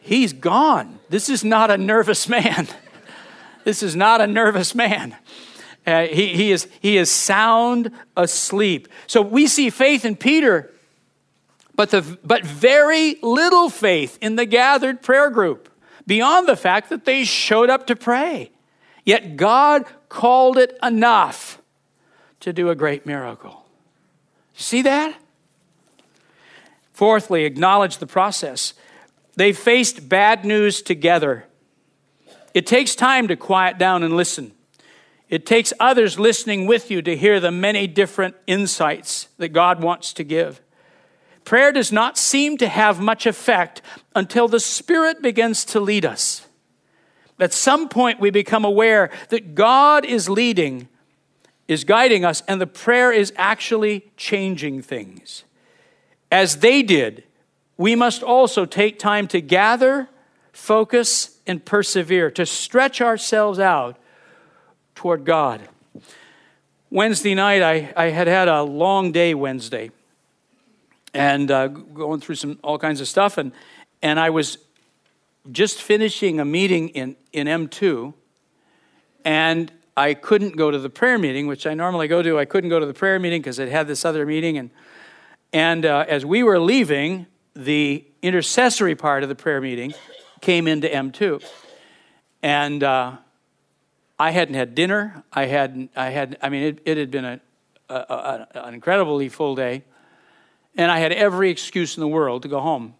He's 0.09 0.33
gone. 0.33 0.99
This 1.09 1.29
is 1.29 1.43
not 1.43 1.69
a 1.69 1.77
nervous 1.77 2.27
man. 2.27 2.67
This 3.65 3.83
is 3.83 3.93
not 3.93 4.21
a 4.21 4.25
nervous 4.25 4.73
man. 4.73 5.15
Uh, 5.85 6.07
he, 6.07 6.29
he, 6.29 6.51
is, 6.51 6.67
he 6.79 6.97
is 6.97 7.11
sound 7.11 7.91
asleep. 8.15 8.87
So 9.05 9.21
we 9.21 9.47
see 9.47 9.69
faith 9.69 10.05
in 10.05 10.15
Peter 10.15 10.71
but, 11.75 11.91
the, 11.91 12.01
but 12.25 12.43
very 12.43 13.17
little 13.21 13.69
faith 13.69 14.17
in 14.21 14.37
the 14.37 14.45
gathered 14.45 15.01
prayer 15.01 15.29
group, 15.29 15.69
beyond 16.07 16.47
the 16.47 16.57
fact 16.57 16.89
that 16.89 17.05
they 17.05 17.23
showed 17.23 17.69
up 17.69 17.87
to 17.87 17.95
pray. 17.95 18.51
Yet 19.05 19.37
God 19.37 19.85
called 20.09 20.57
it 20.57 20.77
enough 20.81 21.61
to 22.39 22.51
do 22.51 22.69
a 22.69 22.75
great 22.75 23.05
miracle. 23.05 23.65
See 24.55 24.81
that? 24.81 25.15
Fourthly, 26.91 27.45
acknowledge 27.45 27.99
the 27.99 28.07
process. 28.07 28.73
They 29.39 29.53
faced 29.53 30.09
bad 30.09 30.43
news 30.43 30.81
together. 30.81 31.45
It 32.53 32.67
takes 32.67 32.93
time 32.93 33.29
to 33.29 33.37
quiet 33.37 33.77
down 33.77 34.03
and 34.03 34.17
listen. 34.17 34.51
It 35.29 35.45
takes 35.45 35.71
others 35.79 36.19
listening 36.19 36.65
with 36.67 36.91
you 36.91 37.01
to 37.03 37.15
hear 37.15 37.39
the 37.39 37.49
many 37.49 37.87
different 37.87 38.35
insights 38.47 39.29
that 39.37 39.53
God 39.53 39.81
wants 39.81 40.11
to 40.15 40.25
give. 40.25 40.59
Prayer 41.45 41.71
does 41.71 41.89
not 41.89 42.17
seem 42.17 42.57
to 42.57 42.67
have 42.67 42.99
much 42.99 43.25
effect 43.25 43.81
until 44.13 44.49
the 44.49 44.59
Spirit 44.59 45.21
begins 45.21 45.63
to 45.63 45.79
lead 45.79 46.05
us. 46.05 46.45
At 47.39 47.53
some 47.53 47.87
point, 47.87 48.19
we 48.19 48.31
become 48.31 48.65
aware 48.65 49.09
that 49.29 49.55
God 49.55 50.03
is 50.03 50.27
leading, 50.27 50.89
is 51.65 51.85
guiding 51.85 52.25
us, 52.25 52.43
and 52.45 52.59
the 52.59 52.67
prayer 52.67 53.13
is 53.13 53.31
actually 53.37 54.11
changing 54.17 54.81
things. 54.81 55.45
As 56.29 56.57
they 56.57 56.83
did, 56.83 57.23
we 57.79 57.95
must 57.95 58.21
also 58.21 58.65
take 58.65 58.99
time 58.99 59.25
to 59.25 59.39
gather, 59.39 60.09
focus, 60.51 61.39
and 61.47 61.63
persevere, 61.63 62.29
to 62.29 62.45
stretch 62.45 62.99
ourselves 62.99 63.57
out 63.57 63.97
toward 64.95 65.23
God. 65.23 65.61
Wednesday 66.91 67.33
night, 67.33 67.61
I, 67.61 67.93
I 67.95 68.09
had 68.09 68.27
had 68.27 68.49
a 68.49 68.63
long 68.63 69.13
day 69.13 69.33
Wednesday 69.33 69.91
and 71.13 71.49
uh, 71.49 71.67
going 71.67 72.19
through 72.19 72.35
some 72.35 72.59
all 72.65 72.77
kinds 72.77 72.99
of 72.99 73.07
stuff. 73.07 73.37
And, 73.37 73.53
and 74.01 74.19
I 74.19 74.29
was 74.29 74.57
just 75.49 75.81
finishing 75.81 76.41
a 76.41 76.45
meeting 76.45 76.89
in, 76.89 77.15
in 77.31 77.47
M2, 77.47 78.13
and 79.23 79.71
I 79.95 80.15
couldn't 80.15 80.57
go 80.57 80.69
to 80.69 80.79
the 80.79 80.89
prayer 80.89 81.17
meeting, 81.17 81.47
which 81.47 81.65
I 81.65 81.75
normally 81.75 82.09
go 82.09 82.21
to. 82.21 82.37
I 82.37 82.43
couldn't 82.43 82.71
go 82.71 82.81
to 82.81 82.85
the 82.85 82.93
prayer 82.93 83.19
meeting 83.19 83.41
because 83.41 83.57
it 83.57 83.69
had 83.69 83.87
this 83.87 84.03
other 84.03 84.25
meeting. 84.25 84.57
And, 84.57 84.69
and 85.53 85.85
uh, 85.85 86.03
as 86.09 86.25
we 86.25 86.43
were 86.43 86.59
leaving, 86.59 87.25
the 87.55 88.05
intercessory 88.21 88.95
part 88.95 89.23
of 89.23 89.29
the 89.29 89.35
prayer 89.35 89.61
meeting 89.61 89.93
came 90.41 90.67
into 90.67 90.87
M2. 90.87 91.43
And 92.41 92.83
uh, 92.83 93.17
I 94.17 94.31
hadn't 94.31 94.55
had 94.55 94.75
dinner. 94.75 95.23
I 95.31 95.45
had, 95.45 95.89
I 95.95 96.09
had, 96.09 96.37
I 96.41 96.49
mean, 96.49 96.63
it, 96.63 96.79
it 96.85 96.97
had 96.97 97.11
been 97.11 97.25
a, 97.25 97.41
a, 97.89 97.93
a, 97.93 98.47
an 98.65 98.73
incredibly 98.73 99.29
full 99.29 99.55
day. 99.55 99.83
And 100.75 100.91
I 100.91 100.99
had 100.99 101.11
every 101.11 101.49
excuse 101.49 101.97
in 101.97 102.01
the 102.01 102.07
world 102.07 102.43
to 102.43 102.47
go 102.47 102.59
home 102.59 102.95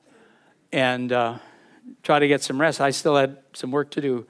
and 0.72 1.12
uh, 1.12 1.38
try 2.04 2.20
to 2.20 2.28
get 2.28 2.41
some 2.41 2.60
rest. 2.60 2.82
I 2.82 2.91
still 2.91 3.16
had 3.16 3.38
some 3.54 3.72
work 3.72 3.91
to 3.91 4.02
do. 4.02 4.26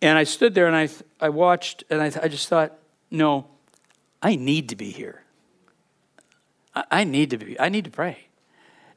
And 0.00 0.16
I 0.16 0.24
stood 0.24 0.54
there 0.54 0.66
and 0.66 0.76
I, 0.76 0.88
I 1.20 1.28
watched 1.28 1.84
and 1.90 2.00
I, 2.00 2.06
I 2.22 2.28
just 2.28 2.48
thought, 2.48 2.72
no, 3.10 3.48
I 4.22 4.36
need 4.36 4.68
to 4.70 4.76
be 4.76 4.90
here. 4.90 5.22
I, 6.74 6.84
I 6.90 7.04
need 7.04 7.30
to 7.30 7.38
be, 7.38 7.58
I 7.58 7.68
need 7.68 7.84
to 7.84 7.90
pray. 7.90 8.27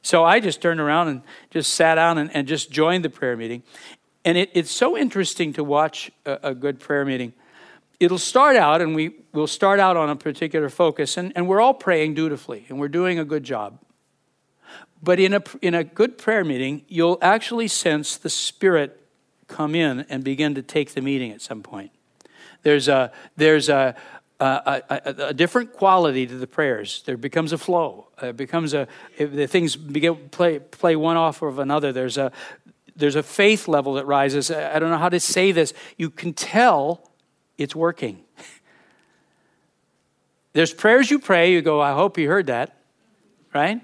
So 0.01 0.23
I 0.23 0.39
just 0.39 0.61
turned 0.61 0.79
around 0.79 1.09
and 1.09 1.21
just 1.49 1.73
sat 1.73 1.95
down 1.95 2.17
and, 2.17 2.35
and 2.35 2.47
just 2.47 2.71
joined 2.71 3.05
the 3.05 3.09
prayer 3.09 3.37
meeting. 3.37 3.63
And 4.25 4.37
it, 4.37 4.49
it's 4.53 4.71
so 4.71 4.97
interesting 4.97 5.53
to 5.53 5.63
watch 5.63 6.11
a, 6.25 6.39
a 6.43 6.55
good 6.55 6.79
prayer 6.79 7.05
meeting 7.05 7.33
it'll 8.01 8.17
start 8.17 8.55
out, 8.55 8.81
and 8.81 8.95
we 8.95 9.11
will 9.31 9.47
start 9.47 9.79
out 9.79 9.95
on 9.95 10.09
a 10.09 10.15
particular 10.15 10.69
focus, 10.69 11.17
and, 11.17 11.31
and 11.35 11.47
we're 11.47 11.61
all 11.61 11.73
praying 11.75 12.15
dutifully, 12.15 12.65
and 12.67 12.79
we're 12.79 12.89
doing 12.89 13.19
a 13.19 13.23
good 13.23 13.43
job. 13.43 13.77
But 15.03 15.19
in 15.19 15.35
a, 15.35 15.43
in 15.61 15.75
a 15.75 15.83
good 15.83 16.17
prayer 16.17 16.43
meeting, 16.43 16.83
you'll 16.87 17.19
actually 17.21 17.67
sense 17.67 18.17
the 18.17 18.29
Spirit 18.29 18.99
come 19.47 19.75
in 19.75 20.01
and 20.09 20.23
begin 20.23 20.55
to 20.55 20.63
take 20.63 20.93
the 20.93 21.01
meeting 21.01 21.31
at 21.31 21.41
some 21.41 21.61
point. 21.61 21.91
There's 22.63 22.87
a, 22.87 23.11
there's 23.37 23.69
a, 23.69 23.95
a, 24.41 24.81
a, 24.89 25.25
a 25.27 25.33
different 25.33 25.73
quality 25.73 26.25
to 26.25 26.35
the 26.35 26.47
prayers. 26.47 27.03
There 27.05 27.17
becomes 27.17 27.53
a 27.53 27.57
flow. 27.57 28.07
Uh, 28.21 28.27
it 28.27 28.37
becomes 28.37 28.73
a, 28.73 28.87
the 29.17 29.47
things 29.47 29.75
begin 29.75 30.29
play, 30.29 30.59
play 30.59 30.95
one 30.95 31.17
off 31.17 31.41
of 31.41 31.59
another. 31.59 31.93
There's 31.93 32.17
a, 32.17 32.31
there's 32.95 33.15
a 33.15 33.23
faith 33.23 33.67
level 33.67 33.93
that 33.93 34.05
rises. 34.05 34.49
I 34.49 34.79
don't 34.79 34.89
know 34.89 34.97
how 34.97 35.09
to 35.09 35.19
say 35.19 35.51
this. 35.51 35.73
You 35.97 36.09
can 36.09 36.33
tell 36.33 37.11
it's 37.57 37.75
working. 37.75 38.23
There's 40.53 40.73
prayers 40.73 41.09
you 41.09 41.17
pray, 41.17 41.53
you 41.53 41.61
go, 41.61 41.79
I 41.79 41.93
hope 41.93 42.17
you 42.17 42.27
heard 42.27 42.47
that, 42.47 42.75
right? 43.53 43.79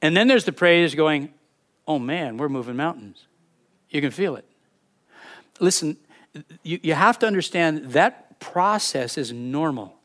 And 0.00 0.16
then 0.16 0.28
there's 0.28 0.44
the 0.44 0.52
prayers 0.52 0.94
going, 0.94 1.34
oh 1.88 1.98
man, 1.98 2.36
we're 2.36 2.48
moving 2.48 2.76
mountains. 2.76 3.26
You 3.90 4.00
can 4.00 4.12
feel 4.12 4.36
it. 4.36 4.44
Listen, 5.58 5.96
you, 6.62 6.78
you 6.84 6.94
have 6.94 7.18
to 7.18 7.26
understand 7.26 7.90
that 7.92 8.33
process 8.52 9.16
is 9.16 9.32
normal. 9.32 9.96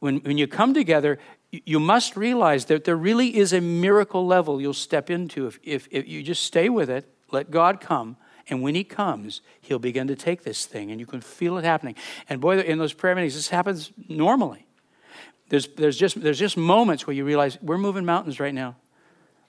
When, 0.00 0.18
when 0.18 0.36
you 0.36 0.48
come 0.48 0.74
together, 0.74 1.18
you 1.52 1.78
must 1.78 2.16
realize 2.16 2.64
that 2.66 2.84
there 2.84 2.96
really 2.96 3.36
is 3.36 3.52
a 3.52 3.60
miracle 3.60 4.26
level 4.26 4.60
you'll 4.60 4.74
step 4.74 5.10
into 5.10 5.46
if, 5.46 5.58
if, 5.62 5.88
if, 5.90 6.08
you 6.08 6.22
just 6.22 6.44
stay 6.44 6.68
with 6.68 6.90
it, 6.90 7.08
let 7.30 7.50
God 7.50 7.80
come, 7.80 8.16
and 8.48 8.62
when 8.62 8.74
He 8.74 8.82
comes, 8.82 9.42
He'll 9.60 9.78
begin 9.78 10.08
to 10.08 10.16
take 10.16 10.42
this 10.42 10.66
thing, 10.66 10.90
and 10.90 10.98
you 10.98 11.06
can 11.06 11.20
feel 11.20 11.56
it 11.56 11.64
happening. 11.64 11.94
And 12.28 12.40
boy, 12.40 12.60
in 12.60 12.78
those 12.78 12.92
prayer 12.92 13.14
meetings, 13.14 13.34
this 13.34 13.48
happens 13.48 13.92
normally. 14.08 14.66
There's, 15.50 15.68
there's, 15.68 15.96
just, 15.96 16.20
there's 16.20 16.38
just 16.38 16.56
moments 16.56 17.06
where 17.06 17.14
you 17.14 17.24
realize 17.24 17.58
we're 17.62 17.78
moving 17.78 18.04
mountains 18.04 18.40
right 18.40 18.54
now. 18.54 18.76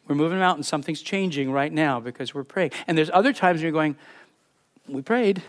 We're 0.07 0.15
moving 0.15 0.39
mountains. 0.39 0.67
Something's 0.67 1.01
changing 1.01 1.51
right 1.51 1.71
now 1.71 1.99
because 1.99 2.34
we're 2.34 2.43
praying. 2.43 2.71
And 2.88 2.97
there's 2.97 3.11
other 3.11 3.34
times 3.34 3.61
you're 3.61 3.71
going, 3.71 3.95
we 4.88 5.01
prayed, 5.01 5.41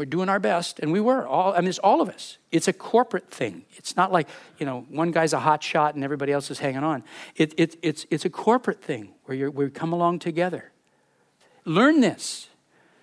we're 0.00 0.06
doing 0.06 0.30
our 0.30 0.40
best, 0.40 0.80
and 0.80 0.92
we 0.92 0.98
were. 0.98 1.26
All, 1.26 1.52
I 1.52 1.60
mean, 1.60 1.68
it's 1.68 1.78
all 1.78 2.00
of 2.00 2.08
us. 2.08 2.38
It's 2.50 2.68
a 2.68 2.72
corporate 2.72 3.30
thing. 3.30 3.66
It's 3.76 3.96
not 3.96 4.10
like, 4.10 4.28
you 4.58 4.64
know, 4.64 4.86
one 4.88 5.10
guy's 5.10 5.34
a 5.34 5.40
hot 5.40 5.62
shot 5.62 5.94
and 5.94 6.02
everybody 6.02 6.32
else 6.32 6.50
is 6.50 6.58
hanging 6.58 6.82
on. 6.82 7.04
It, 7.36 7.52
it, 7.58 7.76
it's, 7.82 8.06
it's 8.08 8.24
a 8.24 8.30
corporate 8.30 8.80
thing 8.80 9.12
where 9.26 9.36
you 9.36 9.50
we 9.50 9.68
come 9.68 9.92
along 9.92 10.20
together. 10.20 10.72
Learn 11.66 12.00
this. 12.00 12.48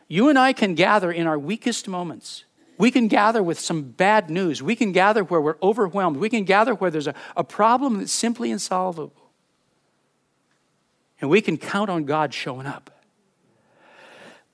You 0.07 0.27
and 0.27 0.39
I 0.39 0.53
can 0.53 0.73
gather 0.73 1.11
in 1.11 1.27
our 1.27 1.37
weakest 1.37 1.87
moments. 1.87 2.45
We 2.79 2.89
can 2.89 3.07
gather 3.07 3.43
with 3.43 3.59
some 3.59 3.83
bad 3.83 4.31
news. 4.31 4.63
We 4.63 4.75
can 4.75 4.91
gather 4.91 5.23
where 5.23 5.39
we're 5.39 5.57
overwhelmed. 5.61 6.17
We 6.17 6.31
can 6.31 6.45
gather 6.45 6.73
where 6.73 6.89
there's 6.89 7.05
a, 7.05 7.13
a 7.35 7.43
problem 7.43 7.99
that's 7.99 8.11
simply 8.11 8.49
insolvable. 8.49 9.13
And 11.21 11.29
we 11.29 11.41
can 11.41 11.57
count 11.57 11.91
on 11.91 12.05
God 12.05 12.33
showing 12.33 12.65
up. 12.65 12.89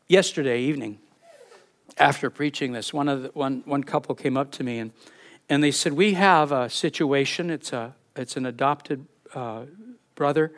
Yesterday 0.09 0.59
evening, 0.59 0.99
after 1.97 2.29
preaching 2.29 2.71
this, 2.73 2.93
one, 2.93 3.07
of 3.07 3.23
the, 3.23 3.29
one, 3.29 3.63
one 3.65 3.83
couple 3.83 4.15
came 4.15 4.37
up 4.37 4.51
to 4.51 4.63
me 4.63 4.79
and, 4.79 4.91
and 5.49 5.63
they 5.63 5.71
said, 5.71 5.93
We 5.93 6.13
have 6.13 6.51
a 6.51 6.69
situation. 6.69 7.49
It's, 7.49 7.73
a, 7.73 7.95
it's 8.15 8.37
an 8.37 8.45
adopted 8.45 9.05
uh, 9.33 9.65
brother 10.15 10.51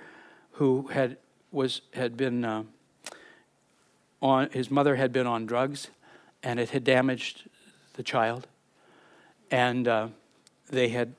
who 0.54 0.88
had, 0.88 1.18
was, 1.52 1.82
had 1.94 2.16
been 2.16 2.46
uh, 2.46 2.64
on, 4.22 4.50
his 4.52 4.72
mother 4.72 4.96
had 4.96 5.12
been 5.12 5.28
on 5.28 5.46
drugs 5.46 5.90
and 6.44 6.60
it 6.60 6.70
had 6.70 6.84
damaged 6.84 7.50
the 7.94 8.04
child. 8.04 8.48
And 9.52 9.88
uh, 9.88 10.08
they 10.70 10.90
had, 10.90 11.14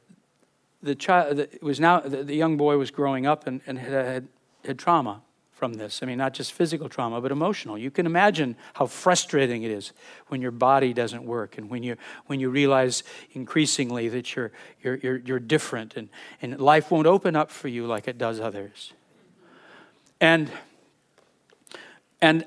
the 0.83 0.95
child, 0.95 1.39
it 1.39 1.63
was 1.63 1.81
now, 1.81 2.01
the, 2.01 2.23
the, 2.23 2.35
young 2.35 2.57
boy 2.57 2.77
was 2.77 2.91
growing 2.91 3.27
up 3.27 3.47
and, 3.47 3.61
and 3.67 3.79
had, 3.79 4.29
had 4.65 4.79
trauma 4.79 5.23
from 5.57 5.73
this. 5.73 6.03
I 6.03 6.07
mean, 6.07 6.19
not 6.19 6.35
just 6.35 6.53
physical 6.53 6.91
trauma, 6.91 7.19
but 7.19 7.33
emotional. 7.33 7.79
You 7.79 7.91
can 7.91 8.05
imagine 8.05 8.57
how 8.75 8.85
frustrating 8.85 9.63
it 9.63 9.71
is 9.71 9.95
when 10.29 10.43
your 10.43 10.51
body 10.51 10.93
doesn't 10.93 11.25
work 11.25 11.57
and 11.57 11.71
when 11.71 11.83
you, 11.83 11.97
when 12.27 12.41
you 12.41 12.51
realize 12.51 13.03
increasingly 13.33 14.11
that 14.11 14.37
you're, 14.37 14.53
you're, 14.83 14.97
you're, 14.97 15.17
you're 15.17 15.39
different 15.39 15.97
and, 15.97 16.11
and 16.43 16.61
life 16.61 16.91
won't 16.91 17.07
open 17.07 17.35
up 17.35 17.51
for 17.51 17.69
you 17.69 17.87
like 17.87 18.07
it 18.07 18.19
does 18.19 18.39
others. 18.39 18.93
And, 20.21 20.51
and 22.21 22.45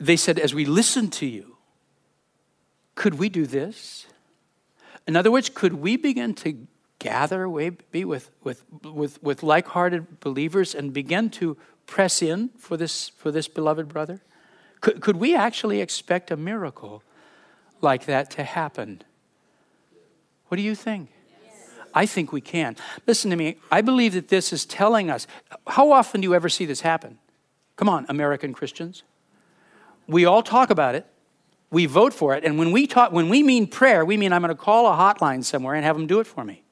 they 0.00 0.16
said, 0.16 0.38
as 0.38 0.54
we 0.54 0.64
listen 0.64 1.10
to 1.10 1.26
you, 1.26 1.58
could 2.94 3.18
we 3.18 3.28
do 3.28 3.46
this? 3.46 4.06
In 5.06 5.14
other 5.14 5.30
words, 5.30 5.50
could 5.50 5.74
we 5.74 5.98
begin 5.98 6.32
to 6.36 6.66
gather 6.98 7.46
maybe 7.46 8.06
with, 8.06 8.30
with, 8.42 8.64
with, 8.82 9.22
with 9.22 9.42
like 9.42 9.66
hearted 9.68 10.20
believers 10.20 10.74
and 10.74 10.94
begin 10.94 11.28
to 11.28 11.58
press 11.86 12.22
in 12.22 12.50
for 12.58 12.76
this, 12.76 13.08
for 13.08 13.30
this 13.30 13.48
beloved 13.48 13.88
brother? 13.88 14.20
Could, 14.80 15.00
could 15.00 15.16
we 15.16 15.34
actually 15.34 15.80
expect 15.80 16.30
a 16.30 16.36
miracle 16.36 17.02
like 17.80 18.06
that 18.06 18.30
to 18.32 18.44
happen? 18.44 19.02
What 20.48 20.56
do 20.56 20.62
you 20.62 20.74
think? 20.74 21.10
I 21.94 22.04
think 22.04 22.30
we 22.30 22.42
can. 22.42 22.76
Listen 23.06 23.30
to 23.30 23.36
me. 23.36 23.56
I 23.70 23.80
believe 23.80 24.12
that 24.12 24.28
this 24.28 24.52
is 24.52 24.66
telling 24.66 25.10
us. 25.10 25.26
How 25.66 25.92
often 25.92 26.20
do 26.20 26.26
you 26.28 26.34
ever 26.34 26.50
see 26.50 26.66
this 26.66 26.82
happen? 26.82 27.18
Come 27.76 27.88
on, 27.88 28.04
American 28.10 28.52
Christians. 28.52 29.02
We 30.06 30.26
all 30.26 30.42
talk 30.42 30.68
about 30.68 30.94
it. 30.94 31.06
We 31.70 31.86
vote 31.86 32.12
for 32.12 32.34
it. 32.34 32.44
And 32.44 32.58
when 32.58 32.70
we 32.70 32.86
talk, 32.86 33.12
when 33.12 33.28
we 33.28 33.42
mean 33.42 33.66
prayer, 33.66 34.04
we 34.04 34.16
mean 34.16 34.32
I'm 34.32 34.42
going 34.42 34.54
to 34.54 34.62
call 34.62 34.86
a 34.86 34.96
hotline 34.96 35.42
somewhere 35.42 35.74
and 35.74 35.84
have 35.84 35.96
them 35.96 36.06
do 36.06 36.20
it 36.20 36.26
for 36.26 36.44
me. 36.44 36.62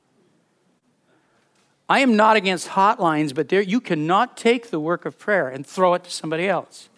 I 1.88 2.00
am 2.00 2.16
not 2.16 2.36
against 2.36 2.68
hotlines, 2.68 3.34
but 3.34 3.48
there 3.48 3.60
you 3.60 3.80
cannot 3.80 4.36
take 4.36 4.70
the 4.70 4.80
work 4.80 5.04
of 5.04 5.18
prayer 5.18 5.48
and 5.48 5.66
throw 5.66 5.94
it 5.94 6.04
to 6.04 6.10
somebody 6.10 6.48
else. 6.48 6.88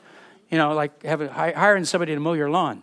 You 0.51 0.59
know, 0.59 0.75
like 0.75 1.03
have 1.03 1.21
a, 1.21 1.33
hiring 1.33 1.85
somebody 1.85 2.15
to 2.15 2.21
mow 2.21 2.35
your 2.35 2.51
lawn. 2.51 2.83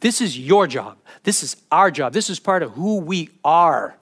This 0.00 0.20
is 0.20 0.38
your 0.38 0.66
job. 0.66 0.98
This 1.24 1.42
is 1.42 1.56
our 1.72 1.90
job. 1.90 2.12
This 2.12 2.30
is 2.30 2.38
part 2.38 2.62
of 2.62 2.72
who 2.72 2.98
we 2.98 3.30
are. 3.44 3.96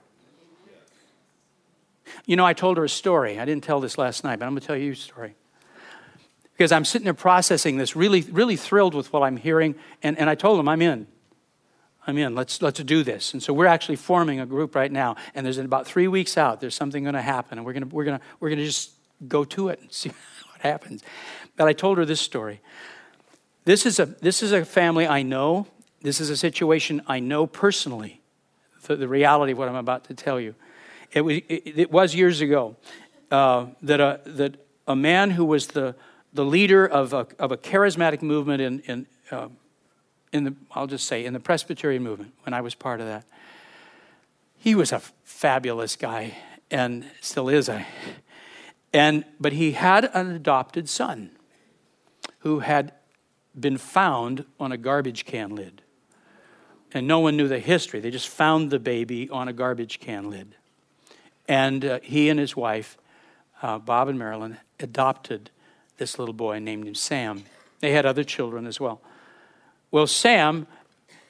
You 2.25 2.35
know, 2.35 2.45
I 2.45 2.53
told 2.53 2.77
her 2.77 2.83
a 2.83 2.89
story. 2.89 3.39
I 3.39 3.45
didn't 3.45 3.63
tell 3.63 3.79
this 3.79 3.97
last 3.97 4.23
night, 4.23 4.37
but 4.39 4.45
I'm 4.45 4.51
going 4.51 4.61
to 4.61 4.67
tell 4.67 4.77
you 4.77 4.91
a 4.91 4.95
story. 4.95 5.35
Because 6.51 6.71
I'm 6.71 6.85
sitting 6.85 7.05
there 7.05 7.13
processing 7.13 7.77
this, 7.77 7.95
really, 7.95 8.21
really 8.21 8.55
thrilled 8.55 8.93
with 8.93 9.11
what 9.11 9.23
I'm 9.23 9.37
hearing, 9.37 9.75
and, 10.03 10.17
and 10.19 10.29
I 10.29 10.35
told 10.35 10.59
them 10.59 10.67
I'm 10.67 10.81
in. 10.81 11.07
I'm 12.05 12.17
in. 12.17 12.35
Let's, 12.35 12.61
let's 12.61 12.81
do 12.83 13.03
this. 13.03 13.33
And 13.33 13.41
so 13.41 13.53
we're 13.53 13.65
actually 13.65 13.95
forming 13.95 14.39
a 14.39 14.45
group 14.45 14.75
right 14.75 14.91
now. 14.91 15.15
And 15.33 15.45
there's 15.45 15.57
about 15.57 15.87
three 15.87 16.07
weeks 16.07 16.37
out, 16.37 16.59
there's 16.59 16.75
something 16.75 17.03
going 17.03 17.15
to 17.15 17.21
happen. 17.21 17.57
And 17.57 17.65
we're 17.65 17.73
going 17.73 17.89
we're 17.89 18.03
gonna, 18.03 18.21
we're 18.39 18.49
gonna 18.49 18.65
just 18.65 18.91
go 19.27 19.43
to 19.45 19.69
it 19.69 19.79
and 19.81 19.91
see 19.91 20.09
what 20.09 20.61
happens. 20.61 21.03
But 21.55 21.67
I 21.67 21.73
told 21.73 21.97
her 21.97 22.05
this 22.05 22.21
story. 22.21 22.61
This 23.65 23.85
is 23.85 23.99
a, 23.99 24.05
this 24.05 24.43
is 24.43 24.51
a 24.51 24.65
family 24.65 25.07
I 25.07 25.21
know. 25.21 25.67
This 26.01 26.19
is 26.19 26.29
a 26.29 26.35
situation 26.35 27.01
I 27.07 27.19
know 27.19 27.47
personally. 27.47 28.21
The, 28.87 28.97
the 28.97 29.07
reality 29.07 29.53
of 29.53 29.57
what 29.57 29.69
I'm 29.69 29.75
about 29.75 30.05
to 30.05 30.13
tell 30.13 30.39
you. 30.39 30.55
It 31.13 31.21
was, 31.21 31.37
it, 31.47 31.79
it 31.79 31.91
was 31.91 32.13
years 32.13 32.41
ago 32.41 32.75
uh, 33.31 33.67
that, 33.81 34.01
a, 34.01 34.19
that 34.25 34.57
a 34.87 34.95
man 34.95 35.31
who 35.31 35.45
was 35.45 35.67
the, 35.67 35.95
the 36.33 36.43
leader 36.43 36.85
of 36.85 37.13
a, 37.13 37.27
of 37.39 37.53
a 37.53 37.57
charismatic 37.57 38.21
movement 38.21 38.61
in, 38.61 38.79
in 38.81 39.07
uh, 39.31 39.47
in 40.33 40.43
the, 40.43 40.55
I'll 40.71 40.87
just 40.87 41.05
say, 41.05 41.23
in 41.23 41.31
the 41.31 41.39
Presbyterian 41.39 42.03
movement 42.03 42.33
when 42.43 42.53
I 42.53 42.61
was 42.61 42.75
part 42.75 42.99
of 42.99 43.05
that. 43.05 43.23
He 44.57 44.75
was 44.75 44.91
a 44.91 44.99
fabulous 45.23 45.95
guy 45.95 46.35
and 46.71 47.05
still 47.21 47.47
is 47.47 47.69
a. 47.69 47.85
And, 48.91 49.25
but 49.39 49.53
he 49.53 49.73
had 49.73 50.09
an 50.13 50.31
adopted 50.31 50.89
son 50.89 51.31
who 52.39 52.59
had 52.59 52.91
been 53.57 53.77
found 53.77 54.45
on 54.59 54.71
a 54.71 54.77
garbage 54.77 55.25
can 55.25 55.55
lid. 55.55 55.81
And 56.91 57.07
no 57.07 57.19
one 57.19 57.37
knew 57.37 57.47
the 57.47 57.59
history. 57.59 57.99
They 57.99 58.11
just 58.11 58.27
found 58.27 58.71
the 58.71 58.79
baby 58.79 59.29
on 59.29 59.47
a 59.47 59.53
garbage 59.53 59.99
can 59.99 60.29
lid. 60.29 60.55
And 61.47 61.85
uh, 61.85 61.99
he 62.01 62.29
and 62.29 62.39
his 62.39 62.55
wife, 62.55 62.97
uh, 63.61 63.79
Bob 63.79 64.07
and 64.07 64.17
Marilyn, 64.17 64.57
adopted 64.79 65.49
this 65.97 66.17
little 66.17 66.33
boy 66.33 66.53
and 66.53 66.65
named 66.65 66.87
him 66.87 66.95
Sam. 66.95 67.43
They 67.79 67.91
had 67.91 68.05
other 68.05 68.23
children 68.23 68.65
as 68.65 68.79
well. 68.79 69.01
Well, 69.93 70.07
Sam 70.07 70.65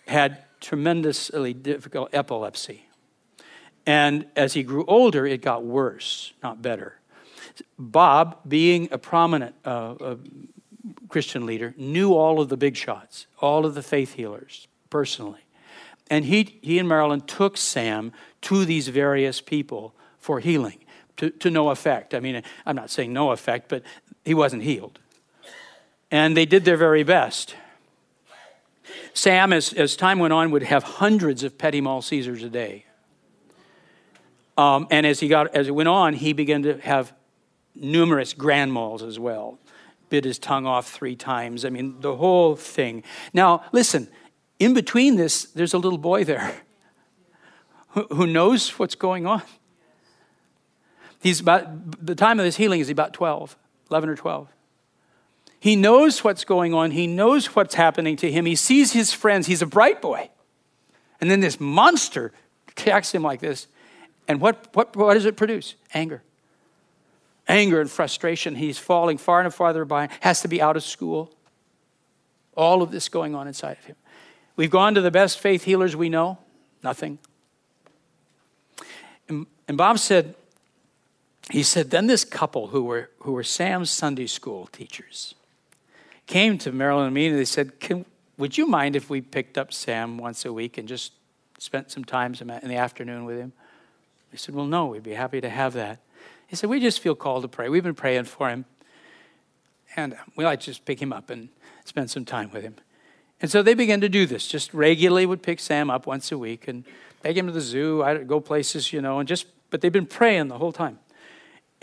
had 0.08 0.42
tremendously 0.62 1.54
difficult 1.54 2.12
epilepsy. 2.14 2.88
And 3.86 4.26
as 4.38 4.54
he 4.54 4.64
grew 4.64 4.86
older, 4.86 5.26
it 5.26 5.42
got 5.42 5.66
worse, 5.66 6.32
not 6.42 6.62
better. 6.62 6.98
Bob, 7.78 8.38
being 8.48 8.88
a 8.90 8.98
prominent 8.98 9.54
uh, 9.66 9.96
uh, 10.00 10.16
Christian 11.10 11.46
leader, 11.46 11.74
knew 11.76 12.14
all 12.14 12.40
of 12.40 12.48
the 12.48 12.56
big 12.56 12.78
shots, 12.78 13.28
all 13.40 13.66
of 13.66 13.76
the 13.76 13.84
faith 13.84 14.14
healers 14.14 14.70
personally. 14.90 15.42
And 16.10 16.24
he, 16.24 16.58
he 16.62 16.80
and 16.80 16.88
Marilyn 16.88 17.20
took 17.20 17.58
Sam 17.58 18.14
to 18.44 18.64
these 18.64 18.88
various 18.88 19.42
people 19.42 19.94
for 20.20 20.40
healing 20.40 20.78
to, 21.18 21.32
to 21.32 21.52
no 21.52 21.70
effect. 21.70 22.14
I 22.14 22.22
mean, 22.22 22.42
I'm 22.66 22.78
not 22.78 22.90
saying 22.90 23.12
no 23.12 23.32
effect, 23.32 23.68
but 23.68 23.84
he 24.24 24.34
wasn't 24.34 24.64
healed. 24.64 25.00
And 26.10 26.38
they 26.38 26.46
did 26.46 26.64
their 26.64 26.78
very 26.78 27.04
best. 27.04 27.56
Sam, 29.14 29.54
as, 29.54 29.74
as 29.74 29.96
time 29.96 30.20
went 30.20 30.34
on, 30.34 30.52
would 30.52 30.64
have 30.64 30.84
hundreds 30.84 31.44
of 31.44 31.58
petit 31.58 31.82
mal 31.82 32.02
seizures 32.02 32.44
a 32.44 32.50
day. 32.50 32.86
Um, 34.58 34.88
and 34.92 35.06
as 35.06 35.20
he 35.20 35.28
got 35.28 35.56
as 35.56 35.68
it 35.68 35.72
went 35.72 35.90
on, 35.90 36.14
he 36.14 36.34
began 36.34 36.64
to 36.64 36.78
have 36.80 37.14
numerous 37.76 38.34
grand 38.34 38.72
mals 38.72 39.02
as 39.02 39.20
well. 39.20 39.58
Bit 40.10 40.26
his 40.26 40.38
tongue 40.38 40.68
off 40.68 40.92
three 40.92 41.16
times. 41.16 41.66
I 41.66 41.70
mean, 41.70 42.00
the 42.02 42.16
whole 42.16 42.56
thing. 42.56 43.04
Now, 43.34 43.64
listen. 43.72 44.08
In 44.60 44.74
between 44.74 45.16
this, 45.16 45.46
there's 45.46 45.74
a 45.74 45.78
little 45.78 45.98
boy 45.98 46.24
there 46.24 46.62
who, 47.90 48.04
who 48.12 48.28
knows 48.28 48.70
what's 48.80 48.96
going 48.96 49.26
on. 49.26 49.42
He's 51.22 51.40
about 51.40 52.06
the 52.06 52.16
time 52.16 52.40
of 52.40 52.46
this 52.46 52.58
healing 52.58 52.80
is 52.80 52.90
about 52.90 53.14
12, 53.14 53.58
11 53.90 54.10
or 54.10 54.16
12. 54.16 54.48
He 55.64 55.78
knows 55.78 56.26
what's 56.26 56.44
going 56.44 56.74
on. 56.74 56.92
He 56.92 57.08
knows 57.08 57.56
what's 57.56 57.76
happening 57.76 58.18
to 58.18 58.30
him. 58.30 58.46
He 58.46 58.54
sees 58.54 58.92
his 58.92 59.14
friends. 59.14 59.48
He's 59.48 59.62
a 59.62 59.66
bright 59.66 60.02
boy. 60.02 60.30
And 61.22 61.32
then 61.32 61.40
this 61.40 61.58
monster 61.58 62.34
attacks 62.68 63.16
him 63.16 63.24
like 63.24 63.40
this. 63.40 63.68
And 64.28 64.42
what, 64.42 64.68
what, 64.74 64.94
what 64.98 65.14
does 65.14 65.24
it 65.24 65.38
produce? 65.38 65.76
Anger. 65.94 66.22
Anger 67.48 67.80
and 67.80 67.90
frustration. 67.90 68.56
He's 68.56 68.78
falling 68.78 69.18
far 69.18 69.40
and 69.40 69.54
farther 69.54 69.86
behind, 69.86 70.12
has 70.20 70.42
to 70.42 70.50
be 70.50 70.62
out 70.62 70.76
of 70.76 70.84
school. 70.84 71.34
All 72.58 72.82
of 72.82 72.92
this 72.92 73.08
going 73.08 73.34
on 73.34 73.48
inside 73.48 73.78
of 73.78 73.86
him. 73.86 73.96
We've 74.58 74.70
gone 74.70 74.96
to 74.96 75.02
the 75.02 75.12
best 75.12 75.40
faith 75.40 75.64
healers 75.64 75.96
we 75.96 76.10
know, 76.10 76.40
nothing. 76.84 77.20
And, 79.30 79.48
and 79.70 79.78
Bob 79.78 79.98
said, 80.00 80.36
he 81.50 81.64
said, 81.64 81.90
then 81.90 82.08
this 82.08 82.26
couple 82.26 82.68
who 82.68 82.84
were, 82.84 83.12
who 83.20 83.32
were 83.32 83.46
Sam's 83.46 83.90
Sunday 83.90 84.28
school 84.28 84.68
teachers 84.68 85.36
came 86.26 86.58
to 86.60 86.72
Marilyn 86.72 87.06
and 87.06 87.14
me 87.14 87.28
and 87.28 87.38
they 87.38 87.46
said, 87.46 87.80
Can, 87.80 88.06
Would 88.38 88.58
you 88.58 88.68
mind 88.68 88.96
if 88.96 89.10
we 89.10 89.22
picked 89.22 89.58
up 89.58 89.74
Sam 89.74 90.18
once 90.18 90.46
a 90.46 90.54
week 90.54 90.78
and 90.78 90.88
just 90.88 91.14
spent 91.58 91.92
some 91.92 92.04
time 92.04 92.36
in 92.40 92.70
the 92.70 92.76
afternoon 92.76 93.26
with 93.26 93.38
him? 93.38 93.54
We 94.32 94.38
said, 94.38 94.56
Well, 94.56 94.66
no, 94.66 94.88
we'd 94.88 95.04
be 95.04 95.14
happy 95.14 95.42
to 95.42 95.50
have 95.50 95.74
that. 95.74 96.00
He 96.48 96.56
said, 96.56 96.70
We 96.70 96.80
just 96.80 97.00
feel 97.00 97.16
called 97.16 97.44
to 97.44 97.48
pray. 97.48 97.70
We've 97.70 97.84
been 97.84 97.96
praying 97.96 98.26
for 98.26 98.50
him. 98.50 98.66
And 99.96 100.14
uh, 100.14 100.18
we 100.36 100.44
like 100.44 100.60
to 100.62 100.66
just 100.66 100.86
pick 100.86 101.02
him 101.02 101.14
up 101.14 101.30
and 101.30 101.50
spend 101.86 102.10
some 102.10 102.26
time 102.26 102.52
with 102.52 102.64
him. 102.64 102.76
And 103.42 103.52
so 103.52 103.62
they 103.62 103.74
began 103.74 104.02
to 104.02 104.10
do 104.10 104.26
this. 104.26 104.48
Just 104.48 104.74
regularly 104.74 105.26
would 105.26 105.44
pick 105.44 105.60
Sam 105.60 105.90
up 105.90 106.08
once 106.08 106.32
a 106.32 106.38
week 106.38 106.68
and 106.68 106.84
take 107.22 107.38
him 107.38 107.48
to 107.48 107.52
the 107.52 107.62
zoo, 107.62 108.04
I'd 108.04 108.28
go 108.28 108.40
places, 108.40 108.92
you 108.92 109.02
know, 109.02 109.20
and 109.20 109.28
just, 109.28 109.48
but 109.70 109.82
they've 109.82 109.92
been 109.92 110.06
praying 110.06 110.48
the 110.50 110.58
whole 110.58 110.72
time. 110.72 111.00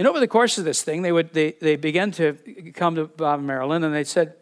And 0.01 0.09
over 0.09 0.18
the 0.18 0.26
course 0.26 0.57
of 0.57 0.64
this 0.64 0.82
thing, 0.82 1.03
they, 1.03 1.12
would, 1.12 1.34
they, 1.34 1.53
they 1.61 1.76
began 1.76 2.11
to 2.12 2.32
come 2.72 2.94
to 2.94 3.05
Bob 3.05 3.40
and 3.40 3.46
Marilyn, 3.46 3.84
and 3.84 3.94
they 3.94 4.05
said, 4.05 4.32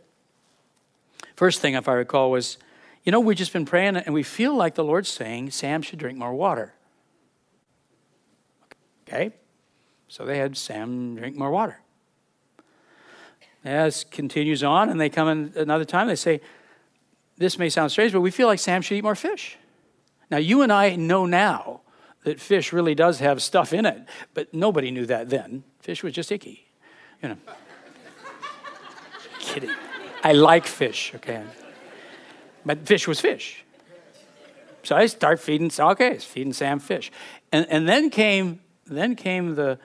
first 1.34 1.60
thing, 1.60 1.74
if 1.74 1.88
I 1.88 1.94
recall, 1.94 2.30
was, 2.30 2.58
you 3.02 3.10
know, 3.10 3.18
we've 3.18 3.36
just 3.36 3.52
been 3.52 3.66
praying, 3.66 3.96
and 3.96 4.14
we 4.14 4.22
feel 4.22 4.54
like 4.54 4.76
the 4.76 4.84
Lord's 4.84 5.08
saying 5.08 5.50
Sam 5.50 5.82
should 5.82 5.98
drink 5.98 6.16
more 6.16 6.32
water. 6.32 6.74
Okay? 9.08 9.32
So 10.06 10.24
they 10.24 10.38
had 10.38 10.56
Sam 10.56 11.16
drink 11.16 11.34
more 11.34 11.50
water. 11.50 11.80
As 13.64 14.04
continues 14.04 14.62
on, 14.62 14.88
and 14.88 15.00
they 15.00 15.08
come 15.08 15.26
in 15.26 15.52
another 15.56 15.84
time, 15.84 16.06
they 16.06 16.14
say, 16.14 16.40
This 17.36 17.58
may 17.58 17.68
sound 17.68 17.90
strange, 17.90 18.12
but 18.12 18.20
we 18.20 18.30
feel 18.30 18.46
like 18.46 18.60
Sam 18.60 18.80
should 18.80 18.96
eat 18.96 19.02
more 19.02 19.16
fish. 19.16 19.56
Now, 20.30 20.38
you 20.38 20.62
and 20.62 20.72
I 20.72 20.94
know 20.94 21.26
now 21.26 21.80
that 22.28 22.38
fish 22.38 22.74
really 22.74 22.94
does 22.94 23.20
have 23.20 23.42
stuff 23.42 23.72
in 23.72 23.86
it, 23.86 24.06
but 24.34 24.52
nobody 24.52 24.90
knew 24.90 25.06
that 25.06 25.30
then. 25.30 25.64
Fish 25.80 26.02
was 26.02 26.12
just 26.12 26.30
icky, 26.30 26.68
you 27.22 27.30
know. 27.30 27.38
Kidding. 29.38 29.70
I 30.22 30.32
like 30.32 30.66
fish, 30.66 31.12
okay? 31.14 31.42
But 32.66 32.86
fish 32.86 33.08
was 33.08 33.18
fish. 33.18 33.64
So 34.82 34.94
I 34.94 35.06
start 35.06 35.40
feeding, 35.40 35.70
okay, 35.80 36.18
feeding 36.18 36.52
Sam 36.52 36.80
fish. 36.80 37.10
And, 37.50 37.66
and 37.70 37.88
then 37.88 38.10
came, 38.10 38.60
then 38.84 39.16
came 39.16 39.54
the, 39.54 39.78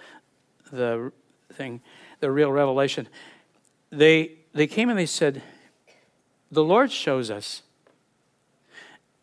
the 0.70 1.14
thing, 1.54 1.80
the 2.20 2.30
real 2.30 2.52
revelation. 2.52 3.08
They, 3.90 4.34
they 4.54 4.68
came 4.68 4.90
and 4.90 5.00
they 5.00 5.06
said, 5.06 5.42
the 6.52 6.64
Lord 6.64 6.92
shows 6.92 7.32
us 7.32 7.62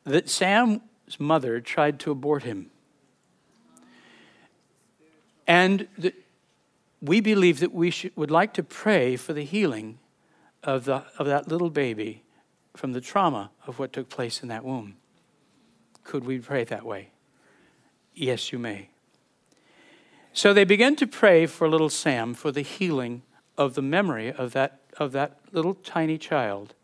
that 0.05 0.31
Sam's 0.31 0.81
mother 1.19 1.61
tried 1.61 2.01
to 2.01 2.11
abort 2.11 2.45
him. 2.45 2.71
And 5.51 5.89
the, 5.99 6.15
we 7.03 7.21
believe 7.21 7.59
that 7.59 7.73
we 7.73 7.91
should, 7.91 8.17
would 8.17 8.31
like 8.31 8.55
to 8.55 8.63
pray 8.63 9.17
for 9.17 9.33
the 9.33 9.43
healing 9.43 9.99
of, 10.63 10.85
the, 10.85 11.03
of 11.19 11.27
that 11.27 11.49
little 11.49 11.71
baby 11.71 12.23
from 12.77 12.93
the 12.93 13.01
trauma 13.01 13.51
of 13.67 13.81
what 13.81 13.93
took 13.93 14.09
place 14.09 14.45
in 14.45 14.49
that 14.49 14.65
womb. 14.65 14.95
Could 16.05 16.25
we 16.25 16.39
pray 16.39 16.63
that 16.63 16.87
way? 16.87 17.11
Yes, 18.15 18.53
you 18.53 18.61
may. 18.61 18.91
So 20.33 20.55
they 20.55 20.63
began 20.63 20.95
to 20.95 21.07
pray 21.09 21.47
for 21.47 21.69
little 21.69 21.91
Sam 21.91 22.33
for 22.33 22.53
the 22.53 22.63
healing 22.63 23.23
of 23.59 23.75
the 23.75 23.83
memory 23.83 24.31
of 24.31 24.53
that, 24.53 24.83
of 24.99 25.11
that 25.13 25.41
little 25.51 25.75
tiny 25.75 26.17
child 26.17 26.75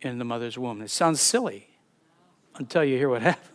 in 0.00 0.18
the 0.18 0.24
mother's 0.24 0.58
womb. 0.58 0.82
It 0.82 0.90
sounds 0.90 1.20
silly 1.20 1.68
until 2.56 2.82
you 2.82 2.96
hear 2.96 3.08
what 3.08 3.22
happened. 3.30 3.52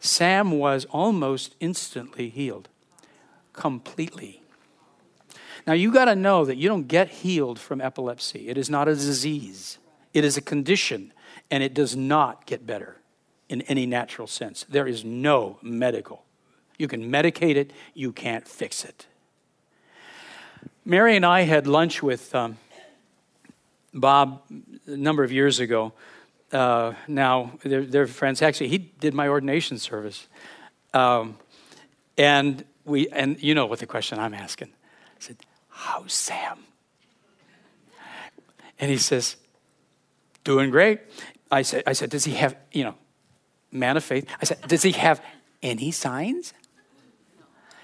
Sam 0.00 0.52
was 0.52 0.86
almost 0.86 1.54
instantly 1.60 2.30
healed, 2.30 2.68
completely. 3.52 4.42
Now, 5.66 5.74
you 5.74 5.92
got 5.92 6.06
to 6.06 6.16
know 6.16 6.46
that 6.46 6.56
you 6.56 6.68
don't 6.68 6.88
get 6.88 7.08
healed 7.08 7.58
from 7.58 7.82
epilepsy. 7.82 8.48
It 8.48 8.56
is 8.56 8.70
not 8.70 8.88
a 8.88 8.94
disease, 8.94 9.78
it 10.14 10.24
is 10.24 10.36
a 10.36 10.40
condition, 10.40 11.12
and 11.50 11.62
it 11.62 11.74
does 11.74 11.94
not 11.94 12.46
get 12.46 12.66
better 12.66 12.96
in 13.50 13.60
any 13.62 13.84
natural 13.84 14.26
sense. 14.26 14.64
There 14.68 14.86
is 14.86 15.04
no 15.04 15.58
medical. 15.60 16.24
You 16.78 16.88
can 16.88 17.10
medicate 17.10 17.56
it, 17.56 17.72
you 17.92 18.10
can't 18.10 18.48
fix 18.48 18.84
it. 18.84 19.06
Mary 20.84 21.14
and 21.14 21.26
I 21.26 21.42
had 21.42 21.66
lunch 21.66 22.02
with 22.02 22.34
um, 22.34 22.56
Bob 23.92 24.42
a 24.86 24.96
number 24.96 25.22
of 25.22 25.30
years 25.30 25.60
ago 25.60 25.92
uh, 26.52 26.94
now 27.06 27.52
they're, 27.62 27.84
they're, 27.84 28.06
friends. 28.06 28.42
Actually, 28.42 28.68
he 28.68 28.78
did 28.78 29.14
my 29.14 29.28
ordination 29.28 29.78
service, 29.78 30.26
um, 30.92 31.38
and 32.18 32.64
we 32.84 33.08
and 33.08 33.40
you 33.42 33.54
know 33.54 33.66
what 33.66 33.78
the 33.78 33.86
question 33.86 34.18
I'm 34.18 34.34
asking. 34.34 34.68
I 34.68 35.20
said, 35.20 35.36
"How's 35.68 36.12
Sam?" 36.12 36.58
And 38.78 38.90
he 38.90 38.96
says, 38.96 39.36
"Doing 40.44 40.70
great." 40.70 41.00
I 41.50 41.62
said, 41.62 41.84
"I 41.86 41.92
said, 41.92 42.10
does 42.10 42.24
he 42.24 42.32
have 42.34 42.56
you 42.72 42.84
know, 42.84 42.94
man 43.70 43.96
of 43.96 44.04
faith?" 44.04 44.26
I 44.40 44.44
said, 44.44 44.60
"Does 44.66 44.82
he 44.82 44.92
have 44.92 45.22
any 45.62 45.90
signs?" 45.90 46.52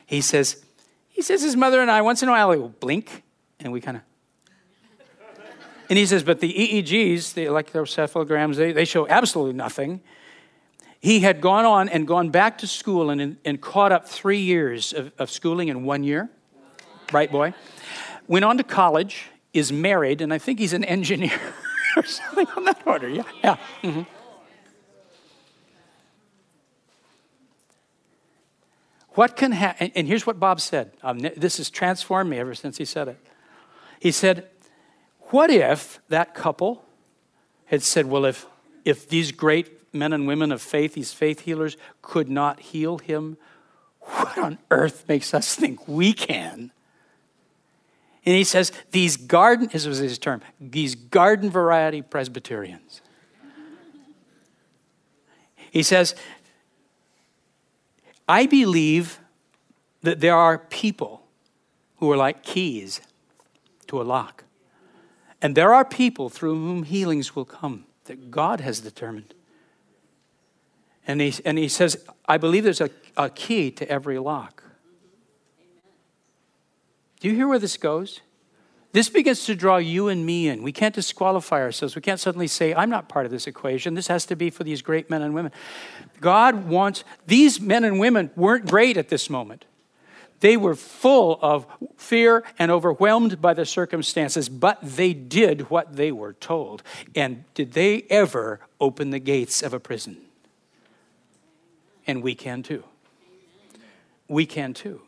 He 0.07 0.21
says, 0.21 0.65
"He 1.09 1.23
says 1.23 1.43
his 1.43 1.57
mother 1.57 1.81
and 1.81 1.91
I 1.91 2.03
once 2.03 2.23
in 2.23 2.29
a 2.29 2.33
while 2.33 2.49
will 2.49 2.69
blink, 2.69 3.23
and 3.61 3.73
we 3.73 3.81
kind 3.81 3.99
of." 3.99 4.03
And 5.89 5.99
he 5.99 6.07
says, 6.07 6.23
but 6.23 6.41
the 6.41 6.53
EEGs, 6.53 7.35
the 7.35 7.47
electroencephalograms, 7.47 8.57
they, 8.57 8.73
they 8.73 8.85
show 8.85 9.07
absolutely 9.09 9.55
nothing. 9.55 10.01
He 11.01 11.21
had 11.21 11.41
gone 11.41 11.65
on 11.65 11.89
and 11.89 12.07
gone 12.07 12.31
back 12.31 12.59
to 12.59 12.67
school 12.67 13.11
and, 13.11 13.37
and 13.45 13.61
caught 13.61 13.93
up 13.93 14.09
three 14.09 14.41
years 14.41 14.93
of, 14.93 15.13
of 15.19 15.31
schooling 15.31 15.69
in 15.69 15.85
one 15.85 16.03
year. 16.03 16.29
Right, 17.13 17.31
boy? 17.31 17.55
Went 18.27 18.45
on 18.45 18.57
to 18.57 18.65
college, 18.65 19.27
is 19.53 19.71
married, 19.71 20.21
and 20.21 20.33
I 20.33 20.39
think 20.39 20.59
he's 20.59 20.73
an 20.73 20.85
engineer 20.85 21.39
or 21.97 22.05
something 22.05 22.49
on 22.57 22.65
that 22.65 22.85
order. 22.85 23.09
Yeah, 23.09 23.23
yeah. 23.45 23.57
Mm-hmm. 23.83 24.03
What 29.11 29.37
can 29.37 29.53
happen? 29.53 29.93
And 29.95 30.07
here's 30.07 30.27
what 30.27 30.39
Bob 30.39 30.61
said. 30.61 30.93
Um, 31.03 31.21
this 31.21 31.57
has 31.57 31.71
transformed 31.71 32.29
me 32.29 32.39
ever 32.39 32.55
since 32.55 32.77
he 32.77 32.85
said 32.85 33.09
it. 33.09 33.19
He 33.99 34.11
said, 34.11 34.49
what 35.31 35.51
if 35.51 36.01
that 36.09 36.35
couple 36.35 36.85
had 37.67 37.83
said, 37.83 38.07
well, 38.07 38.25
if, 38.25 38.47
if 38.85 39.09
these 39.09 39.33
great 39.33 39.93
men 39.93 40.13
and 40.13 40.27
women 40.27 40.53
of 40.53 40.63
faith, 40.63 40.95
these 40.95 41.13
faith 41.13 41.41
healers, 41.41 41.77
could 42.03 42.29
not 42.29 42.61
heal 42.61 42.99
him, 42.99 43.37
what 44.01 44.39
on 44.39 44.59
earth 44.71 45.05
makes 45.09 45.35
us 45.35 45.55
think 45.55 45.87
we 45.89 46.13
can? 46.13 46.71
And 48.25 48.35
he 48.35 48.45
says, 48.45 48.73
these 48.91 49.17
garden, 49.17 49.69
this 49.73 49.87
was 49.87 49.99
his 49.99 50.19
term, 50.19 50.43
these 50.61 50.95
garden 50.95 51.51
variety 51.51 52.03
Presbyterians. 52.03 53.01
He 55.71 55.83
says, 55.83 56.15
I 58.29 58.47
believe 58.47 59.21
that 60.03 60.21
there 60.21 60.35
are 60.35 60.59
people 60.59 61.23
who 61.99 62.11
are 62.11 62.17
like 62.17 62.43
keys 62.43 63.01
to 63.89 64.01
a 64.01 64.05
lock. 64.05 64.45
And 65.47 65.55
there 65.55 65.73
are 65.73 65.85
people 65.85 66.29
through 66.29 66.57
whom 66.57 66.83
healings 66.83 67.37
will 67.37 67.45
come 67.45 67.85
that 68.07 68.33
God 68.33 68.61
has 68.61 68.81
determined. 68.81 69.33
And 71.07 71.21
he, 71.21 71.35
and 71.45 71.57
he 71.57 71.69
says, 71.69 72.05
I 72.27 72.37
believe 72.37 72.65
there's 72.65 72.81
a, 72.81 72.91
a 73.17 73.31
key 73.31 73.71
to 73.71 73.89
every 73.89 74.19
lock. 74.19 74.65
Do 77.21 77.29
you 77.29 77.37
hear 77.37 77.47
where 77.47 77.61
this 77.61 77.77
goes? 77.77 78.23
This 78.91 79.09
begins 79.09 79.45
to 79.45 79.55
draw 79.55 79.77
you 79.77 80.09
and 80.09 80.27
me 80.27 80.49
in. 80.49 80.65
We 80.65 80.73
can't 80.73 80.97
disqualify 80.97 81.61
ourselves. 81.61 81.95
We 81.95 82.03
can't 82.03 82.19
suddenly 82.19 82.49
say, 82.49 82.75
I'm 82.75 82.91
not 82.91 83.09
part 83.09 83.25
of 83.25 83.31
this 83.31 83.47
equation. 83.47 83.95
This 83.95 84.09
has 84.09 84.27
to 84.27 84.35
be 84.35 84.51
for 84.51 84.65
these 84.65 84.83
great 84.83 85.11
men 85.11 85.23
and 85.23 85.33
women. 85.33 85.53
God 86.21 86.67
wants, 86.67 87.05
these 87.29 87.61
men 87.61 87.85
and 87.85 88.01
women 88.01 88.33
weren't 88.35 88.67
great 88.67 88.97
at 88.97 89.11
this 89.11 89.31
moment. 89.31 89.65
They 90.41 90.57
were 90.57 90.75
full 90.75 91.39
of 91.41 91.67
fear 91.97 92.45
and 92.59 92.71
overwhelmed 92.71 93.41
by 93.41 93.55
the 93.55 93.65
circumstances, 93.65 94.49
but 94.49 94.79
they 94.83 95.15
did 95.15 95.71
what 95.71 95.97
they 95.97 96.13
were 96.13 96.35
told. 96.35 96.83
And 97.15 97.45
did 97.55 97.73
they 97.73 98.03
ever 98.11 98.61
open 98.81 99.11
the 99.11 99.19
gates 99.19 99.63
of 99.63 99.73
a 99.73 99.81
prison? 99.81 100.19
And 102.07 102.23
we 102.23 102.35
can 102.35 102.63
too. 102.63 102.85
We 104.29 104.47
can 104.47 104.75
too. 104.75 105.01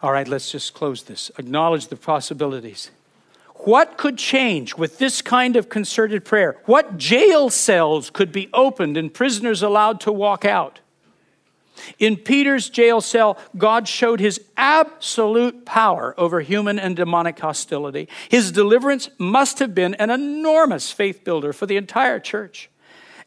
All 0.00 0.12
right, 0.12 0.28
let's 0.28 0.50
just 0.52 0.74
close 0.74 1.04
this. 1.04 1.30
Acknowledge 1.38 1.88
the 1.88 1.96
possibilities. 1.96 2.90
What 3.64 3.96
could 3.96 4.18
change 4.18 4.76
with 4.76 4.98
this 4.98 5.22
kind 5.22 5.56
of 5.56 5.68
concerted 5.68 6.24
prayer? 6.24 6.60
What 6.66 6.98
jail 6.98 7.48
cells 7.48 8.10
could 8.10 8.30
be 8.30 8.50
opened 8.52 8.96
and 8.96 9.12
prisoners 9.12 9.62
allowed 9.62 10.00
to 10.02 10.12
walk 10.12 10.44
out? 10.44 10.80
In 11.98 12.16
Peter's 12.16 12.68
jail 12.68 13.00
cell, 13.00 13.38
God 13.56 13.88
showed 13.88 14.20
his 14.20 14.40
absolute 14.56 15.64
power 15.64 16.14
over 16.18 16.40
human 16.40 16.78
and 16.78 16.94
demonic 16.94 17.38
hostility. 17.38 18.08
His 18.28 18.52
deliverance 18.52 19.08
must 19.18 19.58
have 19.58 19.74
been 19.74 19.94
an 19.94 20.10
enormous 20.10 20.92
faith 20.92 21.24
builder 21.24 21.52
for 21.52 21.66
the 21.66 21.76
entire 21.76 22.20
church. 22.20 22.70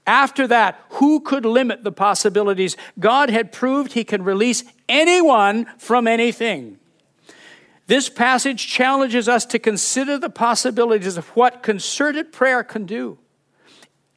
After 0.05 0.47
that, 0.47 0.79
who 0.91 1.19
could 1.19 1.45
limit 1.45 1.83
the 1.83 1.91
possibilities? 1.91 2.77
God 2.97 3.29
had 3.29 3.51
proved 3.51 3.93
he 3.93 4.05
can 4.05 4.23
release 4.23 4.63
anyone 4.87 5.65
from 5.77 6.07
anything. 6.07 6.79
This 7.87 8.09
passage 8.09 8.67
challenges 8.67 9.29
us 9.29 9.45
to 9.45 9.59
consider 9.59 10.17
the 10.17 10.29
possibilities 10.29 11.17
of 11.17 11.29
what 11.29 11.63
concerted 11.63 12.33
prayer 12.33 12.63
can 12.63 12.85
do. 12.85 13.17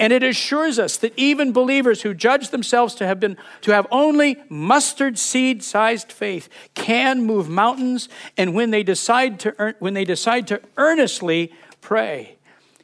And 0.00 0.12
it 0.12 0.22
assures 0.22 0.78
us 0.78 0.96
that 0.96 1.12
even 1.16 1.52
believers 1.52 2.02
who 2.02 2.14
judge 2.14 2.48
themselves 2.48 2.94
to 2.96 3.06
have 3.06 3.20
been 3.20 3.36
to 3.60 3.72
have 3.72 3.86
only 3.90 4.38
mustard 4.48 5.18
seed 5.18 5.62
sized 5.62 6.10
faith 6.10 6.48
can 6.74 7.22
move 7.22 7.50
mountains 7.50 8.08
and 8.36 8.54
when 8.54 8.70
they 8.70 8.82
decide 8.82 9.38
to 9.40 9.74
when 9.78 9.94
they 9.94 10.06
decide 10.06 10.46
to 10.48 10.60
earnestly 10.78 11.52
pray. 11.82 12.38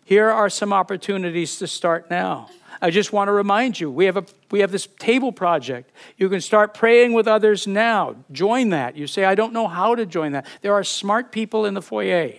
Here 0.07 0.30
are 0.30 0.48
some 0.48 0.72
opportunities 0.72 1.59
to 1.59 1.66
start 1.66 2.11
now. 2.11 2.48
I 2.80 2.90
just 2.90 3.12
want 3.12 3.26
to 3.26 3.32
remind 3.32 3.80
you, 3.80 3.90
we 3.90 4.04
have, 4.04 4.16
a, 4.16 4.24
we 4.52 4.61
have 4.61 4.70
this 4.70 4.86
table 5.00 5.32
project. 5.32 5.90
You 6.16 6.28
can 6.28 6.40
start 6.40 6.74
praying 6.74 7.12
with 7.12 7.26
others 7.26 7.66
now. 7.66 8.14
Join 8.30 8.68
that. 8.68 8.96
You 8.96 9.09
say, 9.09 9.24
I 9.24 9.34
don't 9.34 9.52
know 9.52 9.66
how 9.66 9.96
to 9.96 10.07
join 10.07 10.30
that. 10.30 10.46
There 10.62 10.74
are 10.74 10.84
smart 10.84 11.32
people 11.32 11.66
in 11.66 11.74
the 11.74 11.82
foyer, 11.82 12.34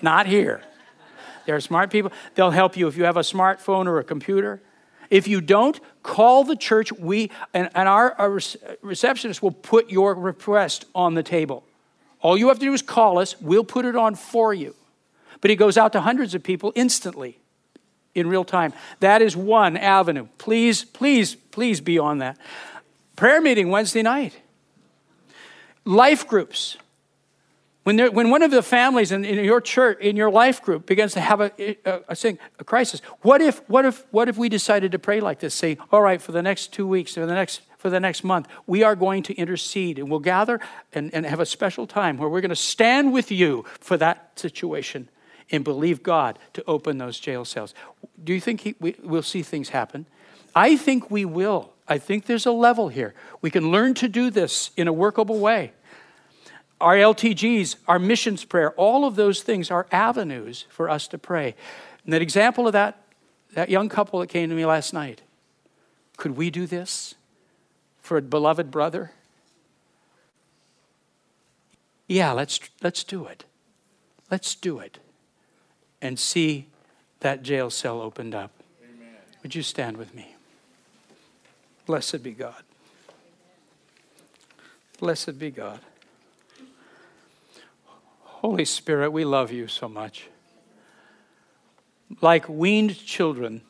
not 0.00 0.26
here. 0.26 0.62
There 1.44 1.54
are 1.54 1.60
smart 1.60 1.90
people. 1.90 2.12
They'll 2.34 2.50
help 2.50 2.78
you 2.78 2.88
if 2.88 2.96
you 2.96 3.04
have 3.04 3.18
a 3.18 3.20
smartphone 3.20 3.86
or 3.86 3.98
a 3.98 4.04
computer. 4.04 4.62
If 5.10 5.28
you 5.28 5.42
don't, 5.42 5.78
call 6.02 6.44
the 6.44 6.56
church. 6.56 6.92
We 6.92 7.30
and, 7.52 7.68
and 7.74 7.90
our, 7.90 8.14
our 8.14 8.40
receptionist 8.80 9.42
will 9.42 9.50
put 9.50 9.90
your 9.90 10.14
request 10.14 10.86
on 10.94 11.12
the 11.12 11.22
table. 11.22 11.62
All 12.22 12.38
you 12.38 12.48
have 12.48 12.58
to 12.60 12.64
do 12.64 12.72
is 12.72 12.80
call 12.80 13.18
us. 13.18 13.38
We'll 13.38 13.64
put 13.64 13.84
it 13.84 13.96
on 13.96 14.14
for 14.14 14.54
you. 14.54 14.74
But 15.42 15.50
he 15.50 15.56
goes 15.56 15.76
out 15.76 15.92
to 15.92 16.00
hundreds 16.00 16.34
of 16.34 16.42
people 16.42 16.72
instantly, 16.74 17.38
in 18.14 18.28
real 18.28 18.44
time. 18.44 18.72
That 19.00 19.20
is 19.20 19.36
one 19.36 19.76
avenue. 19.76 20.28
Please, 20.38 20.84
please, 20.84 21.34
please 21.34 21.80
be 21.80 21.98
on 21.98 22.18
that. 22.18 22.38
Prayer 23.16 23.40
meeting 23.40 23.68
Wednesday 23.68 24.02
night. 24.02 24.38
Life 25.84 26.26
groups. 26.28 26.76
When, 27.82 27.96
there, 27.96 28.10
when 28.12 28.30
one 28.30 28.42
of 28.42 28.52
the 28.52 28.62
families 28.62 29.10
in, 29.10 29.24
in, 29.24 29.44
your 29.44 29.60
church, 29.60 29.98
in 30.00 30.14
your 30.14 30.30
life 30.30 30.62
group, 30.62 30.86
begins 30.86 31.14
to 31.14 31.20
have 31.20 31.40
a, 31.40 31.50
a, 31.58 31.76
a, 32.08 32.38
a, 32.60 32.64
crisis, 32.64 33.00
what 33.22 33.40
if, 33.40 33.68
what, 33.68 33.84
if, 33.84 34.04
what 34.12 34.28
if 34.28 34.36
we 34.36 34.48
decided 34.48 34.92
to 34.92 35.00
pray 35.00 35.20
like 35.20 35.40
this? 35.40 35.52
Say, 35.52 35.76
all 35.90 36.02
right, 36.02 36.22
for 36.22 36.30
the 36.30 36.42
next 36.42 36.72
two 36.72 36.86
weeks, 36.86 37.14
for 37.14 37.26
the 37.26 37.34
next, 37.34 37.62
for 37.78 37.90
the 37.90 37.98
next 37.98 38.22
month, 38.22 38.46
we 38.68 38.84
are 38.84 38.94
going 38.94 39.24
to 39.24 39.34
intercede 39.34 39.98
and 39.98 40.08
we'll 40.08 40.20
gather 40.20 40.60
and, 40.92 41.12
and 41.12 41.26
have 41.26 41.40
a 41.40 41.46
special 41.46 41.88
time 41.88 42.18
where 42.18 42.28
we're 42.28 42.40
going 42.40 42.50
to 42.50 42.56
stand 42.56 43.12
with 43.12 43.32
you 43.32 43.64
for 43.80 43.96
that 43.96 44.38
situation 44.38 45.08
and 45.52 45.62
believe 45.62 46.02
God 46.02 46.38
to 46.54 46.64
open 46.66 46.98
those 46.98 47.20
jail 47.20 47.44
cells. 47.44 47.74
Do 48.22 48.32
you 48.32 48.40
think 48.40 48.62
he, 48.62 48.74
we, 48.80 48.96
we'll 49.02 49.22
see 49.22 49.42
things 49.42 49.68
happen? 49.68 50.06
I 50.54 50.76
think 50.76 51.10
we 51.10 51.24
will. 51.24 51.72
I 51.86 51.98
think 51.98 52.26
there's 52.26 52.46
a 52.46 52.52
level 52.52 52.88
here. 52.88 53.14
We 53.40 53.50
can 53.50 53.70
learn 53.70 53.94
to 53.94 54.08
do 54.08 54.30
this 54.30 54.70
in 54.76 54.88
a 54.88 54.92
workable 54.92 55.38
way 55.38 55.72
our 56.82 56.96
LTGs, 56.96 57.76
our 57.86 57.98
missions 57.98 58.44
prayer, 58.44 58.72
all 58.72 59.04
of 59.04 59.14
those 59.14 59.42
things 59.42 59.70
are 59.70 59.86
avenues 59.92 60.66
for 60.68 60.90
us 60.90 61.06
to 61.08 61.16
pray. 61.16 61.54
And 62.04 62.12
that 62.12 62.20
example 62.20 62.66
of 62.66 62.72
that, 62.72 62.98
that 63.54 63.70
young 63.70 63.88
couple 63.88 64.18
that 64.20 64.26
came 64.26 64.50
to 64.50 64.56
me 64.56 64.66
last 64.66 64.92
night, 64.92 65.22
could 66.16 66.36
we 66.36 66.50
do 66.50 66.66
this 66.66 67.14
for 68.00 68.16
a 68.16 68.22
beloved 68.22 68.70
brother? 68.70 69.12
Yeah, 72.08 72.32
let's, 72.32 72.58
let's 72.82 73.04
do 73.04 73.26
it. 73.26 73.44
Let's 74.30 74.54
do 74.54 74.80
it. 74.80 74.98
And 76.02 76.18
see 76.18 76.66
that 77.20 77.42
jail 77.42 77.70
cell 77.70 78.02
opened 78.02 78.34
up. 78.34 78.50
Amen. 78.82 79.14
Would 79.42 79.54
you 79.54 79.62
stand 79.62 79.96
with 79.96 80.14
me? 80.14 80.34
Blessed 81.86 82.22
be 82.22 82.32
God. 82.32 82.62
Blessed 84.98 85.38
be 85.38 85.50
God. 85.50 85.80
Holy 88.20 88.64
Spirit, 88.64 89.10
we 89.10 89.24
love 89.24 89.52
you 89.52 89.68
so 89.68 89.88
much. 89.88 90.26
Like 92.20 92.48
weaned 92.48 92.98
children, 93.06 93.62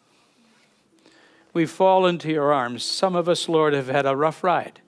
we 1.53 1.67
fall 1.67 2.07
into 2.07 2.31
your 2.31 2.53
arms. 2.53 2.83
Some 2.83 3.15
of 3.15 3.29
us, 3.29 3.49
Lord, 3.49 3.75
have 3.75 3.89
had 3.89 4.07
a 4.07 4.17
rough 4.17 4.43
ride. 4.43 4.81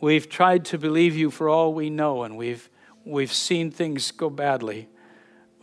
We've 0.00 0.28
tried 0.28 0.64
to 0.66 0.78
believe 0.78 1.16
you 1.16 1.30
for 1.30 1.48
all 1.48 1.74
we 1.74 1.90
know, 1.90 2.22
and 2.22 2.36
we've, 2.36 2.70
we've 3.04 3.32
seen 3.32 3.72
things 3.72 4.12
go 4.12 4.30
badly, 4.30 4.88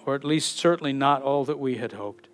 or 0.06 0.16
at 0.16 0.24
least 0.24 0.58
certainly 0.58 0.94
not 0.94 1.22
all 1.22 1.46
that 1.46 1.60
we 1.60 1.76
had 1.76 1.94
hoped. 1.94 2.28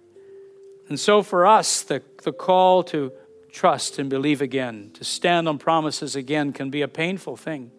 And 0.88 1.00
so 1.00 1.24
for 1.24 1.46
us, 1.46 1.82
the, 1.82 2.04
the 2.24 2.32
call 2.32 2.84
to 2.84 3.12
trust 3.52 3.98
and 3.98 4.10
believe 4.10 4.42
again, 4.42 4.92
to 4.94 5.04
stand 5.04 5.48
on 5.48 5.58
promises 5.58 6.16
again, 6.16 6.54
can 6.54 6.70
be 6.70 6.82
a 6.82 6.88
painful 6.88 7.38
thing. 7.38 7.72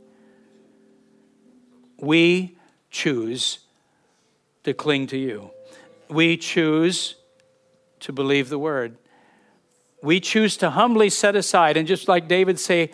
We 1.98 2.56
choose 2.90 3.60
to 4.64 4.74
cling 4.74 5.06
to 5.08 5.18
you. 5.18 5.50
We 6.08 6.36
choose 6.36 7.16
to 8.00 8.12
believe 8.12 8.48
the 8.48 8.58
word. 8.58 8.96
We 10.02 10.20
choose 10.20 10.56
to 10.58 10.70
humbly 10.70 11.10
set 11.10 11.36
aside 11.36 11.76
and 11.76 11.86
just 11.86 12.08
like 12.08 12.28
David 12.28 12.58
say, 12.60 12.90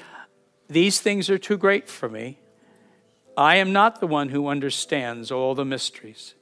These 0.68 1.00
things 1.00 1.28
are 1.30 1.38
too 1.38 1.56
great 1.56 1.88
for 1.88 2.08
me. 2.08 2.38
I 3.36 3.56
am 3.56 3.72
not 3.72 4.00
the 4.00 4.06
one 4.06 4.28
who 4.28 4.48
understands 4.48 5.30
all 5.30 5.54
the 5.54 5.64
mysteries, 5.64 6.34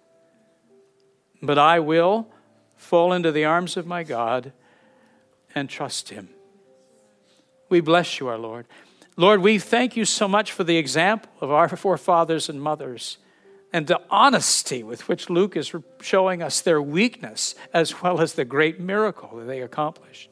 but 1.43 1.59
I 1.59 1.81
will 1.81 2.29
fall 2.77 3.13
into 3.13 3.33
the 3.33 3.45
arms 3.45 3.77
of 3.77 3.87
my 3.87 4.03
God 4.03 4.53
and 5.55 5.69
trust 5.69 6.11
Him. 6.11 6.31
We 7.69 7.81
bless 7.81 8.21
you, 8.21 8.29
our 8.29 8.39
Lord. 8.39 8.67
Lord, 9.17 9.43
we 9.43 9.59
thank 9.59 9.97
you 9.97 10.05
so 10.05 10.27
much 10.27 10.53
for 10.53 10.65
the 10.65 10.77
example 10.77 11.31
of 11.41 11.51
our 11.51 11.69
forefathers 11.69 12.49
and 12.49 12.61
mothers 12.61 13.19
and 13.73 13.87
the 13.87 14.01
honesty 14.11 14.83
with 14.83 15.09
which 15.09 15.31
Luke 15.31 15.57
is 15.57 15.73
showing 16.01 16.43
us 16.43 16.61
their 16.61 16.83
weakness 16.83 17.55
as 17.73 18.03
well 18.03 18.21
as 18.21 18.35
the 18.35 18.45
great 18.45 18.81
miracle 18.81 19.37
that 19.39 19.45
they 19.45 19.63
accomplished. 19.63 20.31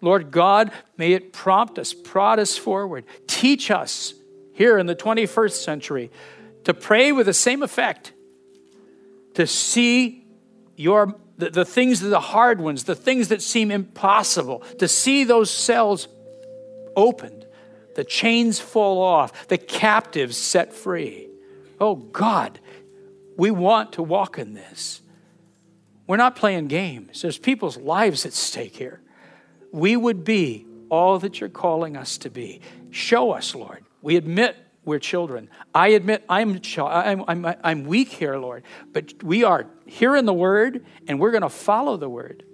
Lord 0.00 0.32
God, 0.32 0.72
may 0.96 1.12
it 1.12 1.32
prompt 1.32 1.78
us, 1.78 1.94
prod 1.94 2.40
us 2.40 2.58
forward, 2.58 3.04
teach 3.28 3.70
us 3.70 4.14
here 4.52 4.78
in 4.78 4.86
the 4.86 4.96
21st 4.96 5.62
century 5.62 6.10
to 6.64 6.74
pray 6.74 7.12
with 7.12 7.26
the 7.26 7.34
same 7.34 7.62
effect, 7.62 8.12
to 9.34 9.46
see 9.46 10.26
your 10.76 11.14
the, 11.38 11.50
the 11.50 11.64
things 11.64 12.00
the 12.00 12.20
hard 12.20 12.60
ones, 12.60 12.84
the 12.84 12.94
things 12.94 13.28
that 13.28 13.42
seem 13.42 13.70
impossible, 13.70 14.60
to 14.78 14.86
see 14.86 15.24
those 15.24 15.50
cells 15.50 16.06
opened, 16.94 17.46
the 17.96 18.04
chains 18.04 18.60
fall 18.60 19.02
off, 19.02 19.48
the 19.48 19.58
captives 19.58 20.36
set 20.36 20.72
free. 20.72 21.28
Oh, 21.80 21.96
God, 21.96 22.60
we 23.36 23.50
want 23.50 23.94
to 23.94 24.02
walk 24.02 24.38
in 24.38 24.54
this. 24.54 25.00
We're 26.06 26.16
not 26.16 26.36
playing 26.36 26.68
games, 26.68 27.22
there's 27.22 27.38
people's 27.38 27.76
lives 27.76 28.26
at 28.26 28.32
stake 28.32 28.76
here. 28.76 29.00
We 29.72 29.96
would 29.96 30.24
be 30.24 30.66
all 30.90 31.18
that 31.20 31.40
you're 31.40 31.48
calling 31.48 31.96
us 31.96 32.18
to 32.18 32.30
be. 32.30 32.60
Show 32.90 33.32
us, 33.32 33.54
Lord. 33.54 33.84
We 34.02 34.16
admit 34.16 34.54
we're 34.84 34.98
children. 34.98 35.48
I 35.74 35.88
admit 35.88 36.24
I'm, 36.28 36.60
I'm, 36.78 37.24
I'm, 37.28 37.54
I'm 37.62 37.84
weak 37.84 38.08
here, 38.08 38.36
Lord, 38.36 38.64
but 38.92 39.22
we 39.22 39.44
are 39.44 39.66
hearing 39.86 40.24
the 40.24 40.34
word 40.34 40.84
and 41.06 41.20
we're 41.20 41.30
going 41.30 41.42
to 41.42 41.48
follow 41.48 41.96
the 41.96 42.08
word 42.08 42.44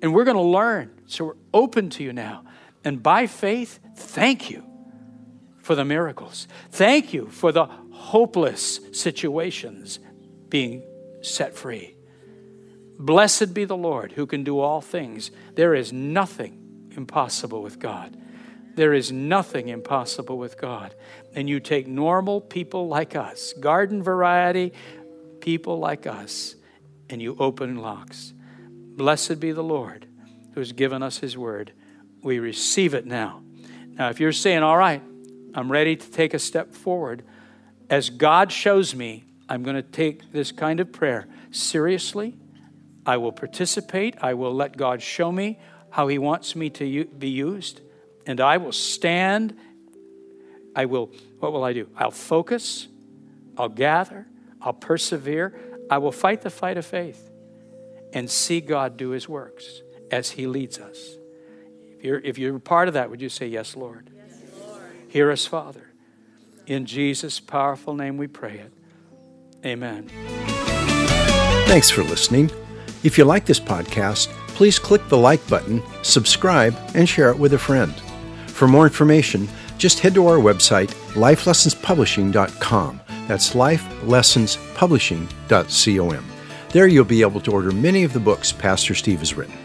and 0.00 0.14
we're 0.14 0.24
going 0.24 0.36
to 0.36 0.42
learn. 0.42 0.90
So 1.06 1.26
we're 1.26 1.36
open 1.52 1.90
to 1.90 2.02
you 2.02 2.12
now. 2.12 2.44
And 2.84 3.02
by 3.02 3.26
faith, 3.26 3.78
thank 3.96 4.50
you 4.50 4.64
for 5.58 5.74
the 5.74 5.84
miracles. 5.84 6.48
Thank 6.70 7.12
you 7.12 7.28
for 7.28 7.52
the 7.52 7.66
hopeless 7.92 8.80
situations 8.92 10.00
being 10.48 10.82
set 11.20 11.54
free. 11.54 11.94
Blessed 12.98 13.54
be 13.54 13.64
the 13.64 13.76
Lord 13.76 14.12
who 14.12 14.26
can 14.26 14.42
do 14.42 14.58
all 14.58 14.80
things. 14.80 15.30
There 15.54 15.74
is 15.74 15.92
nothing 15.92 16.90
impossible 16.96 17.62
with 17.62 17.78
God. 17.78 18.16
There 18.74 18.92
is 18.92 19.12
nothing 19.12 19.68
impossible 19.68 20.38
with 20.38 20.58
God. 20.58 20.94
And 21.34 21.48
you 21.48 21.60
take 21.60 21.86
normal 21.86 22.40
people 22.40 22.88
like 22.88 23.16
us, 23.16 23.52
garden 23.54 24.02
variety 24.02 24.72
people 25.40 25.78
like 25.78 26.06
us, 26.06 26.54
and 27.10 27.20
you 27.20 27.36
open 27.38 27.76
locks. 27.76 28.32
Blessed 28.68 29.40
be 29.40 29.52
the 29.52 29.62
Lord 29.62 30.06
who 30.54 30.60
has 30.60 30.72
given 30.72 31.02
us 31.02 31.18
his 31.18 31.36
word. 31.36 31.72
We 32.22 32.38
receive 32.38 32.94
it 32.94 33.06
now. 33.06 33.42
Now, 33.88 34.08
if 34.08 34.20
you're 34.20 34.32
saying, 34.32 34.62
All 34.62 34.76
right, 34.76 35.02
I'm 35.54 35.70
ready 35.70 35.96
to 35.96 36.10
take 36.10 36.32
a 36.32 36.38
step 36.38 36.74
forward, 36.74 37.24
as 37.90 38.08
God 38.08 38.52
shows 38.52 38.94
me 38.94 39.24
I'm 39.48 39.62
going 39.62 39.76
to 39.76 39.82
take 39.82 40.32
this 40.32 40.50
kind 40.52 40.80
of 40.80 40.92
prayer 40.92 41.26
seriously. 41.50 42.36
I 43.04 43.18
will 43.18 43.32
participate. 43.32 44.16
I 44.22 44.34
will 44.34 44.54
let 44.54 44.76
God 44.76 45.02
show 45.02 45.30
me 45.30 45.58
how 45.90 46.08
He 46.08 46.16
wants 46.18 46.56
me 46.56 46.70
to 46.70 47.04
be 47.04 47.28
used. 47.28 47.80
And 48.24 48.40
I 48.40 48.56
will 48.56 48.72
stand. 48.72 49.56
I 50.74 50.86
will, 50.86 51.12
what 51.38 51.52
will 51.52 51.64
I 51.64 51.72
do? 51.72 51.88
I'll 51.96 52.10
focus. 52.10 52.88
I'll 53.56 53.68
gather. 53.68 54.26
I'll 54.60 54.72
persevere. 54.72 55.58
I 55.90 55.98
will 55.98 56.12
fight 56.12 56.42
the 56.42 56.50
fight 56.50 56.76
of 56.76 56.86
faith 56.86 57.30
and 58.12 58.30
see 58.30 58.60
God 58.60 58.96
do 58.96 59.10
His 59.10 59.28
works 59.28 59.82
as 60.10 60.30
He 60.30 60.46
leads 60.46 60.78
us. 60.78 61.16
If 61.98 62.04
you're, 62.04 62.18
if 62.18 62.38
you're 62.38 62.58
part 62.58 62.88
of 62.88 62.94
that, 62.94 63.10
would 63.10 63.20
you 63.20 63.28
say, 63.28 63.46
Yes, 63.46 63.76
Lord? 63.76 64.10
Yes, 64.14 64.42
Lord. 64.60 64.82
Hear 65.08 65.30
us, 65.30 65.46
Father. 65.46 65.90
In 66.66 66.86
Jesus' 66.86 67.40
powerful 67.40 67.94
name 67.94 68.16
we 68.16 68.26
pray 68.26 68.58
it. 68.58 68.72
Amen. 69.64 70.08
Thanks 71.66 71.90
for 71.90 72.02
listening. 72.02 72.50
If 73.02 73.18
you 73.18 73.24
like 73.24 73.46
this 73.46 73.60
podcast, 73.60 74.28
please 74.48 74.78
click 74.78 75.06
the 75.08 75.18
like 75.18 75.46
button, 75.48 75.82
subscribe, 76.02 76.76
and 76.94 77.08
share 77.08 77.30
it 77.30 77.38
with 77.38 77.52
a 77.54 77.58
friend. 77.58 77.92
For 78.46 78.68
more 78.68 78.84
information, 78.84 79.48
just 79.82 79.98
head 79.98 80.14
to 80.14 80.26
our 80.28 80.38
website, 80.38 80.90
lifelessonspublishing.com. 81.14 83.00
That's 83.26 83.54
lifelessonspublishing.com. 83.54 86.24
There 86.70 86.86
you'll 86.86 87.04
be 87.04 87.20
able 87.20 87.40
to 87.40 87.52
order 87.52 87.72
many 87.72 88.04
of 88.04 88.12
the 88.12 88.20
books 88.20 88.52
Pastor 88.52 88.94
Steve 88.94 89.18
has 89.18 89.34
written. 89.34 89.61